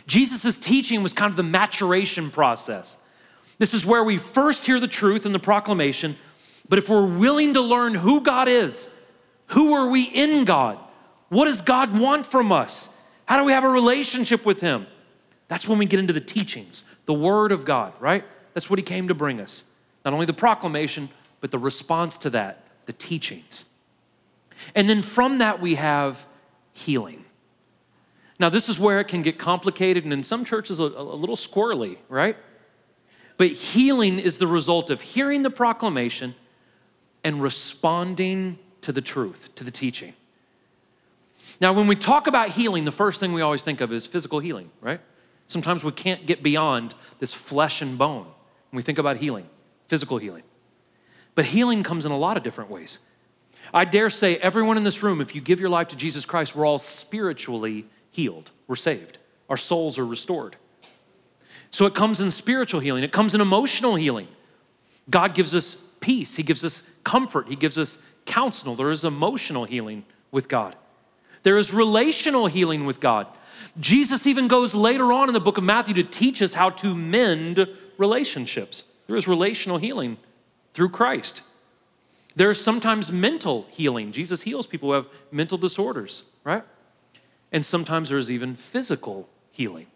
Jesus' 0.07 0.59
teaching 0.59 1.03
was 1.03 1.13
kind 1.13 1.31
of 1.31 1.37
the 1.37 1.43
maturation 1.43 2.31
process. 2.31 2.99
This 3.59 3.75
is 3.75 3.87
where 3.87 4.03
we 4.03 4.19
first 4.19 4.67
hear 4.67 4.81
the 4.81 4.89
truth 4.89 5.27
in 5.27 5.33
the 5.33 5.39
proclamation, 5.39 6.17
but 6.69 6.79
if 6.79 6.89
we're 6.89 7.07
willing 7.07 7.55
to 7.55 7.61
learn 7.61 7.95
who 7.95 8.21
God 8.21 8.49
is, 8.49 8.95
who 9.49 9.75
are 9.75 9.89
we 9.89 10.05
in 10.05 10.45
God? 10.45 10.79
What 11.29 11.45
does 11.47 11.61
God 11.61 11.97
want 11.97 12.27
from 12.27 12.53
us? 12.53 12.97
How 13.27 13.39
do 13.39 13.45
we 13.45 13.53
have 13.53 13.65
a 13.65 13.69
relationship 13.69 14.45
with 14.45 14.61
Him? 14.61 14.87
That's 15.49 15.69
when 15.69 15.79
we 15.79 15.87
get 15.87 16.01
into 16.01 16.13
the 16.13 16.21
teachings, 16.21 16.85
the 17.07 17.15
Word 17.15 17.53
of 17.53 17.65
God, 17.65 17.93
right? 18.01 18.25
That's 18.55 18.69
what 18.69 18.79
He 18.79 18.83
came 18.83 19.09
to 19.09 19.15
bring 19.15 19.41
us. 19.41 19.65
Not 20.05 20.15
only 20.15 20.27
the 20.27 20.33
proclamation, 20.33 21.09
but 21.41 21.51
the 21.51 21.59
response 21.59 22.17
to 22.19 22.31
that, 22.31 22.65
the 22.87 22.93
teachings. 22.93 23.65
And 24.75 24.89
then 24.89 25.03
from 25.03 25.39
that, 25.39 25.61
we 25.61 25.75
have 25.75 26.27
healing. 26.73 27.25
Now, 28.39 28.49
this 28.49 28.69
is 28.69 28.79
where 28.79 29.01
it 29.01 29.09
can 29.09 29.23
get 29.23 29.39
complicated 29.39 30.05
and 30.05 30.13
in 30.13 30.23
some 30.23 30.45
churches 30.45 30.81
a, 30.81 30.85
a 30.85 31.17
little 31.17 31.37
squirrely, 31.37 31.99
right? 32.09 32.37
But 33.37 33.49
healing 33.49 34.19
is 34.19 34.39
the 34.39 34.47
result 34.47 34.91
of 34.91 35.01
hearing 35.01 35.43
the 35.43 35.51
proclamation 35.51 36.35
and 37.25 37.41
responding 37.41 38.59
to 38.81 38.93
the 38.93 39.01
truth, 39.01 39.55
to 39.55 39.65
the 39.65 39.71
teaching. 39.71 40.15
Now, 41.61 41.73
when 41.73 41.87
we 41.87 41.95
talk 41.95 42.27
about 42.27 42.51
healing, 42.51 42.85
the 42.85 42.93
first 42.93 43.21
thing 43.21 43.33
we 43.33 43.41
always 43.41 43.63
think 43.63 43.81
of 43.81 43.93
is 43.93 44.07
physical 44.07 44.41
healing, 44.41 44.71
right? 44.81 45.01
Sometimes 45.47 45.85
we 45.85 45.93
can't 45.93 46.27
get 46.27 46.43
beyond 46.43 46.95
this 47.21 47.33
flesh 47.33 47.83
and 47.83 47.97
bone 47.97 48.25
when 48.71 48.77
we 48.77 48.83
think 48.83 48.99
about 48.99 49.19
healing, 49.19 49.49
physical 49.93 50.17
healing. 50.17 50.43
But 51.35 51.45
healing 51.45 51.83
comes 51.83 52.07
in 52.07 52.13
a 52.13 52.17
lot 52.17 52.39
of 52.39 52.43
different 52.43 52.71
ways. 52.71 52.99
I 53.75 53.85
dare 53.85 54.09
say, 54.09 54.39
everyone 54.39 54.79
in 54.79 54.85
this 54.85 55.03
room, 55.03 55.21
if 55.21 55.35
you 55.35 55.43
give 55.43 55.61
your 55.61 55.69
life 55.69 55.89
to 55.89 55.97
Jesus 55.97 56.25
Christ, 56.25 56.57
we're 56.57 56.65
all 56.65 56.79
spiritually 56.79 57.85
healed. 58.11 58.53
We're 58.67 58.77
saved. 58.77 59.19
Our 59.51 59.59
souls 59.59 59.99
are 59.99 60.07
restored. 60.07 60.57
So 61.71 61.85
it 61.85 61.95
comes 61.95 62.23
in 62.23 62.31
spiritual 62.31 62.81
healing, 62.81 63.05
it 63.05 63.13
comes 63.13 63.35
in 63.35 63.43
emotional 63.43 63.97
healing. 63.97 64.29
God 65.11 65.35
gives 65.35 65.55
us 65.55 65.77
peace, 66.01 66.37
He 66.37 66.43
gives 66.43 66.65
us 66.65 66.89
comfort, 67.05 67.49
He 67.49 67.57
gives 67.57 67.77
us 67.77 68.03
counsel. 68.25 68.75
There 68.75 68.91
is 68.91 69.05
emotional 69.05 69.65
healing 69.67 70.07
with 70.31 70.49
God, 70.49 70.75
there 71.43 71.59
is 71.59 71.71
relational 71.75 72.47
healing 72.47 72.87
with 72.87 72.99
God. 72.99 73.27
Jesus 73.79 74.27
even 74.27 74.49
goes 74.49 74.75
later 74.75 75.13
on 75.13 75.29
in 75.29 75.35
the 75.35 75.41
book 75.41 75.59
of 75.59 75.65
Matthew 75.65 75.93
to 75.95 76.03
teach 76.03 76.41
us 76.41 76.55
how 76.55 76.71
to 76.71 76.95
mend 76.95 77.69
relationships. 77.99 78.85
There 79.07 79.17
is 79.17 79.29
relational 79.29 79.79
healing 79.79 80.17
through 80.75 80.91
Christ. 80.91 81.43
There 82.35 82.51
is 82.51 82.63
sometimes 82.63 83.13
mental 83.13 83.67
healing. 83.71 84.13
Jesus 84.13 84.43
heals 84.43 84.67
people 84.67 84.89
who 84.89 84.95
have 84.95 85.07
mental 85.31 85.59
disorders, 85.59 86.25
right? 86.45 86.65
And 87.51 87.65
sometimes 87.65 88.09
there 88.09 88.19
is 88.19 88.31
even 88.31 88.55
physical 88.55 89.29
healing. 89.51 89.87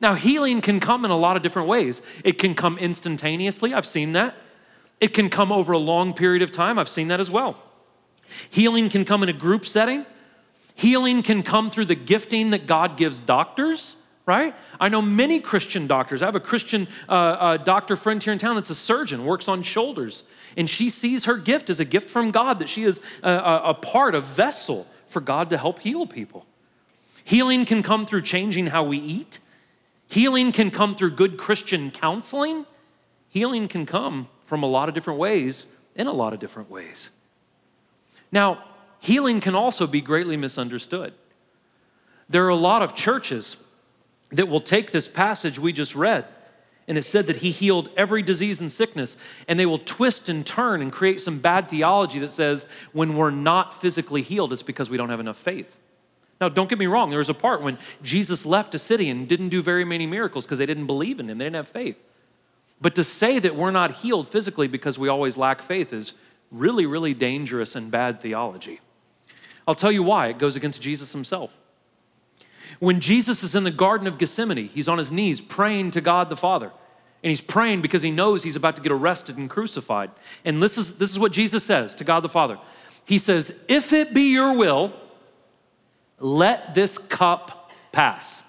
Now, 0.00 0.14
healing 0.14 0.60
can 0.60 0.78
come 0.78 1.04
in 1.04 1.10
a 1.10 1.16
lot 1.16 1.36
of 1.36 1.42
different 1.42 1.68
ways. 1.68 2.02
It 2.22 2.38
can 2.38 2.54
come 2.54 2.78
instantaneously, 2.78 3.74
I've 3.74 3.86
seen 3.86 4.12
that. 4.12 4.34
It 5.00 5.14
can 5.14 5.30
come 5.30 5.50
over 5.50 5.72
a 5.72 5.78
long 5.78 6.12
period 6.12 6.42
of 6.42 6.50
time, 6.50 6.78
I've 6.78 6.88
seen 6.88 7.08
that 7.08 7.20
as 7.20 7.30
well. 7.30 7.56
Healing 8.50 8.90
can 8.90 9.04
come 9.04 9.22
in 9.22 9.28
a 9.28 9.34
group 9.34 9.64
setting. 9.64 10.04
Healing 10.74 11.22
can 11.22 11.42
come 11.42 11.70
through 11.70 11.86
the 11.86 11.94
gifting 11.94 12.50
that 12.50 12.66
God 12.66 12.96
gives 12.96 13.18
doctors, 13.18 13.96
right? 14.26 14.54
I 14.80 14.88
know 14.88 15.02
many 15.02 15.40
Christian 15.40 15.86
doctors. 15.86 16.22
I 16.22 16.26
have 16.26 16.36
a 16.36 16.40
Christian 16.40 16.88
uh, 17.08 17.12
uh, 17.12 17.56
doctor 17.56 17.96
friend 17.96 18.22
here 18.22 18.32
in 18.32 18.38
town 18.38 18.54
that's 18.54 18.70
a 18.70 18.74
surgeon, 18.74 19.24
works 19.24 19.48
on 19.48 19.62
shoulders, 19.62 20.24
and 20.56 20.68
she 20.68 20.88
sees 20.88 21.24
her 21.24 21.36
gift 21.36 21.68
as 21.70 21.80
a 21.80 21.84
gift 21.84 22.08
from 22.08 22.30
God, 22.30 22.58
that 22.60 22.68
she 22.68 22.84
is 22.84 23.00
a, 23.22 23.30
a, 23.30 23.62
a 23.70 23.74
part, 23.74 24.14
a 24.14 24.20
vessel 24.20 24.86
for 25.06 25.20
God 25.20 25.50
to 25.50 25.58
help 25.58 25.80
heal 25.80 26.06
people. 26.06 26.46
Healing 27.24 27.64
can 27.64 27.82
come 27.82 28.06
through 28.06 28.22
changing 28.22 28.68
how 28.68 28.84
we 28.84 28.98
eat. 28.98 29.40
Healing 30.08 30.52
can 30.52 30.70
come 30.70 30.94
through 30.94 31.10
good 31.10 31.36
Christian 31.36 31.90
counseling. 31.90 32.64
Healing 33.28 33.68
can 33.68 33.84
come 33.84 34.28
from 34.44 34.62
a 34.62 34.66
lot 34.66 34.88
of 34.88 34.94
different 34.94 35.18
ways, 35.18 35.66
in 35.94 36.06
a 36.06 36.12
lot 36.12 36.32
of 36.32 36.40
different 36.40 36.70
ways. 36.70 37.10
Now, 38.32 38.64
healing 39.00 39.40
can 39.40 39.54
also 39.54 39.86
be 39.86 40.00
greatly 40.00 40.36
misunderstood. 40.36 41.12
There 42.30 42.44
are 42.46 42.50
a 42.50 42.56
lot 42.56 42.82
of 42.82 42.94
churches 42.94 43.56
that 44.30 44.48
will 44.48 44.60
take 44.60 44.90
this 44.90 45.08
passage 45.08 45.58
we 45.58 45.72
just 45.72 45.94
read, 45.94 46.24
and 46.86 46.96
it 46.96 47.02
said 47.02 47.26
that 47.26 47.36
he 47.36 47.50
healed 47.50 47.90
every 47.96 48.22
disease 48.22 48.60
and 48.60 48.70
sickness, 48.72 49.18
and 49.46 49.58
they 49.58 49.66
will 49.66 49.78
twist 49.78 50.28
and 50.28 50.46
turn 50.46 50.80
and 50.80 50.92
create 50.92 51.20
some 51.20 51.38
bad 51.38 51.68
theology 51.68 52.18
that 52.18 52.30
says 52.30 52.66
when 52.92 53.16
we're 53.16 53.30
not 53.30 53.78
physically 53.78 54.22
healed, 54.22 54.52
it's 54.52 54.62
because 54.62 54.88
we 54.88 54.96
don't 54.96 55.10
have 55.10 55.20
enough 55.20 55.36
faith. 55.36 55.78
Now, 56.40 56.48
don't 56.48 56.68
get 56.68 56.78
me 56.78 56.86
wrong, 56.86 57.10
there 57.10 57.18
was 57.18 57.28
a 57.28 57.34
part 57.34 57.62
when 57.62 57.78
Jesus 58.02 58.46
left 58.46 58.74
a 58.74 58.78
city 58.78 59.10
and 59.10 59.28
didn't 59.28 59.48
do 59.48 59.62
very 59.62 59.84
many 59.84 60.06
miracles 60.06 60.46
because 60.46 60.58
they 60.58 60.66
didn't 60.66 60.86
believe 60.86 61.20
in 61.20 61.28
him, 61.28 61.38
they 61.38 61.44
didn't 61.44 61.56
have 61.56 61.68
faith. 61.68 61.98
But 62.80 62.94
to 62.94 63.04
say 63.04 63.38
that 63.40 63.56
we're 63.56 63.72
not 63.72 63.90
healed 63.90 64.28
physically 64.28 64.68
because 64.68 64.98
we 64.98 65.08
always 65.08 65.36
lack 65.36 65.62
faith 65.62 65.92
is 65.92 66.14
really, 66.50 66.86
really 66.86 67.12
dangerous 67.12 67.74
and 67.74 67.90
bad 67.90 68.20
theology. 68.20 68.80
I'll 69.66 69.74
tell 69.74 69.92
you 69.92 70.02
why. 70.02 70.28
It 70.28 70.38
goes 70.38 70.56
against 70.56 70.80
Jesus 70.80 71.12
himself. 71.12 71.54
When 72.78 73.00
Jesus 73.00 73.42
is 73.42 73.54
in 73.54 73.64
the 73.64 73.70
Garden 73.70 74.06
of 74.06 74.18
Gethsemane, 74.18 74.68
he's 74.68 74.88
on 74.88 74.98
his 74.98 75.10
knees 75.12 75.40
praying 75.40 75.92
to 75.92 76.00
God 76.00 76.28
the 76.28 76.36
Father. 76.36 76.70
And 77.22 77.30
he's 77.30 77.40
praying 77.40 77.82
because 77.82 78.02
he 78.02 78.10
knows 78.10 78.42
he's 78.42 78.56
about 78.56 78.76
to 78.76 78.82
get 78.82 78.92
arrested 78.92 79.36
and 79.36 79.50
crucified. 79.50 80.10
And 80.44 80.62
this 80.62 80.78
is, 80.78 80.98
this 80.98 81.10
is 81.10 81.18
what 81.18 81.32
Jesus 81.32 81.64
says 81.64 81.94
to 81.96 82.04
God 82.04 82.20
the 82.20 82.28
Father 82.28 82.58
He 83.04 83.18
says, 83.18 83.64
If 83.68 83.92
it 83.92 84.14
be 84.14 84.32
your 84.32 84.56
will, 84.56 84.92
let 86.20 86.74
this 86.74 86.98
cup 86.98 87.70
pass. 87.92 88.48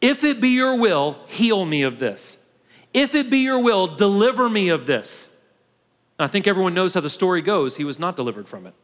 If 0.00 0.24
it 0.24 0.40
be 0.40 0.50
your 0.50 0.78
will, 0.78 1.18
heal 1.26 1.64
me 1.64 1.82
of 1.82 1.98
this. 1.98 2.42
If 2.94 3.14
it 3.14 3.28
be 3.30 3.38
your 3.38 3.62
will, 3.62 3.86
deliver 3.86 4.48
me 4.48 4.68
of 4.70 4.86
this. 4.86 5.36
And 6.18 6.24
I 6.24 6.28
think 6.28 6.46
everyone 6.46 6.74
knows 6.74 6.94
how 6.94 7.00
the 7.00 7.10
story 7.10 7.42
goes. 7.42 7.76
He 7.76 7.84
was 7.84 7.98
not 7.98 8.16
delivered 8.16 8.48
from 8.48 8.66
it, 8.66 8.74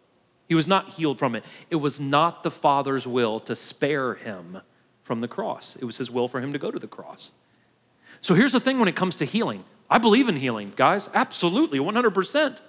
he 0.52 0.54
was 0.54 0.68
not 0.68 0.90
healed 0.90 1.18
from 1.18 1.34
it. 1.34 1.46
It 1.70 1.76
was 1.76 1.98
not 1.98 2.42
the 2.42 2.50
Father's 2.50 3.06
will 3.06 3.40
to 3.40 3.56
spare 3.56 4.16
him 4.16 4.58
from 5.02 5.22
the 5.22 5.26
cross, 5.26 5.76
it 5.76 5.84
was 5.86 5.96
his 5.96 6.10
will 6.10 6.28
for 6.28 6.42
him 6.42 6.52
to 6.52 6.58
go 6.58 6.70
to 6.70 6.78
the 6.78 6.86
cross. 6.86 7.32
So 8.20 8.34
here's 8.34 8.52
the 8.52 8.60
thing 8.60 8.78
when 8.78 8.86
it 8.86 8.94
comes 8.94 9.16
to 9.16 9.24
healing 9.24 9.64
I 9.88 9.96
believe 9.96 10.28
in 10.28 10.36
healing, 10.36 10.74
guys, 10.76 11.08
absolutely, 11.14 11.78
100%. 11.78 12.60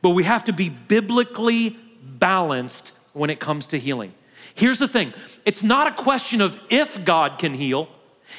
But 0.00 0.10
we 0.10 0.24
have 0.24 0.44
to 0.44 0.52
be 0.54 0.70
biblically 0.70 1.76
balanced 2.02 2.98
when 3.12 3.28
it 3.28 3.38
comes 3.38 3.66
to 3.66 3.78
healing. 3.78 4.14
Here's 4.54 4.78
the 4.78 4.88
thing 4.88 5.12
it's 5.44 5.62
not 5.62 5.86
a 5.86 6.02
question 6.02 6.40
of 6.40 6.58
if 6.70 7.04
God 7.04 7.38
can 7.38 7.52
heal, 7.52 7.90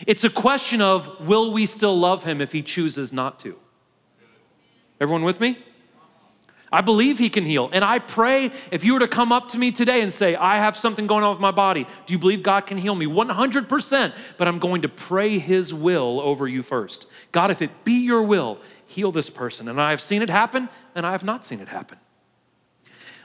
it's 0.08 0.24
a 0.24 0.30
question 0.32 0.82
of 0.82 1.22
will 1.22 1.54
we 1.54 1.68
still 1.68 1.96
love 1.96 2.24
him 2.24 2.42
if 2.42 2.52
he 2.52 2.64
chooses 2.64 3.14
not 3.14 3.38
to? 3.42 3.60
Everyone 5.00 5.22
with 5.22 5.40
me? 5.40 5.60
I 6.72 6.82
believe 6.82 7.18
he 7.18 7.30
can 7.30 7.46
heal. 7.46 7.70
And 7.72 7.84
I 7.84 8.00
pray 8.00 8.52
if 8.72 8.84
you 8.84 8.94
were 8.94 9.00
to 9.00 9.08
come 9.08 9.32
up 9.32 9.50
to 9.50 9.58
me 9.58 9.72
today 9.72 10.02
and 10.02 10.12
say, 10.12 10.36
I 10.36 10.58
have 10.58 10.76
something 10.76 11.08
going 11.08 11.24
on 11.24 11.32
with 11.32 11.40
my 11.40 11.52
body, 11.52 11.88
do 12.06 12.14
you 12.14 12.20
believe 12.20 12.44
God 12.44 12.66
can 12.66 12.78
heal 12.78 12.94
me? 12.94 13.06
100%. 13.06 14.14
But 14.38 14.48
I'm 14.48 14.60
going 14.60 14.82
to 14.82 14.90
pray 14.90 15.40
his 15.40 15.74
will 15.74 16.20
over 16.20 16.48
you 16.48 16.62
first. 16.62 17.08
God, 17.32 17.52
if 17.52 17.62
it 17.62 17.84
be 17.84 18.04
your 18.04 18.24
will, 18.24 18.60
heal 18.86 19.12
this 19.12 19.30
person. 19.30 19.68
And 19.70 19.80
I 19.80 19.92
have 19.92 20.02
seen 20.02 20.22
it 20.22 20.30
happen, 20.30 20.68
and 20.94 21.06
I 21.06 21.12
have 21.12 21.24
not 21.24 21.46
seen 21.46 21.60
it 21.60 21.70
happen. 21.70 21.98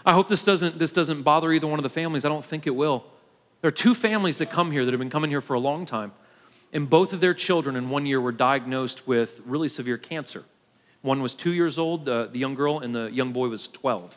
I 0.07 0.13
hope 0.13 0.29
this 0.29 0.45
doesn't, 0.45 0.79
this 0.79 0.93
doesn't 0.93 1.23
bother 1.23 1.53
either 1.53 1.67
one 1.67 1.79
of 1.79 1.85
the 1.85 1.91
families. 1.91 2.25
I 2.25 2.29
don't 2.29 2.45
think 2.45 2.67
it 2.67 2.75
will. 2.75 3.05
There 3.61 3.69
are 3.69 3.73
two 3.73 3.95
families 3.95 4.39
that 4.39 4.51
come 4.51 4.71
here 4.71 4.85
that 4.85 4.93
have 4.93 4.99
been 4.99 5.11
coming 5.11 5.31
here 5.31 5.41
for 5.41 5.55
a 5.55 5.61
long 5.61 5.85
time 5.85 6.13
and 6.73 6.89
both 6.89 7.13
of 7.13 7.21
their 7.21 7.35
children 7.35 7.77
in 7.77 7.91
one 7.91 8.07
year 8.07 8.21
were 8.21 8.33
diagnosed 8.33 9.07
with 9.07 9.41
really 9.45 9.69
severe 9.69 9.99
cancer. 9.99 10.45
One 11.03 11.21
was 11.21 11.35
two 11.35 11.53
years 11.53 11.79
old, 11.79 12.09
uh, 12.09 12.27
the 12.27 12.39
young 12.39 12.55
girl, 12.55 12.79
and 12.79 12.95
the 12.95 13.11
young 13.13 13.33
boy 13.33 13.49
was 13.49 13.69
12. 13.69 14.17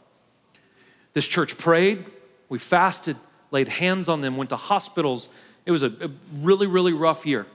This 1.13 1.27
church 1.27 1.57
prayed, 1.57 2.05
we 2.47 2.59
fasted, 2.59 3.17
laid 3.51 3.67
hands 3.67 4.07
on 4.07 4.21
them, 4.21 4.37
went 4.37 4.51
to 4.51 4.55
hospitals. 4.55 5.29
It 5.65 5.71
was 5.71 5.83
a, 5.83 5.87
a 5.87 6.09
really, 6.41 6.67
really 6.67 6.93
rough 6.93 7.25
year. 7.25 7.47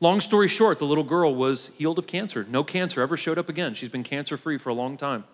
Long 0.00 0.20
story 0.20 0.48
short, 0.48 0.80
the 0.80 0.84
little 0.84 1.04
girl 1.04 1.32
was 1.32 1.68
healed 1.78 1.98
of 1.98 2.08
cancer. 2.08 2.44
No 2.48 2.64
cancer 2.64 3.00
ever 3.00 3.16
showed 3.16 3.38
up 3.38 3.48
again. 3.48 3.74
She's 3.74 3.88
been 3.88 4.02
cancer 4.02 4.36
free 4.36 4.58
for 4.58 4.70
a 4.70 4.74
long 4.74 4.96
time. 4.96 5.24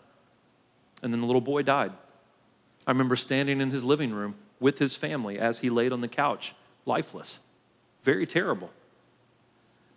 And 1.03 1.13
then 1.13 1.21
the 1.21 1.27
little 1.27 1.41
boy 1.41 1.63
died. 1.63 1.93
I 2.87 2.91
remember 2.91 3.17
standing 3.17 3.63
in 3.63 3.71
his 3.71 3.85
living 3.85 4.13
room 4.13 4.35
with 4.61 4.79
his 4.79 4.97
family 4.97 5.39
as 5.39 5.61
he 5.61 5.71
laid 5.71 5.93
on 5.93 6.03
the 6.03 6.09
couch, 6.09 6.55
lifeless. 6.85 7.41
Very 8.03 8.27
terrible. 8.27 8.71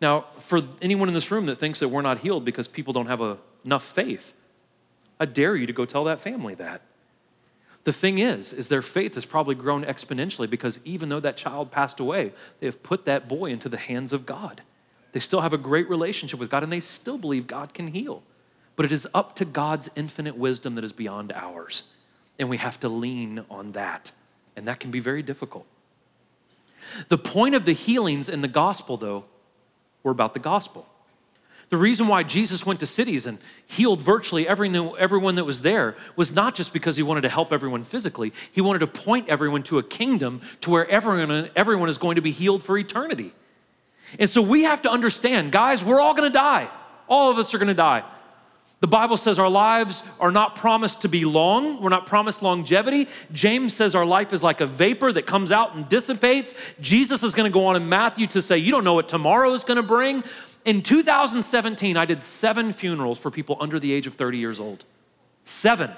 Now, 0.02 0.26
for 0.39 0.62
anyone 0.82 1.08
in 1.08 1.14
this 1.14 1.30
room 1.30 1.45
that 1.45 1.58
thinks 1.58 1.80
that 1.80 1.89
we're 1.89 2.02
not 2.02 2.20
healed 2.20 2.43
because 2.43 2.68
people 2.68 2.91
don't 2.91 3.06
have 3.06 3.22
a, 3.22 3.38
enough 3.64 3.84
faith, 3.84 4.34
I 5.20 5.26
dare 5.26 5.56
you 5.56 5.68
to 5.68 5.74
go 5.74 5.86
tell 5.86 6.04
that 6.06 6.20
family 6.20 6.56
that. 6.56 6.82
The 7.84 7.93
thing 7.93 8.18
is, 8.18 8.54
is 8.54 8.68
their 8.68 8.82
faith 8.82 9.16
has 9.16 9.26
probably 9.26 9.56
grown 9.56 9.84
exponentially 9.86 10.49
because 10.49 10.80
even 10.86 11.10
though 11.10 11.20
that 11.20 11.38
child 11.38 11.72
passed 11.72 11.99
away, 11.99 12.32
they 12.60 12.68
have 12.68 12.84
put 12.84 13.06
that 13.06 13.28
boy 13.28 13.52
into 13.52 13.70
the 13.70 13.78
hands 13.78 14.14
of 14.14 14.26
God. 14.26 14.62
They 15.12 15.20
still 15.20 15.41
have 15.41 15.54
a 15.54 15.58
great 15.58 15.89
relationship 15.89 16.39
with 16.39 16.49
God 16.49 16.64
and 16.64 16.72
they 16.72 16.80
still 16.80 17.18
believe 17.18 17.47
God 17.47 17.74
can 17.74 17.88
heal. 17.88 18.24
But 18.76 18.86
it 18.86 18.91
is 18.91 19.08
up 19.14 19.36
to 19.36 19.45
God's 19.45 19.89
infinite 19.95 20.38
wisdom 20.38 20.76
that 20.76 20.84
is 20.84 20.93
beyond 20.93 21.32
ours. 21.34 21.84
And 22.39 22.49
we 22.49 22.58
have 22.58 22.80
to 22.80 22.89
lean 22.89 23.45
on 23.49 23.74
that. 23.74 24.12
And 24.56 24.68
that 24.68 24.80
can 24.80 24.89
be 24.89 24.99
very 24.99 25.22
difficult. 25.22 25.66
The 27.10 27.18
point 27.18 27.56
of 27.56 27.66
the 27.66 27.74
healings 27.74 28.30
in 28.30 28.41
the 28.41 28.47
gospel, 28.47 28.97
though, 28.97 29.26
were 30.04 30.12
about 30.12 30.34
the 30.34 30.39
gospel. 30.39 30.88
The 31.70 31.78
reason 31.78 32.08
why 32.08 32.24
Jesus 32.24 32.66
went 32.66 32.82
to 32.82 32.86
cities 32.86 33.26
and 33.26 33.39
healed 33.66 34.02
virtually 34.02 34.45
every, 34.45 34.70
everyone 34.99 35.36
that 35.36 35.45
was 35.45 35.62
there 35.62 35.95
was 36.18 36.36
not 36.36 36.54
just 36.54 36.74
because 36.74 36.97
he 36.97 37.04
wanted 37.04 37.22
to 37.22 37.30
help 37.30 37.54
everyone 37.54 37.86
physically, 37.86 38.34
he 38.52 38.60
wanted 38.60 38.80
to 38.80 38.88
point 38.88 39.30
everyone 39.30 39.64
to 39.64 39.78
a 39.78 39.84
kingdom 39.84 40.41
to 40.60 40.70
where 40.70 40.86
everyone, 40.89 41.49
everyone 41.56 41.88
is 41.88 41.97
going 41.97 42.16
to 42.16 42.22
be 42.22 42.32
healed 42.32 42.62
for 42.62 42.78
eternity. 42.78 43.32
And 44.20 44.30
so 44.30 44.41
we 44.41 44.64
have 44.64 44.82
to 44.82 44.91
understand, 44.91 45.54
guys, 45.54 45.82
we're 45.84 46.02
all 46.02 46.14
gonna 46.14 46.30
die. 46.30 46.70
All 47.08 47.32
of 47.32 47.38
us 47.38 47.54
are 47.54 47.58
gonna 47.58 47.74
die. 47.74 48.04
The 48.82 48.88
Bible 48.88 49.16
says 49.16 49.38
our 49.38 49.50
lives 49.50 50.02
are 50.20 50.32
not 50.32 50.56
promised 50.56 51.04
to 51.04 51.08
be 51.08 51.24
long. 51.24 51.80
We're 51.80 51.90
not 51.90 52.08
promised 52.08 52.42
longevity. 52.42 53.08
James 53.32 53.76
says 53.76 53.94
our 53.94 54.06
life 54.06 54.34
is 54.34 54.42
like 54.42 54.60
a 54.60 54.66
vapor 54.66 55.14
that 55.14 55.28
comes 55.28 55.52
out 55.52 55.76
and 55.76 55.88
dissipates. 55.88 56.56
Jesus 56.82 57.22
is 57.22 57.36
going 57.36 57.50
to 57.50 57.54
go 57.54 57.68
on 57.68 57.76
in 57.76 57.88
Matthew 57.88 58.26
to 58.28 58.42
say, 58.42 58.58
You 58.58 58.72
don't 58.72 58.84
know 58.84 58.96
what 58.96 59.08
tomorrow 59.08 59.54
is 59.54 59.64
going 59.64 59.78
to 59.78 59.84
bring. 59.84 60.24
In 60.66 60.82
2017, 60.82 61.96
I 61.96 62.06
did 62.06 62.20
seven 62.20 62.74
funerals 62.74 63.20
for 63.20 63.30
people 63.30 63.56
under 63.60 63.80
the 63.80 63.94
age 63.94 64.08
of 64.08 64.16
30 64.16 64.40
years 64.40 64.60
old. 64.60 64.84
Seven. 65.44 65.92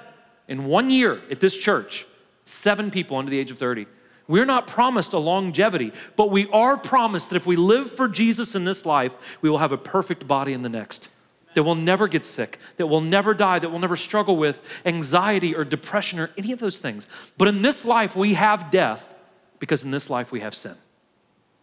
In 0.46 0.66
one 0.66 0.90
year 0.90 1.22
at 1.30 1.40
this 1.40 1.56
church, 1.56 2.06
seven 2.44 2.90
people 2.90 3.16
under 3.16 3.30
the 3.30 3.38
age 3.38 3.50
of 3.50 3.58
30. 3.58 3.86
We're 4.28 4.44
not 4.44 4.66
promised 4.66 5.14
a 5.14 5.18
longevity, 5.18 5.92
but 6.16 6.30
we 6.30 6.48
are 6.48 6.76
promised 6.76 7.30
that 7.30 7.36
if 7.36 7.46
we 7.46 7.56
live 7.56 7.90
for 7.90 8.08
Jesus 8.08 8.54
in 8.54 8.66
this 8.66 8.84
life, 8.84 9.14
we 9.40 9.48
will 9.48 9.58
have 9.58 9.72
a 9.72 9.78
perfect 9.78 10.28
body 10.28 10.52
in 10.52 10.60
the 10.60 10.68
next 10.68 11.13
that 11.54 11.62
will 11.62 11.74
never 11.74 12.08
get 12.08 12.24
sick, 12.24 12.58
that 12.76 12.86
will 12.86 13.00
never 13.00 13.34
die, 13.34 13.58
that 13.58 13.70
will 13.70 13.78
never 13.78 13.96
struggle 13.96 14.36
with 14.36 14.68
anxiety 14.84 15.54
or 15.54 15.64
depression 15.64 16.18
or 16.18 16.30
any 16.36 16.52
of 16.52 16.58
those 16.58 16.78
things. 16.78 17.08
But 17.38 17.48
in 17.48 17.62
this 17.62 17.84
life, 17.84 18.14
we 18.14 18.34
have 18.34 18.70
death 18.70 19.14
because 19.58 19.84
in 19.84 19.90
this 19.90 20.10
life 20.10 20.30
we 20.30 20.40
have 20.40 20.54
sin. 20.54 20.76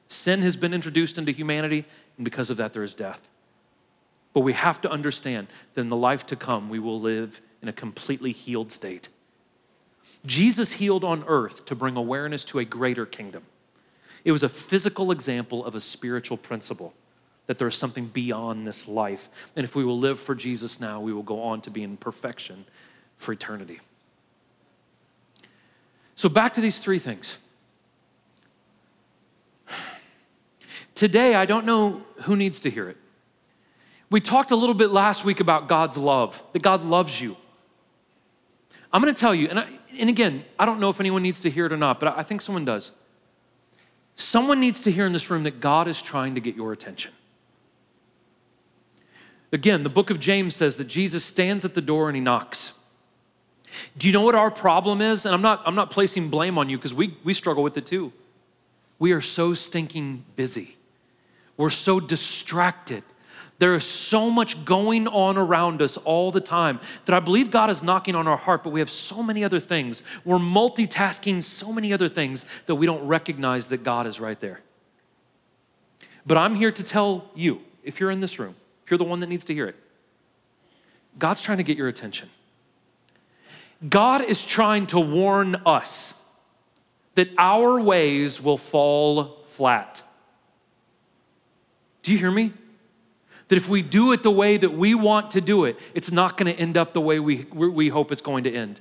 Sin 0.07 0.41
has 0.41 0.55
been 0.55 0.73
introduced 0.73 1.17
into 1.17 1.31
humanity, 1.31 1.85
and 2.17 2.25
because 2.25 2.49
of 2.49 2.57
that, 2.57 2.73
there 2.73 2.83
is 2.83 2.95
death. 2.95 3.27
But 4.33 4.41
we 4.41 4.53
have 4.53 4.81
to 4.81 4.91
understand 4.91 5.47
that 5.73 5.81
in 5.81 5.89
the 5.89 5.97
life 5.97 6.25
to 6.27 6.35
come, 6.35 6.69
we 6.69 6.79
will 6.79 6.99
live 6.99 7.41
in 7.61 7.67
a 7.67 7.73
completely 7.73 8.31
healed 8.31 8.71
state. 8.71 9.09
Jesus 10.25 10.73
healed 10.73 11.03
on 11.03 11.23
earth 11.27 11.65
to 11.65 11.75
bring 11.75 11.95
awareness 11.95 12.45
to 12.45 12.59
a 12.59 12.65
greater 12.65 13.05
kingdom. 13.05 13.43
It 14.23 14.31
was 14.31 14.43
a 14.43 14.49
physical 14.49 15.11
example 15.11 15.65
of 15.65 15.75
a 15.75 15.81
spiritual 15.81 16.37
principle 16.37 16.93
that 17.51 17.57
there 17.57 17.67
is 17.67 17.75
something 17.75 18.05
beyond 18.05 18.65
this 18.65 18.87
life. 18.87 19.29
And 19.57 19.65
if 19.65 19.75
we 19.75 19.83
will 19.83 19.99
live 19.99 20.21
for 20.21 20.33
Jesus 20.33 20.79
now, 20.79 21.01
we 21.01 21.11
will 21.11 21.21
go 21.21 21.41
on 21.41 21.59
to 21.63 21.69
be 21.69 21.83
in 21.83 21.97
perfection 21.97 22.63
for 23.17 23.33
eternity. 23.33 23.81
So, 26.15 26.29
back 26.29 26.53
to 26.53 26.61
these 26.61 26.79
three 26.79 26.97
things. 26.97 27.37
Today, 30.95 31.35
I 31.35 31.45
don't 31.45 31.65
know 31.65 32.03
who 32.21 32.37
needs 32.37 32.61
to 32.61 32.69
hear 32.69 32.87
it. 32.87 32.95
We 34.09 34.21
talked 34.21 34.51
a 34.51 34.55
little 34.55 34.73
bit 34.73 34.91
last 34.91 35.25
week 35.25 35.41
about 35.41 35.67
God's 35.67 35.97
love, 35.97 36.41
that 36.53 36.61
God 36.61 36.85
loves 36.85 37.19
you. 37.19 37.35
I'm 38.93 39.01
gonna 39.01 39.11
tell 39.11 39.35
you, 39.35 39.49
and, 39.49 39.59
I, 39.59 39.67
and 39.99 40.09
again, 40.09 40.45
I 40.57 40.63
don't 40.63 40.79
know 40.79 40.89
if 40.89 41.01
anyone 41.01 41.21
needs 41.21 41.41
to 41.41 41.49
hear 41.49 41.65
it 41.65 41.73
or 41.73 41.77
not, 41.77 41.99
but 41.99 42.17
I 42.17 42.23
think 42.23 42.41
someone 42.41 42.63
does. 42.63 42.93
Someone 44.15 44.61
needs 44.61 44.79
to 44.81 44.91
hear 44.91 45.05
in 45.05 45.11
this 45.11 45.29
room 45.29 45.43
that 45.43 45.59
God 45.59 45.89
is 45.89 46.01
trying 46.01 46.35
to 46.35 46.39
get 46.39 46.55
your 46.55 46.71
attention. 46.71 47.11
Again, 49.53 49.83
the 49.83 49.89
book 49.89 50.09
of 50.09 50.19
James 50.19 50.55
says 50.55 50.77
that 50.77 50.87
Jesus 50.87 51.25
stands 51.25 51.65
at 51.65 51.73
the 51.73 51.81
door 51.81 52.07
and 52.07 52.15
he 52.15 52.21
knocks. 52.21 52.73
Do 53.97 54.07
you 54.07 54.13
know 54.13 54.21
what 54.21 54.35
our 54.35 54.51
problem 54.51 55.01
is? 55.01 55.25
And 55.25 55.33
I'm 55.33 55.41
not, 55.41 55.61
I'm 55.65 55.75
not 55.75 55.91
placing 55.91 56.29
blame 56.29 56.57
on 56.57 56.69
you 56.69 56.77
because 56.77 56.93
we, 56.93 57.17
we 57.23 57.33
struggle 57.33 57.63
with 57.63 57.77
it 57.77 57.85
too. 57.85 58.13
We 58.99 59.11
are 59.13 59.21
so 59.21 59.53
stinking 59.53 60.25
busy. 60.35 60.77
We're 61.57 61.69
so 61.69 61.99
distracted. 61.99 63.03
There 63.59 63.75
is 63.75 63.83
so 63.83 64.29
much 64.29 64.65
going 64.65 65.07
on 65.07 65.37
around 65.37 65.81
us 65.81 65.95
all 65.97 66.31
the 66.31 66.41
time 66.41 66.79
that 67.05 67.13
I 67.13 67.19
believe 67.19 67.51
God 67.51 67.69
is 67.69 67.83
knocking 67.83 68.15
on 68.15 68.27
our 68.27 68.37
heart, 68.37 68.63
but 68.63 68.71
we 68.71 68.79
have 68.79 68.89
so 68.89 69.21
many 69.21 69.43
other 69.43 69.59
things. 69.59 70.01
We're 70.25 70.39
multitasking 70.39 71.43
so 71.43 71.71
many 71.71 71.93
other 71.93 72.09
things 72.09 72.45
that 72.65 72.75
we 72.75 72.85
don't 72.85 73.05
recognize 73.05 73.67
that 73.67 73.83
God 73.83 74.07
is 74.07 74.19
right 74.19 74.39
there. 74.39 74.61
But 76.25 76.37
I'm 76.37 76.55
here 76.55 76.71
to 76.71 76.83
tell 76.83 77.29
you, 77.35 77.61
if 77.83 77.99
you're 77.99 78.11
in 78.11 78.19
this 78.19 78.39
room, 78.39 78.55
you're 78.91 78.97
the 78.97 79.03
one 79.03 79.21
that 79.21 79.27
needs 79.27 79.45
to 79.45 79.53
hear 79.53 79.67
it. 79.67 79.75
God's 81.17 81.41
trying 81.41 81.57
to 81.57 81.63
get 81.63 81.77
your 81.77 81.87
attention. 81.87 82.29
God 83.89 84.21
is 84.21 84.45
trying 84.45 84.85
to 84.87 84.99
warn 84.99 85.55
us 85.65 86.23
that 87.15 87.29
our 87.37 87.81
ways 87.81 88.41
will 88.41 88.57
fall 88.57 89.43
flat. 89.47 90.01
Do 92.03 92.11
you 92.11 92.17
hear 92.17 92.31
me? 92.31 92.53
That 93.47 93.57
if 93.57 93.67
we 93.67 93.81
do 93.81 94.11
it 94.11 94.23
the 94.23 94.31
way 94.31 94.57
that 94.57 94.73
we 94.73 94.93
want 94.93 95.31
to 95.31 95.41
do 95.41 95.65
it, 95.65 95.79
it's 95.93 96.11
not 96.11 96.37
going 96.37 96.53
to 96.53 96.59
end 96.59 96.77
up 96.77 96.93
the 96.93 97.01
way 97.01 97.19
we, 97.19 97.43
we 97.51 97.89
hope 97.89 98.11
it's 98.11 98.21
going 98.21 98.43
to 98.43 98.53
end. 98.53 98.79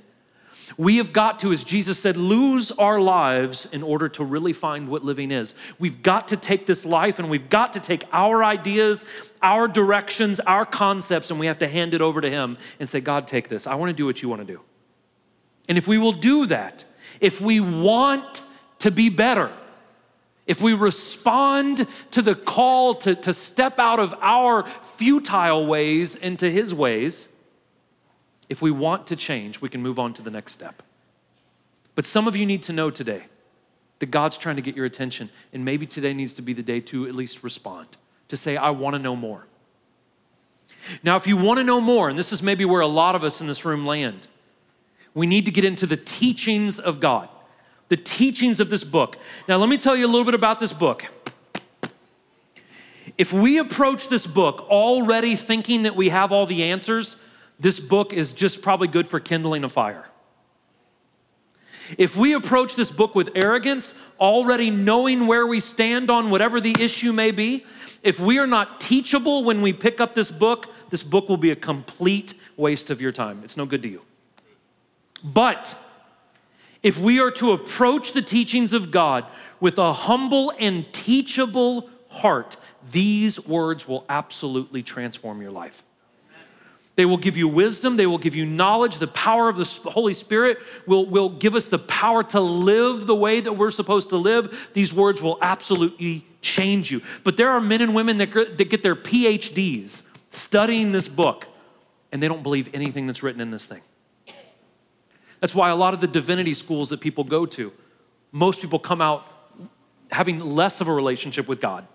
We 0.77 0.97
have 0.97 1.13
got 1.13 1.39
to, 1.39 1.51
as 1.51 1.63
Jesus 1.63 1.99
said, 1.99 2.17
lose 2.17 2.71
our 2.71 2.99
lives 2.99 3.65
in 3.65 3.83
order 3.83 4.07
to 4.09 4.23
really 4.23 4.53
find 4.53 4.87
what 4.87 5.03
living 5.03 5.31
is. 5.31 5.53
We've 5.79 6.01
got 6.01 6.27
to 6.29 6.37
take 6.37 6.65
this 6.65 6.85
life 6.85 7.19
and 7.19 7.29
we've 7.29 7.49
got 7.49 7.73
to 7.73 7.79
take 7.79 8.03
our 8.13 8.43
ideas, 8.43 9.05
our 9.41 9.67
directions, 9.67 10.39
our 10.41 10.65
concepts, 10.65 11.29
and 11.29 11.39
we 11.39 11.45
have 11.47 11.59
to 11.59 11.67
hand 11.67 11.93
it 11.93 12.01
over 12.01 12.21
to 12.21 12.29
Him 12.29 12.57
and 12.79 12.87
say, 12.87 13.01
God, 13.01 13.27
take 13.27 13.49
this. 13.49 13.67
I 13.67 13.75
want 13.75 13.89
to 13.89 13.93
do 13.93 14.05
what 14.05 14.21
you 14.21 14.29
want 14.29 14.41
to 14.41 14.53
do. 14.53 14.61
And 15.67 15.77
if 15.77 15.87
we 15.87 15.97
will 15.97 16.13
do 16.13 16.45
that, 16.47 16.85
if 17.19 17.39
we 17.39 17.59
want 17.59 18.43
to 18.79 18.91
be 18.91 19.09
better, 19.09 19.51
if 20.47 20.61
we 20.61 20.73
respond 20.73 21.87
to 22.11 22.21
the 22.21 22.35
call 22.35 22.95
to, 22.95 23.15
to 23.15 23.33
step 23.33 23.79
out 23.79 23.99
of 23.99 24.13
our 24.21 24.63
futile 24.65 25.65
ways 25.65 26.15
into 26.15 26.49
His 26.49 26.73
ways, 26.73 27.30
if 28.51 28.61
we 28.61 28.69
want 28.69 29.07
to 29.07 29.15
change, 29.15 29.61
we 29.61 29.69
can 29.69 29.81
move 29.81 29.97
on 29.97 30.11
to 30.11 30.21
the 30.21 30.29
next 30.29 30.51
step. 30.51 30.83
But 31.95 32.05
some 32.05 32.27
of 32.27 32.35
you 32.35 32.45
need 32.45 32.61
to 32.63 32.73
know 32.73 32.89
today 32.89 33.23
that 33.99 34.11
God's 34.11 34.37
trying 34.37 34.57
to 34.57 34.61
get 34.61 34.75
your 34.75 34.85
attention, 34.85 35.29
and 35.53 35.63
maybe 35.63 35.85
today 35.85 36.13
needs 36.13 36.33
to 36.33 36.41
be 36.41 36.51
the 36.51 36.61
day 36.61 36.81
to 36.81 37.07
at 37.07 37.15
least 37.15 37.43
respond, 37.43 37.87
to 38.27 38.35
say, 38.35 38.57
I 38.57 38.71
want 38.71 38.93
to 38.95 38.99
know 38.99 39.15
more. 39.15 39.45
Now, 41.01 41.15
if 41.15 41.27
you 41.27 41.37
want 41.37 41.59
to 41.59 41.63
know 41.63 41.79
more, 41.79 42.09
and 42.09 42.19
this 42.19 42.33
is 42.33 42.43
maybe 42.43 42.65
where 42.65 42.81
a 42.81 42.87
lot 42.87 43.15
of 43.15 43.23
us 43.23 43.39
in 43.39 43.47
this 43.47 43.63
room 43.63 43.85
land, 43.85 44.27
we 45.13 45.25
need 45.25 45.45
to 45.45 45.51
get 45.51 45.63
into 45.63 45.85
the 45.85 45.95
teachings 45.95 46.77
of 46.77 46.99
God, 46.99 47.29
the 47.87 47.95
teachings 47.95 48.59
of 48.59 48.69
this 48.69 48.83
book. 48.83 49.17
Now, 49.47 49.55
let 49.55 49.69
me 49.69 49.77
tell 49.77 49.95
you 49.95 50.05
a 50.05 50.11
little 50.11 50.25
bit 50.25 50.33
about 50.33 50.59
this 50.59 50.73
book. 50.73 51.07
If 53.17 53.31
we 53.31 53.59
approach 53.59 54.09
this 54.09 54.27
book 54.27 54.67
already 54.69 55.37
thinking 55.37 55.83
that 55.83 55.95
we 55.95 56.09
have 56.09 56.33
all 56.33 56.45
the 56.45 56.63
answers, 56.63 57.15
this 57.61 57.79
book 57.79 58.11
is 58.11 58.33
just 58.33 58.61
probably 58.61 58.87
good 58.87 59.07
for 59.07 59.19
kindling 59.19 59.63
a 59.63 59.69
fire. 59.69 60.05
If 61.97 62.15
we 62.15 62.33
approach 62.33 62.75
this 62.75 62.89
book 62.89 63.13
with 63.13 63.31
arrogance, 63.35 64.01
already 64.19 64.71
knowing 64.71 65.27
where 65.27 65.45
we 65.45 65.59
stand 65.59 66.09
on 66.09 66.31
whatever 66.31 66.59
the 66.59 66.75
issue 66.79 67.13
may 67.13 67.29
be, 67.29 67.65
if 68.01 68.19
we 68.19 68.39
are 68.39 68.47
not 68.47 68.79
teachable 68.79 69.43
when 69.43 69.61
we 69.61 69.73
pick 69.73 70.01
up 70.01 70.15
this 70.15 70.31
book, 70.31 70.73
this 70.89 71.03
book 71.03 71.29
will 71.29 71.37
be 71.37 71.51
a 71.51 71.55
complete 71.55 72.33
waste 72.57 72.89
of 72.89 72.99
your 72.99 73.11
time. 73.11 73.41
It's 73.43 73.57
no 73.57 73.67
good 73.67 73.83
to 73.83 73.89
you. 73.89 74.01
But 75.23 75.77
if 76.81 76.97
we 76.97 77.19
are 77.19 77.31
to 77.31 77.51
approach 77.51 78.13
the 78.13 78.23
teachings 78.23 78.73
of 78.73 78.89
God 78.89 79.25
with 79.59 79.77
a 79.77 79.93
humble 79.93 80.51
and 80.57 80.91
teachable 80.93 81.89
heart, 82.09 82.57
these 82.91 83.45
words 83.45 83.87
will 83.87 84.03
absolutely 84.09 84.81
transform 84.81 85.43
your 85.43 85.51
life. 85.51 85.83
They 86.95 87.05
will 87.05 87.17
give 87.17 87.37
you 87.37 87.47
wisdom. 87.47 87.95
They 87.95 88.05
will 88.05 88.17
give 88.17 88.35
you 88.35 88.45
knowledge. 88.45 88.97
The 88.97 89.07
power 89.07 89.47
of 89.49 89.57
the 89.57 89.89
Holy 89.89 90.13
Spirit 90.13 90.57
will, 90.85 91.05
will 91.05 91.29
give 91.29 91.55
us 91.55 91.67
the 91.67 91.79
power 91.79 92.23
to 92.25 92.39
live 92.39 93.07
the 93.07 93.15
way 93.15 93.39
that 93.39 93.53
we're 93.53 93.71
supposed 93.71 94.09
to 94.09 94.17
live. 94.17 94.71
These 94.73 94.93
words 94.93 95.21
will 95.21 95.37
absolutely 95.41 96.25
change 96.41 96.91
you. 96.91 97.01
But 97.23 97.37
there 97.37 97.49
are 97.49 97.61
men 97.61 97.81
and 97.81 97.95
women 97.95 98.17
that, 98.17 98.33
that 98.33 98.69
get 98.69 98.83
their 98.83 98.95
PhDs 98.95 100.09
studying 100.31 100.91
this 100.91 101.07
book, 101.07 101.47
and 102.11 102.21
they 102.21 102.27
don't 102.27 102.43
believe 102.43 102.69
anything 102.73 103.07
that's 103.07 103.23
written 103.23 103.41
in 103.41 103.51
this 103.51 103.65
thing. 103.65 103.81
That's 105.39 105.55
why 105.55 105.69
a 105.69 105.75
lot 105.75 105.93
of 105.93 106.01
the 106.01 106.07
divinity 106.07 106.53
schools 106.53 106.89
that 106.89 106.99
people 106.99 107.23
go 107.23 107.45
to, 107.47 107.71
most 108.31 108.61
people 108.61 108.79
come 108.79 109.01
out 109.01 109.25
having 110.11 110.39
less 110.39 110.81
of 110.81 110.87
a 110.87 110.93
relationship 110.93 111.47
with 111.47 111.61
God 111.61 111.87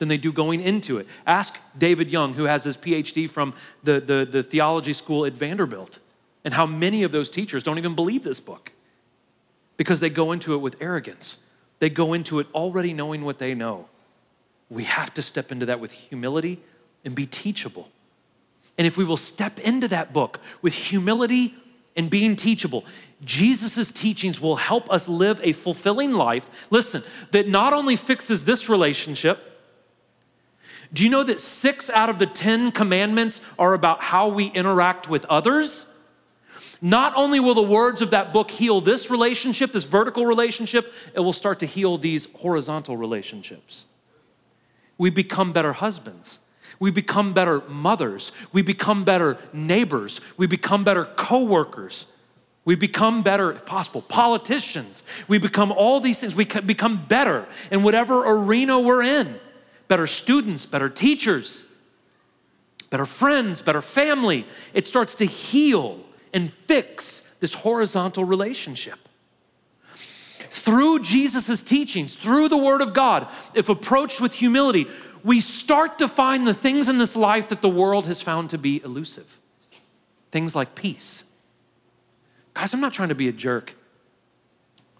than 0.00 0.08
they 0.08 0.16
do 0.16 0.32
going 0.32 0.60
into 0.60 0.98
it. 0.98 1.06
Ask 1.26 1.60
David 1.78 2.10
Young, 2.10 2.34
who 2.34 2.44
has 2.44 2.64
his 2.64 2.76
PhD 2.76 3.30
from 3.30 3.54
the, 3.84 4.00
the, 4.00 4.28
the 4.28 4.42
theology 4.42 4.94
school 4.94 5.24
at 5.24 5.34
Vanderbilt, 5.34 6.00
and 6.42 6.54
how 6.54 6.66
many 6.66 7.04
of 7.04 7.12
those 7.12 7.30
teachers 7.30 7.62
don't 7.62 7.78
even 7.78 7.94
believe 7.94 8.24
this 8.24 8.40
book 8.40 8.72
because 9.76 10.00
they 10.00 10.10
go 10.10 10.32
into 10.32 10.54
it 10.54 10.58
with 10.58 10.74
arrogance. 10.80 11.38
They 11.78 11.90
go 11.90 12.14
into 12.14 12.40
it 12.40 12.46
already 12.54 12.92
knowing 12.92 13.24
what 13.24 13.38
they 13.38 13.54
know. 13.54 13.88
We 14.70 14.84
have 14.84 15.12
to 15.14 15.22
step 15.22 15.52
into 15.52 15.66
that 15.66 15.80
with 15.80 15.92
humility 15.92 16.60
and 17.04 17.14
be 17.14 17.26
teachable. 17.26 17.88
And 18.78 18.86
if 18.86 18.96
we 18.96 19.04
will 19.04 19.18
step 19.18 19.58
into 19.58 19.86
that 19.88 20.12
book 20.12 20.40
with 20.62 20.74
humility 20.74 21.54
and 21.96 22.08
being 22.08 22.36
teachable. 22.36 22.84
Jesus' 23.24 23.90
teachings 23.90 24.40
will 24.40 24.56
help 24.56 24.90
us 24.90 25.08
live 25.08 25.40
a 25.42 25.52
fulfilling 25.52 26.12
life, 26.12 26.68
listen, 26.70 27.02
that 27.32 27.48
not 27.48 27.74
only 27.74 27.96
fixes 27.96 28.44
this 28.44 28.68
relationship, 28.68 29.49
do 30.92 31.04
you 31.04 31.10
know 31.10 31.22
that 31.22 31.40
six 31.40 31.88
out 31.88 32.10
of 32.10 32.18
the 32.18 32.26
10 32.26 32.72
commandments 32.72 33.40
are 33.58 33.74
about 33.74 34.02
how 34.02 34.28
we 34.28 34.46
interact 34.46 35.08
with 35.08 35.24
others? 35.26 35.92
Not 36.82 37.12
only 37.14 37.38
will 37.38 37.54
the 37.54 37.62
words 37.62 38.02
of 38.02 38.10
that 38.10 38.32
book 38.32 38.50
heal 38.50 38.80
this 38.80 39.10
relationship, 39.10 39.72
this 39.72 39.84
vertical 39.84 40.26
relationship, 40.26 40.92
it 41.14 41.20
will 41.20 41.32
start 41.32 41.60
to 41.60 41.66
heal 41.66 41.98
these 41.98 42.32
horizontal 42.32 42.96
relationships. 42.96 43.84
We 44.98 45.10
become 45.10 45.52
better 45.52 45.74
husbands. 45.74 46.40
We 46.80 46.90
become 46.90 47.34
better 47.34 47.60
mothers. 47.68 48.32
We 48.52 48.62
become 48.62 49.04
better 49.04 49.38
neighbors. 49.52 50.20
We 50.36 50.46
become 50.46 50.82
better 50.82 51.04
coworkers. 51.04 52.06
We 52.64 52.74
become 52.74 53.22
better, 53.22 53.52
if 53.52 53.64
possible, 53.64 54.02
politicians. 54.02 55.04
We 55.28 55.38
become 55.38 55.70
all 55.72 56.00
these 56.00 56.20
things. 56.20 56.34
We 56.34 56.46
become 56.46 57.04
better 57.06 57.46
in 57.70 57.82
whatever 57.82 58.24
arena 58.24 58.80
we're 58.80 59.02
in 59.02 59.38
better 59.90 60.06
students, 60.06 60.66
better 60.66 60.88
teachers, 60.88 61.66
better 62.90 63.04
friends, 63.04 63.60
better 63.60 63.82
family. 63.82 64.46
It 64.72 64.86
starts 64.86 65.16
to 65.16 65.24
heal 65.24 65.98
and 66.32 66.50
fix 66.50 67.22
this 67.40 67.54
horizontal 67.54 68.22
relationship. 68.22 69.00
Through 70.48 71.00
Jesus' 71.00 71.60
teachings, 71.60 72.14
through 72.14 72.48
the 72.48 72.56
Word 72.56 72.82
of 72.82 72.94
God, 72.94 73.26
if 73.52 73.68
approached 73.68 74.20
with 74.20 74.34
humility, 74.34 74.86
we 75.24 75.40
start 75.40 75.98
to 75.98 76.06
find 76.06 76.46
the 76.46 76.54
things 76.54 76.88
in 76.88 76.98
this 76.98 77.16
life 77.16 77.48
that 77.48 77.60
the 77.60 77.68
world 77.68 78.06
has 78.06 78.22
found 78.22 78.48
to 78.50 78.58
be 78.58 78.80
elusive. 78.84 79.38
Things 80.30 80.54
like 80.54 80.76
peace. 80.76 81.24
Guys, 82.54 82.72
I'm 82.72 82.80
not 82.80 82.94
trying 82.94 83.08
to 83.08 83.16
be 83.16 83.26
a 83.26 83.32
jerk. 83.32 83.74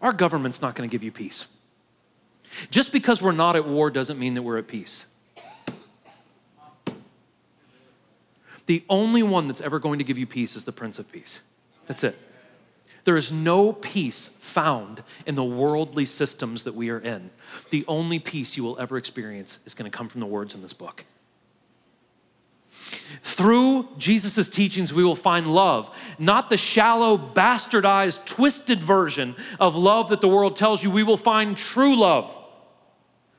Our 0.03 0.13
government's 0.13 0.61
not 0.61 0.75
going 0.75 0.91
to 0.91 0.93
give 0.93 1.05
you 1.05 1.13
peace. 1.13 1.47
Just 2.71 2.93
because 2.93 3.23
we're 3.23 3.33
not 3.33 3.57
at 3.57 3.67
war 3.67 3.91
doesn't 3.91 4.19
mean 4.19 4.35
that 4.35 4.43
we're 4.43 4.59
at 4.59 4.69
peace. 4.69 5.07
The 8.67 8.85
only 8.89 9.23
one 9.23 9.49
that's 9.49 9.61
ever 9.61 9.79
going 9.79 9.99
to 9.99 10.05
give 10.05 10.19
you 10.19 10.27
peace 10.27 10.55
is 10.55 10.65
the 10.65 10.73
Prince 10.73 10.99
of 10.99 11.11
Peace. 11.11 11.41
That's 11.87 12.05
it. 12.05 12.17
There 13.05 13.17
is 13.17 13.33
no 13.33 13.73
peace 13.73 14.29
found 14.29 15.03
in 15.27 15.35
the 15.35 15.45
worldly 15.45 16.05
systems 16.05 16.65
that 16.65 16.75
we 16.75 16.91
are 16.91 17.01
in. 17.01 17.31
The 17.71 17.85
only 17.89 18.19
peace 18.19 18.57
you 18.57 18.63
will 18.63 18.79
ever 18.79 18.97
experience 18.97 19.61
is 19.65 19.75
going 19.75 19.91
to 19.91 19.97
come 19.97 20.09
from 20.09 20.21
the 20.21 20.27
words 20.27 20.55
in 20.55 20.63
this 20.63 20.73
book. 20.73 21.05
Through 23.23 23.89
Jesus' 23.99 24.49
teachings, 24.49 24.93
we 24.93 25.05
will 25.05 25.17
find 25.17 25.47
love, 25.47 25.91
not 26.19 26.51
the 26.51 26.57
shallow, 26.57 27.17
bastardized, 27.17 28.27
twisted 28.27 28.81
version 28.81 29.35
of 29.59 29.75
love 29.77 30.09
that 30.09 30.21
the 30.21 30.29
world 30.29 30.57
tells 30.57 30.83
you. 30.83 30.91
We 30.91 31.03
will 31.03 31.17
find 31.17 31.57
true 31.57 31.97
love, 31.97 32.37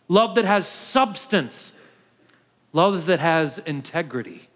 love 0.08 0.36
that 0.36 0.46
has 0.46 0.68
substance, 0.68 1.80
love 2.74 3.06
that 3.06 3.20
has 3.20 3.60
integrity. 3.60 4.48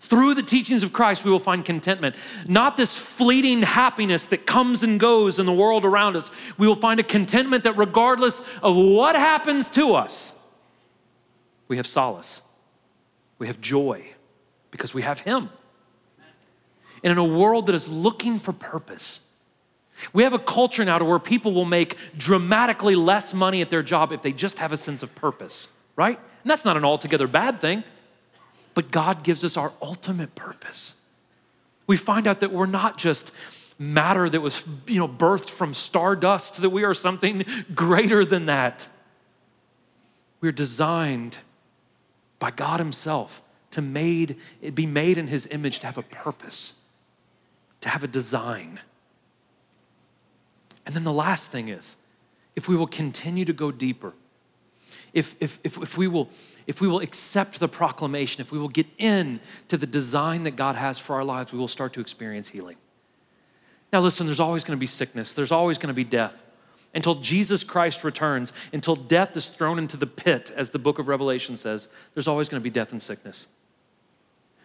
Through 0.00 0.34
the 0.34 0.42
teachings 0.42 0.82
of 0.82 0.92
Christ, 0.92 1.24
we 1.24 1.30
will 1.30 1.38
find 1.38 1.64
contentment. 1.64 2.14
Not 2.46 2.76
this 2.76 2.94
fleeting 2.94 3.62
happiness 3.62 4.26
that 4.26 4.46
comes 4.46 4.82
and 4.82 5.00
goes 5.00 5.38
in 5.38 5.46
the 5.46 5.52
world 5.52 5.86
around 5.86 6.14
us. 6.14 6.30
We 6.58 6.68
will 6.68 6.76
find 6.76 7.00
a 7.00 7.02
contentment 7.02 7.64
that, 7.64 7.78
regardless 7.78 8.46
of 8.62 8.76
what 8.76 9.16
happens 9.16 9.68
to 9.70 9.94
us, 9.94 10.38
we 11.68 11.78
have 11.78 11.86
solace, 11.86 12.46
we 13.38 13.46
have 13.46 13.62
joy, 13.62 14.04
because 14.70 14.92
we 14.92 15.00
have 15.00 15.20
Him. 15.20 15.48
And 17.02 17.10
in 17.10 17.16
a 17.18 17.24
world 17.24 17.66
that 17.66 17.74
is 17.74 17.90
looking 17.90 18.38
for 18.38 18.52
purpose, 18.52 19.23
we 20.12 20.22
have 20.22 20.32
a 20.32 20.38
culture 20.38 20.84
now 20.84 20.98
to 20.98 21.04
where 21.04 21.18
people 21.18 21.52
will 21.52 21.64
make 21.64 21.96
dramatically 22.16 22.94
less 22.96 23.32
money 23.32 23.62
at 23.62 23.70
their 23.70 23.82
job 23.82 24.12
if 24.12 24.22
they 24.22 24.32
just 24.32 24.58
have 24.58 24.72
a 24.72 24.76
sense 24.76 25.02
of 25.02 25.14
purpose, 25.14 25.68
right? 25.96 26.18
And 26.18 26.50
that's 26.50 26.64
not 26.64 26.76
an 26.76 26.84
altogether 26.84 27.26
bad 27.26 27.60
thing 27.60 27.84
but 28.74 28.90
God 28.90 29.22
gives 29.22 29.44
us 29.44 29.56
our 29.56 29.72
ultimate 29.80 30.34
purpose. 30.34 31.00
We 31.86 31.96
find 31.96 32.26
out 32.26 32.40
that 32.40 32.52
we're 32.52 32.66
not 32.66 32.98
just 32.98 33.30
matter 33.78 34.28
that 34.28 34.40
was 34.40 34.64
you 34.86 34.98
know 34.98 35.08
birthed 35.08 35.50
from 35.50 35.74
stardust 35.74 36.60
that 36.62 36.70
we 36.70 36.84
are 36.84 36.94
something 36.94 37.44
greater 37.74 38.24
than 38.24 38.46
that 38.46 38.88
we're 40.40 40.52
designed 40.52 41.38
by 42.38 42.52
god 42.52 42.78
himself 42.78 43.42
to 43.72 43.82
made 43.82 44.36
be 44.74 44.86
made 44.86 45.18
in 45.18 45.26
his 45.26 45.48
image 45.48 45.80
to 45.80 45.86
have 45.86 45.98
a 45.98 46.02
purpose 46.02 46.82
to 47.80 47.88
have 47.88 48.04
a 48.04 48.06
design 48.06 48.78
and 50.86 50.94
then 50.94 51.04
the 51.04 51.12
last 51.12 51.50
thing 51.50 51.68
is 51.68 51.96
if 52.56 52.68
we 52.68 52.76
will 52.76 52.86
continue 52.86 53.44
to 53.44 53.52
go 53.52 53.70
deeper 53.70 54.12
if 55.12 55.34
if 55.40 55.58
if, 55.64 55.78
if 55.78 55.96
we 55.96 56.08
will 56.08 56.28
if 56.66 56.80
we 56.80 56.88
will 56.88 57.00
accept 57.00 57.60
the 57.60 57.68
proclamation, 57.68 58.40
if 58.40 58.50
we 58.50 58.58
will 58.58 58.68
get 58.68 58.86
in 58.98 59.40
to 59.68 59.76
the 59.76 59.86
design 59.86 60.44
that 60.44 60.52
God 60.56 60.76
has 60.76 60.98
for 60.98 61.14
our 61.14 61.24
lives, 61.24 61.52
we 61.52 61.58
will 61.58 61.68
start 61.68 61.92
to 61.94 62.00
experience 62.00 62.48
healing. 62.48 62.76
Now, 63.92 64.00
listen, 64.00 64.26
there's 64.26 64.40
always 64.40 64.64
going 64.64 64.76
to 64.76 64.80
be 64.80 64.86
sickness, 64.86 65.34
there's 65.34 65.52
always 65.52 65.78
going 65.78 65.88
to 65.88 65.94
be 65.94 66.04
death. 66.04 66.42
Until 66.94 67.16
Jesus 67.16 67.64
Christ 67.64 68.04
returns, 68.04 68.52
until 68.72 68.94
death 68.94 69.36
is 69.36 69.48
thrown 69.48 69.78
into 69.78 69.96
the 69.96 70.06
pit, 70.06 70.52
as 70.54 70.70
the 70.70 70.78
book 70.78 71.00
of 71.00 71.08
Revelation 71.08 71.56
says, 71.56 71.88
there's 72.14 72.28
always 72.28 72.48
going 72.48 72.60
to 72.60 72.64
be 72.64 72.70
death 72.70 72.92
and 72.92 73.02
sickness. 73.02 73.48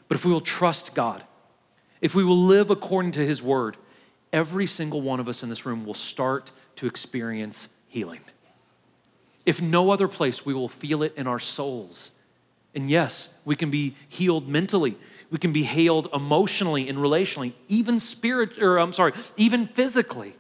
But 0.08 0.16
if 0.16 0.26
we 0.26 0.32
will 0.32 0.42
trust 0.42 0.94
God, 0.94 1.24
if 2.02 2.14
we 2.14 2.24
will 2.24 2.38
live 2.38 2.70
according 2.70 3.14
to 3.14 3.26
His 3.26 3.42
word, 3.42 3.78
every 4.32 4.66
single 4.66 5.02
one 5.02 5.20
of 5.20 5.28
us 5.28 5.44
in 5.44 5.50
this 5.50 5.66
room 5.66 5.86
will 5.86 5.94
start 5.94 6.52
to 6.76 6.88
experience 6.88 7.70
healing. 7.88 8.22
If 9.46 9.62
no 9.62 9.90
other 9.92 10.08
place, 10.08 10.46
we 10.46 10.54
will 10.54 10.70
feel 10.70 11.02
it 11.04 11.16
in 11.16 11.28
our 11.28 11.40
souls. 11.40 12.12
And 12.76 12.90
yes, 12.90 13.34
we 13.46 13.56
can 13.56 13.72
be 13.72 13.96
healed 14.08 14.48
mentally. 14.48 14.96
We 15.32 15.38
can 15.38 15.52
be 15.52 15.64
healed 15.64 16.08
emotionally 16.14 16.90
and 16.90 16.98
relationally, 16.98 17.54
even 17.68 18.00
spirit 18.00 18.62
or 18.62 18.78
I'm 18.78 18.94
sorry, 18.94 19.14
even 19.38 19.68
physically. 19.68 20.36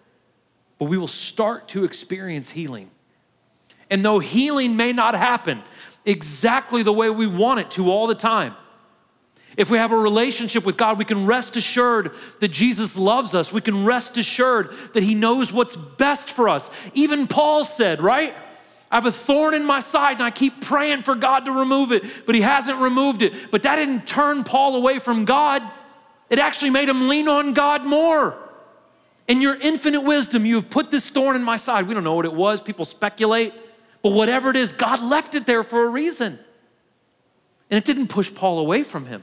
But 0.77 0.85
we 0.85 0.97
will 0.97 1.07
start 1.07 1.67
to 1.69 1.83
experience 1.83 2.51
healing. 2.51 2.89
And 3.89 4.05
though 4.05 4.19
healing 4.19 4.77
may 4.77 4.93
not 4.93 5.15
happen 5.15 5.61
exactly 6.05 6.83
the 6.83 6.93
way 6.93 7.09
we 7.09 7.27
want 7.27 7.59
it 7.59 7.71
to 7.71 7.91
all 7.91 8.07
the 8.07 8.15
time, 8.15 8.55
if 9.59 9.69
we 9.69 9.77
have 9.77 9.91
a 9.91 9.97
relationship 9.97 10.65
with 10.65 10.77
God, 10.77 10.97
we 10.97 11.03
can 11.03 11.25
rest 11.25 11.57
assured 11.57 12.11
that 12.39 12.47
Jesus 12.47 12.97
loves 12.97 13.35
us. 13.35 13.51
We 13.51 13.59
can 13.59 13.83
rest 13.83 14.17
assured 14.17 14.71
that 14.93 15.03
He 15.03 15.13
knows 15.13 15.51
what's 15.51 15.75
best 15.75 16.31
for 16.31 16.47
us. 16.47 16.71
Even 16.93 17.27
Paul 17.27 17.65
said, 17.65 17.99
right? 17.99 18.33
I 18.89 18.95
have 18.95 19.05
a 19.05 19.11
thorn 19.11 19.53
in 19.53 19.65
my 19.65 19.81
side 19.81 20.13
and 20.13 20.23
I 20.23 20.31
keep 20.31 20.61
praying 20.61 21.01
for 21.01 21.13
God 21.13 21.43
to 21.43 21.51
remove 21.51 21.91
it, 21.91 22.03
but 22.25 22.35
He 22.35 22.41
hasn't 22.41 22.79
removed 22.79 23.21
it. 23.21 23.51
But 23.51 23.63
that 23.63 23.75
didn't 23.75 24.07
turn 24.07 24.45
Paul 24.45 24.77
away 24.77 24.97
from 24.97 25.25
God, 25.25 25.61
it 26.29 26.39
actually 26.39 26.69
made 26.69 26.87
him 26.87 27.09
lean 27.09 27.27
on 27.27 27.51
God 27.51 27.83
more. 27.83 28.37
In 29.27 29.41
your 29.41 29.55
infinite 29.59 30.01
wisdom, 30.01 30.45
you 30.45 30.55
have 30.55 30.69
put 30.69 30.89
this 30.89 31.09
thorn 31.09 31.35
in 31.35 31.43
my 31.43 31.57
side. 31.57 31.85
We 31.85 31.93
don't 31.93 32.05
know 32.05 32.13
what 32.13 32.25
it 32.25 32.33
was, 32.33 32.61
people 32.61 32.85
speculate, 32.85 33.53
but 34.01 34.13
whatever 34.13 34.51
it 34.51 34.55
is, 34.55 34.71
God 34.71 35.01
left 35.01 35.35
it 35.35 35.45
there 35.45 35.63
for 35.63 35.83
a 35.83 35.89
reason. 35.89 36.39
And 37.69 37.77
it 37.77 37.83
didn't 37.83 38.07
push 38.07 38.33
Paul 38.33 38.59
away 38.59 38.83
from 38.83 39.05
Him. 39.05 39.21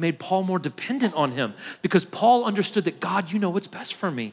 Made 0.00 0.18
Paul 0.18 0.42
more 0.44 0.58
dependent 0.58 1.14
on 1.14 1.32
him 1.32 1.54
because 1.82 2.04
Paul 2.04 2.44
understood 2.44 2.84
that 2.84 3.00
God, 3.00 3.30
you 3.30 3.38
know 3.38 3.50
what's 3.50 3.66
best 3.66 3.94
for 3.94 4.10
me. 4.10 4.32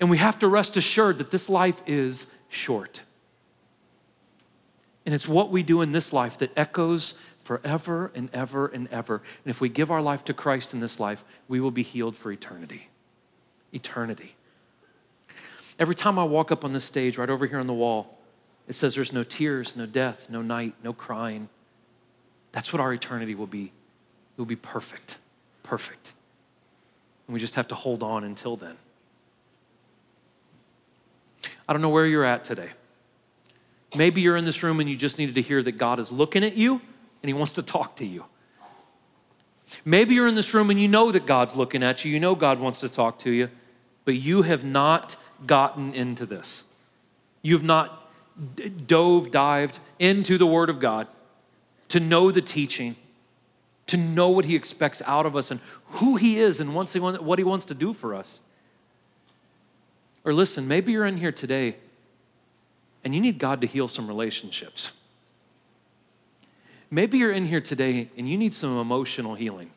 And 0.00 0.08
we 0.08 0.18
have 0.18 0.38
to 0.38 0.48
rest 0.48 0.76
assured 0.76 1.18
that 1.18 1.30
this 1.30 1.48
life 1.48 1.82
is 1.86 2.30
short. 2.48 3.02
And 5.04 5.14
it's 5.14 5.28
what 5.28 5.50
we 5.50 5.62
do 5.62 5.82
in 5.82 5.92
this 5.92 6.12
life 6.12 6.38
that 6.38 6.50
echoes 6.56 7.14
forever 7.42 8.12
and 8.14 8.30
ever 8.32 8.68
and 8.68 8.88
ever. 8.88 9.16
And 9.44 9.50
if 9.50 9.60
we 9.60 9.68
give 9.68 9.90
our 9.90 10.00
life 10.00 10.24
to 10.26 10.34
Christ 10.34 10.74
in 10.74 10.80
this 10.80 11.00
life, 11.00 11.24
we 11.48 11.60
will 11.60 11.70
be 11.72 11.82
healed 11.82 12.16
for 12.16 12.30
eternity. 12.30 12.88
Eternity. 13.72 14.36
Every 15.78 15.94
time 15.94 16.18
I 16.18 16.24
walk 16.24 16.52
up 16.52 16.64
on 16.64 16.72
this 16.72 16.84
stage, 16.84 17.18
right 17.18 17.30
over 17.30 17.46
here 17.46 17.58
on 17.58 17.66
the 17.66 17.72
wall, 17.72 18.18
it 18.68 18.74
says 18.74 18.94
there's 18.94 19.12
no 19.12 19.24
tears, 19.24 19.74
no 19.74 19.86
death, 19.86 20.30
no 20.30 20.40
night, 20.40 20.74
no 20.84 20.92
crying. 20.92 21.48
That's 22.52 22.72
what 22.72 22.80
our 22.80 22.92
eternity 22.92 23.34
will 23.34 23.46
be. 23.46 23.64
It 23.64 24.38
will 24.38 24.44
be 24.44 24.56
perfect, 24.56 25.18
perfect. 25.62 26.12
And 27.26 27.34
we 27.34 27.40
just 27.40 27.54
have 27.54 27.68
to 27.68 27.74
hold 27.74 28.02
on 28.02 28.24
until 28.24 28.56
then. 28.56 28.76
I 31.68 31.72
don't 31.72 31.82
know 31.82 31.88
where 31.88 32.06
you're 32.06 32.24
at 32.24 32.44
today. 32.44 32.70
Maybe 33.94 34.20
you're 34.20 34.36
in 34.36 34.44
this 34.44 34.62
room 34.62 34.80
and 34.80 34.88
you 34.88 34.96
just 34.96 35.18
needed 35.18 35.34
to 35.34 35.42
hear 35.42 35.62
that 35.62 35.72
God 35.72 35.98
is 35.98 36.10
looking 36.12 36.44
at 36.44 36.56
you 36.56 36.80
and 37.22 37.28
He 37.28 37.34
wants 37.34 37.54
to 37.54 37.62
talk 37.62 37.96
to 37.96 38.06
you. 38.06 38.24
Maybe 39.84 40.14
you're 40.14 40.28
in 40.28 40.34
this 40.34 40.52
room 40.52 40.70
and 40.70 40.80
you 40.80 40.88
know 40.88 41.12
that 41.12 41.26
God's 41.26 41.56
looking 41.56 41.82
at 41.82 42.04
you, 42.04 42.12
you 42.12 42.20
know 42.20 42.34
God 42.34 42.60
wants 42.60 42.80
to 42.80 42.88
talk 42.88 43.18
to 43.20 43.30
you, 43.30 43.48
but 44.04 44.14
you 44.14 44.42
have 44.42 44.64
not 44.64 45.16
gotten 45.46 45.94
into 45.94 46.26
this. 46.26 46.64
You've 47.40 47.64
not 47.64 48.10
dove, 48.86 49.30
dived 49.30 49.78
into 49.98 50.36
the 50.36 50.46
Word 50.46 50.68
of 50.68 50.78
God 50.78 51.06
to 51.92 52.00
know 52.00 52.30
the 52.30 52.40
teaching, 52.40 52.96
to 53.86 53.98
know 53.98 54.30
what 54.30 54.46
He 54.46 54.56
expects 54.56 55.02
out 55.04 55.26
of 55.26 55.36
us 55.36 55.50
and 55.50 55.60
who 55.88 56.16
He 56.16 56.38
is 56.38 56.58
and 56.58 56.74
what 56.74 56.88
He 57.38 57.44
wants 57.44 57.66
to 57.66 57.74
do 57.74 57.92
for 57.92 58.14
us. 58.14 58.40
Or 60.24 60.32
listen, 60.32 60.66
maybe 60.66 60.92
you're 60.92 61.04
in 61.04 61.18
here 61.18 61.32
today 61.32 61.76
and 63.04 63.14
you 63.14 63.20
need 63.20 63.38
God 63.38 63.60
to 63.60 63.66
heal 63.66 63.88
some 63.88 64.08
relationships. 64.08 64.92
Maybe 66.90 67.18
you're 67.18 67.30
in 67.30 67.44
here 67.44 67.60
today 67.60 68.08
and 68.16 68.26
you 68.26 68.38
need 68.38 68.54
some 68.54 68.78
emotional 68.78 69.34
healing. 69.34 69.70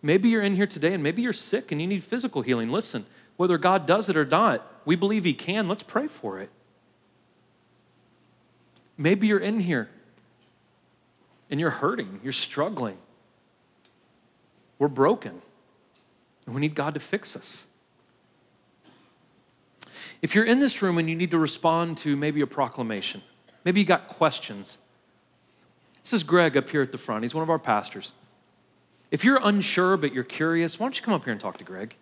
Maybe 0.00 0.28
you're 0.28 0.42
in 0.42 0.54
here 0.54 0.68
today 0.68 0.94
and 0.94 1.02
maybe 1.02 1.22
you're 1.22 1.32
sick 1.32 1.72
and 1.72 1.80
you 1.80 1.88
need 1.88 2.04
physical 2.04 2.42
healing. 2.42 2.70
Listen, 2.70 3.04
whether 3.36 3.58
God 3.58 3.84
does 3.84 4.08
it 4.08 4.16
or 4.16 4.24
not, 4.24 4.64
we 4.84 4.94
believe 4.94 5.24
He 5.24 5.34
can. 5.34 5.66
Let's 5.66 5.82
pray 5.82 6.06
for 6.06 6.38
it. 6.38 6.50
Maybe 8.98 9.28
you're 9.28 9.38
in 9.38 9.60
here 9.60 9.88
and 11.50 11.58
you're 11.58 11.70
hurting, 11.70 12.20
you're 12.22 12.32
struggling. 12.32 12.98
We're 14.78 14.88
broken, 14.88 15.40
and 16.46 16.54
we 16.54 16.60
need 16.60 16.74
God 16.74 16.94
to 16.94 17.00
fix 17.00 17.34
us. 17.34 17.64
If 20.20 20.34
you're 20.34 20.44
in 20.44 20.58
this 20.58 20.82
room 20.82 20.98
and 20.98 21.08
you 21.08 21.16
need 21.16 21.30
to 21.30 21.38
respond 21.38 21.96
to 21.98 22.16
maybe 22.16 22.40
a 22.40 22.46
proclamation, 22.46 23.22
maybe 23.64 23.80
you 23.80 23.86
got 23.86 24.08
questions, 24.08 24.78
this 26.02 26.12
is 26.12 26.22
Greg 26.22 26.56
up 26.56 26.70
here 26.70 26.82
at 26.82 26.92
the 26.92 26.98
front. 26.98 27.22
He's 27.24 27.34
one 27.34 27.42
of 27.42 27.50
our 27.50 27.58
pastors. 27.58 28.12
If 29.10 29.24
you're 29.24 29.40
unsure 29.42 29.96
but 29.96 30.12
you're 30.12 30.24
curious, 30.24 30.78
why 30.78 30.84
don't 30.84 30.98
you 30.98 31.04
come 31.04 31.14
up 31.14 31.24
here 31.24 31.32
and 31.32 31.40
talk 31.40 31.58
to 31.58 31.64
Greg? 31.64 31.96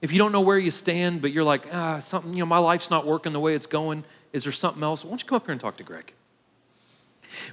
If 0.00 0.12
you 0.12 0.18
don't 0.18 0.32
know 0.32 0.40
where 0.40 0.58
you 0.58 0.70
stand, 0.70 1.22
but 1.22 1.32
you're 1.32 1.44
like, 1.44 1.66
ah, 1.72 1.98
something, 2.00 2.32
you 2.32 2.40
know, 2.40 2.46
my 2.46 2.58
life's 2.58 2.90
not 2.90 3.06
working 3.06 3.32
the 3.32 3.40
way 3.40 3.54
it's 3.54 3.66
going, 3.66 4.04
is 4.32 4.44
there 4.44 4.52
something 4.52 4.82
else? 4.82 5.04
Why 5.04 5.10
don't 5.10 5.22
you 5.22 5.28
come 5.28 5.36
up 5.36 5.46
here 5.46 5.52
and 5.52 5.60
talk 5.60 5.76
to 5.78 5.84
Greg? 5.84 6.12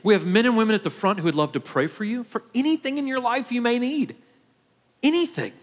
We 0.01 0.13
have 0.13 0.25
men 0.25 0.45
and 0.45 0.55
women 0.55 0.75
at 0.75 0.83
the 0.83 0.89
front 0.89 1.19
who 1.19 1.25
would 1.25 1.35
love 1.35 1.51
to 1.53 1.59
pray 1.59 1.87
for 1.87 2.03
you 2.03 2.23
for 2.23 2.43
anything 2.53 2.97
in 2.97 3.07
your 3.07 3.19
life 3.19 3.51
you 3.51 3.61
may 3.61 3.79
need. 3.79 4.15
Anything. 5.01 5.53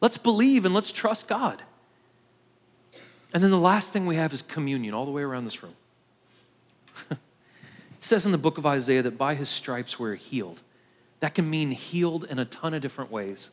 Let's 0.00 0.16
believe 0.16 0.64
and 0.64 0.74
let's 0.74 0.92
trust 0.92 1.28
God. 1.28 1.62
And 3.34 3.42
then 3.42 3.50
the 3.50 3.58
last 3.58 3.92
thing 3.92 4.06
we 4.06 4.16
have 4.16 4.32
is 4.32 4.42
communion 4.42 4.94
all 4.94 5.04
the 5.04 5.10
way 5.10 5.22
around 5.22 5.44
this 5.44 5.62
room. 5.62 5.74
it 7.10 7.18
says 8.00 8.24
in 8.24 8.32
the 8.32 8.38
book 8.38 8.58
of 8.58 8.66
Isaiah 8.66 9.02
that 9.02 9.18
by 9.18 9.34
his 9.34 9.48
stripes 9.48 9.98
we're 9.98 10.14
healed. 10.14 10.62
That 11.20 11.34
can 11.34 11.50
mean 11.50 11.72
healed 11.72 12.24
in 12.24 12.38
a 12.38 12.44
ton 12.44 12.74
of 12.74 12.80
different 12.80 13.10
ways. 13.10 13.50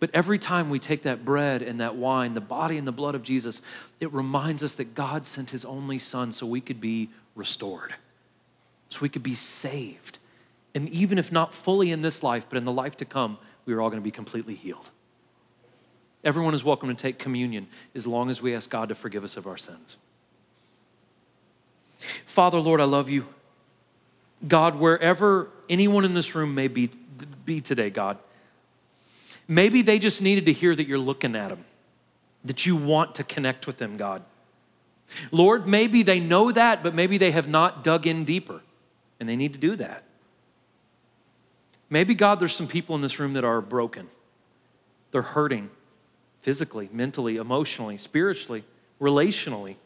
But 0.00 0.10
every 0.12 0.38
time 0.38 0.70
we 0.70 0.78
take 0.78 1.02
that 1.02 1.24
bread 1.24 1.62
and 1.62 1.80
that 1.80 1.96
wine, 1.96 2.34
the 2.34 2.40
body 2.40 2.78
and 2.78 2.86
the 2.86 2.92
blood 2.92 3.14
of 3.14 3.22
Jesus, 3.22 3.62
it 4.00 4.12
reminds 4.12 4.62
us 4.62 4.74
that 4.74 4.94
God 4.94 5.26
sent 5.26 5.50
his 5.50 5.64
only 5.64 5.98
son 5.98 6.32
so 6.32 6.46
we 6.46 6.60
could 6.60 6.80
be 6.80 7.10
restored, 7.34 7.94
so 8.88 9.00
we 9.00 9.08
could 9.08 9.22
be 9.22 9.34
saved. 9.34 10.18
And 10.74 10.88
even 10.88 11.18
if 11.18 11.30
not 11.30 11.54
fully 11.54 11.90
in 11.90 12.02
this 12.02 12.22
life, 12.22 12.46
but 12.48 12.56
in 12.58 12.64
the 12.64 12.72
life 12.72 12.96
to 12.98 13.04
come, 13.04 13.38
we 13.66 13.74
are 13.74 13.80
all 13.80 13.90
going 13.90 14.00
to 14.00 14.04
be 14.04 14.10
completely 14.10 14.54
healed. 14.54 14.90
Everyone 16.24 16.54
is 16.54 16.64
welcome 16.64 16.88
to 16.88 16.94
take 16.94 17.18
communion 17.18 17.66
as 17.94 18.06
long 18.06 18.30
as 18.30 18.40
we 18.40 18.54
ask 18.54 18.70
God 18.70 18.88
to 18.88 18.94
forgive 18.94 19.24
us 19.24 19.36
of 19.36 19.46
our 19.46 19.56
sins. 19.56 19.98
Father, 22.24 22.58
Lord, 22.58 22.80
I 22.80 22.84
love 22.84 23.08
you. 23.08 23.26
God, 24.46 24.76
wherever 24.76 25.48
anyone 25.68 26.04
in 26.04 26.14
this 26.14 26.34
room 26.34 26.54
may 26.54 26.68
be, 26.68 26.90
be 27.44 27.60
today, 27.60 27.90
God, 27.90 28.18
maybe 29.48 29.82
they 29.82 29.98
just 29.98 30.22
needed 30.22 30.46
to 30.46 30.52
hear 30.52 30.74
that 30.74 30.86
you're 30.86 30.98
looking 30.98 31.36
at 31.36 31.50
them, 31.50 31.64
that 32.44 32.66
you 32.66 32.76
want 32.76 33.14
to 33.16 33.24
connect 33.24 33.66
with 33.66 33.78
them, 33.78 33.96
God. 33.96 34.22
Lord, 35.30 35.66
maybe 35.66 36.02
they 36.02 36.20
know 36.20 36.50
that, 36.52 36.82
but 36.82 36.94
maybe 36.94 37.18
they 37.18 37.30
have 37.30 37.48
not 37.48 37.84
dug 37.84 38.06
in 38.06 38.24
deeper, 38.24 38.62
and 39.20 39.28
they 39.28 39.36
need 39.36 39.52
to 39.52 39.58
do 39.58 39.76
that. 39.76 40.04
Maybe, 41.90 42.14
God, 42.14 42.40
there's 42.40 42.54
some 42.54 42.66
people 42.66 42.96
in 42.96 43.02
this 43.02 43.18
room 43.18 43.34
that 43.34 43.44
are 43.44 43.60
broken, 43.60 44.08
they're 45.10 45.22
hurting 45.22 45.70
physically, 46.40 46.90
mentally, 46.92 47.36
emotionally, 47.36 47.96
spiritually, 47.96 48.64
relationally. 49.00 49.76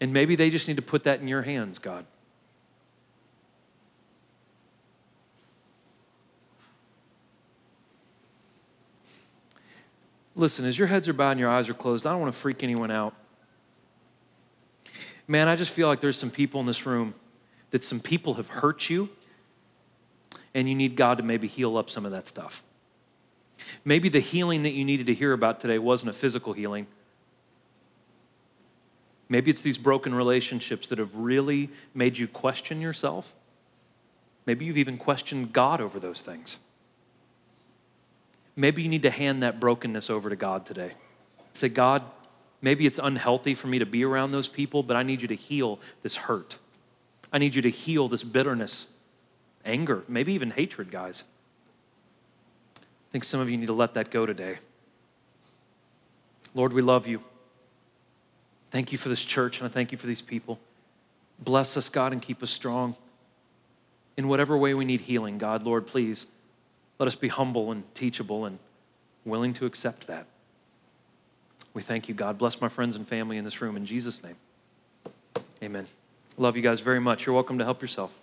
And 0.00 0.12
maybe 0.12 0.34
they 0.34 0.50
just 0.50 0.66
need 0.68 0.76
to 0.76 0.82
put 0.82 1.04
that 1.04 1.20
in 1.20 1.28
your 1.28 1.42
hands, 1.42 1.78
God. 1.78 2.04
Listen, 10.34 10.64
as 10.64 10.78
your 10.78 10.88
heads 10.88 11.08
are 11.08 11.12
bowed 11.12 11.32
and 11.32 11.40
your 11.40 11.50
eyes 11.50 11.68
are 11.68 11.74
closed, 11.74 12.06
I 12.06 12.10
don't 12.10 12.20
want 12.20 12.32
to 12.32 12.38
freak 12.38 12.62
anyone 12.62 12.90
out. 12.90 13.14
Man, 15.28 15.48
I 15.48 15.56
just 15.56 15.70
feel 15.70 15.88
like 15.88 16.00
there's 16.00 16.16
some 16.16 16.30
people 16.30 16.60
in 16.60 16.66
this 16.66 16.86
room 16.86 17.14
that 17.70 17.84
some 17.84 18.00
people 18.00 18.34
have 18.34 18.48
hurt 18.48 18.90
you, 18.90 19.08
and 20.54 20.68
you 20.68 20.74
need 20.74 20.96
God 20.96 21.18
to 21.18 21.24
maybe 21.24 21.48
heal 21.48 21.76
up 21.76 21.88
some 21.88 22.04
of 22.04 22.12
that 22.12 22.26
stuff. 22.26 22.62
Maybe 23.84 24.08
the 24.08 24.20
healing 24.20 24.62
that 24.64 24.70
you 24.70 24.84
needed 24.84 25.06
to 25.06 25.14
hear 25.14 25.32
about 25.32 25.60
today 25.60 25.78
wasn't 25.78 26.10
a 26.10 26.12
physical 26.12 26.52
healing. 26.52 26.86
Maybe 29.28 29.50
it's 29.50 29.62
these 29.62 29.78
broken 29.78 30.14
relationships 30.14 30.88
that 30.88 30.98
have 30.98 31.14
really 31.14 31.70
made 31.94 32.18
you 32.18 32.28
question 32.28 32.80
yourself. 32.80 33.34
Maybe 34.44 34.64
you've 34.64 34.76
even 34.76 34.98
questioned 34.98 35.52
God 35.52 35.80
over 35.80 35.98
those 35.98 36.20
things. 36.20 36.58
Maybe 38.54 38.82
you 38.82 38.88
need 38.88 39.02
to 39.02 39.10
hand 39.10 39.42
that 39.42 39.60
brokenness 39.60 40.10
over 40.10 40.28
to 40.28 40.36
God 40.36 40.66
today. 40.66 40.92
Say, 41.52 41.68
God, 41.68 42.02
maybe 42.60 42.86
it's 42.86 42.98
unhealthy 42.98 43.54
for 43.54 43.66
me 43.66 43.78
to 43.78 43.86
be 43.86 44.04
around 44.04 44.32
those 44.32 44.48
people, 44.48 44.82
but 44.82 44.96
I 44.96 45.02
need 45.02 45.22
you 45.22 45.28
to 45.28 45.36
heal 45.36 45.78
this 46.02 46.16
hurt. 46.16 46.58
I 47.32 47.38
need 47.38 47.54
you 47.54 47.62
to 47.62 47.70
heal 47.70 48.08
this 48.08 48.22
bitterness, 48.22 48.88
anger, 49.64 50.04
maybe 50.06 50.34
even 50.34 50.50
hatred, 50.50 50.90
guys. 50.90 51.24
I 52.76 53.12
think 53.12 53.24
some 53.24 53.40
of 53.40 53.50
you 53.50 53.56
need 53.56 53.66
to 53.66 53.72
let 53.72 53.94
that 53.94 54.10
go 54.10 54.26
today. 54.26 54.58
Lord, 56.54 56.72
we 56.72 56.82
love 56.82 57.06
you. 57.06 57.22
Thank 58.70 58.92
you 58.92 58.98
for 58.98 59.08
this 59.08 59.22
church, 59.24 59.60
and 59.60 59.68
I 59.68 59.72
thank 59.72 59.92
you 59.92 59.98
for 59.98 60.06
these 60.06 60.22
people. 60.22 60.58
Bless 61.38 61.76
us, 61.76 61.88
God, 61.88 62.12
and 62.12 62.20
keep 62.20 62.42
us 62.42 62.50
strong. 62.50 62.96
In 64.16 64.28
whatever 64.28 64.56
way 64.56 64.74
we 64.74 64.84
need 64.84 65.02
healing, 65.02 65.38
God, 65.38 65.64
Lord, 65.64 65.86
please 65.86 66.26
let 67.02 67.08
us 67.08 67.16
be 67.16 67.26
humble 67.26 67.72
and 67.72 67.82
teachable 67.96 68.44
and 68.44 68.60
willing 69.24 69.52
to 69.52 69.66
accept 69.66 70.06
that. 70.06 70.24
We 71.74 71.82
thank 71.82 72.08
you, 72.08 72.14
God. 72.14 72.38
Bless 72.38 72.60
my 72.60 72.68
friends 72.68 72.94
and 72.94 73.08
family 73.08 73.38
in 73.38 73.42
this 73.42 73.60
room 73.60 73.76
in 73.76 73.84
Jesus' 73.84 74.22
name. 74.22 74.36
Amen. 75.60 75.88
Love 76.38 76.54
you 76.54 76.62
guys 76.62 76.78
very 76.78 77.00
much. 77.00 77.26
You're 77.26 77.34
welcome 77.34 77.58
to 77.58 77.64
help 77.64 77.82
yourself. 77.82 78.16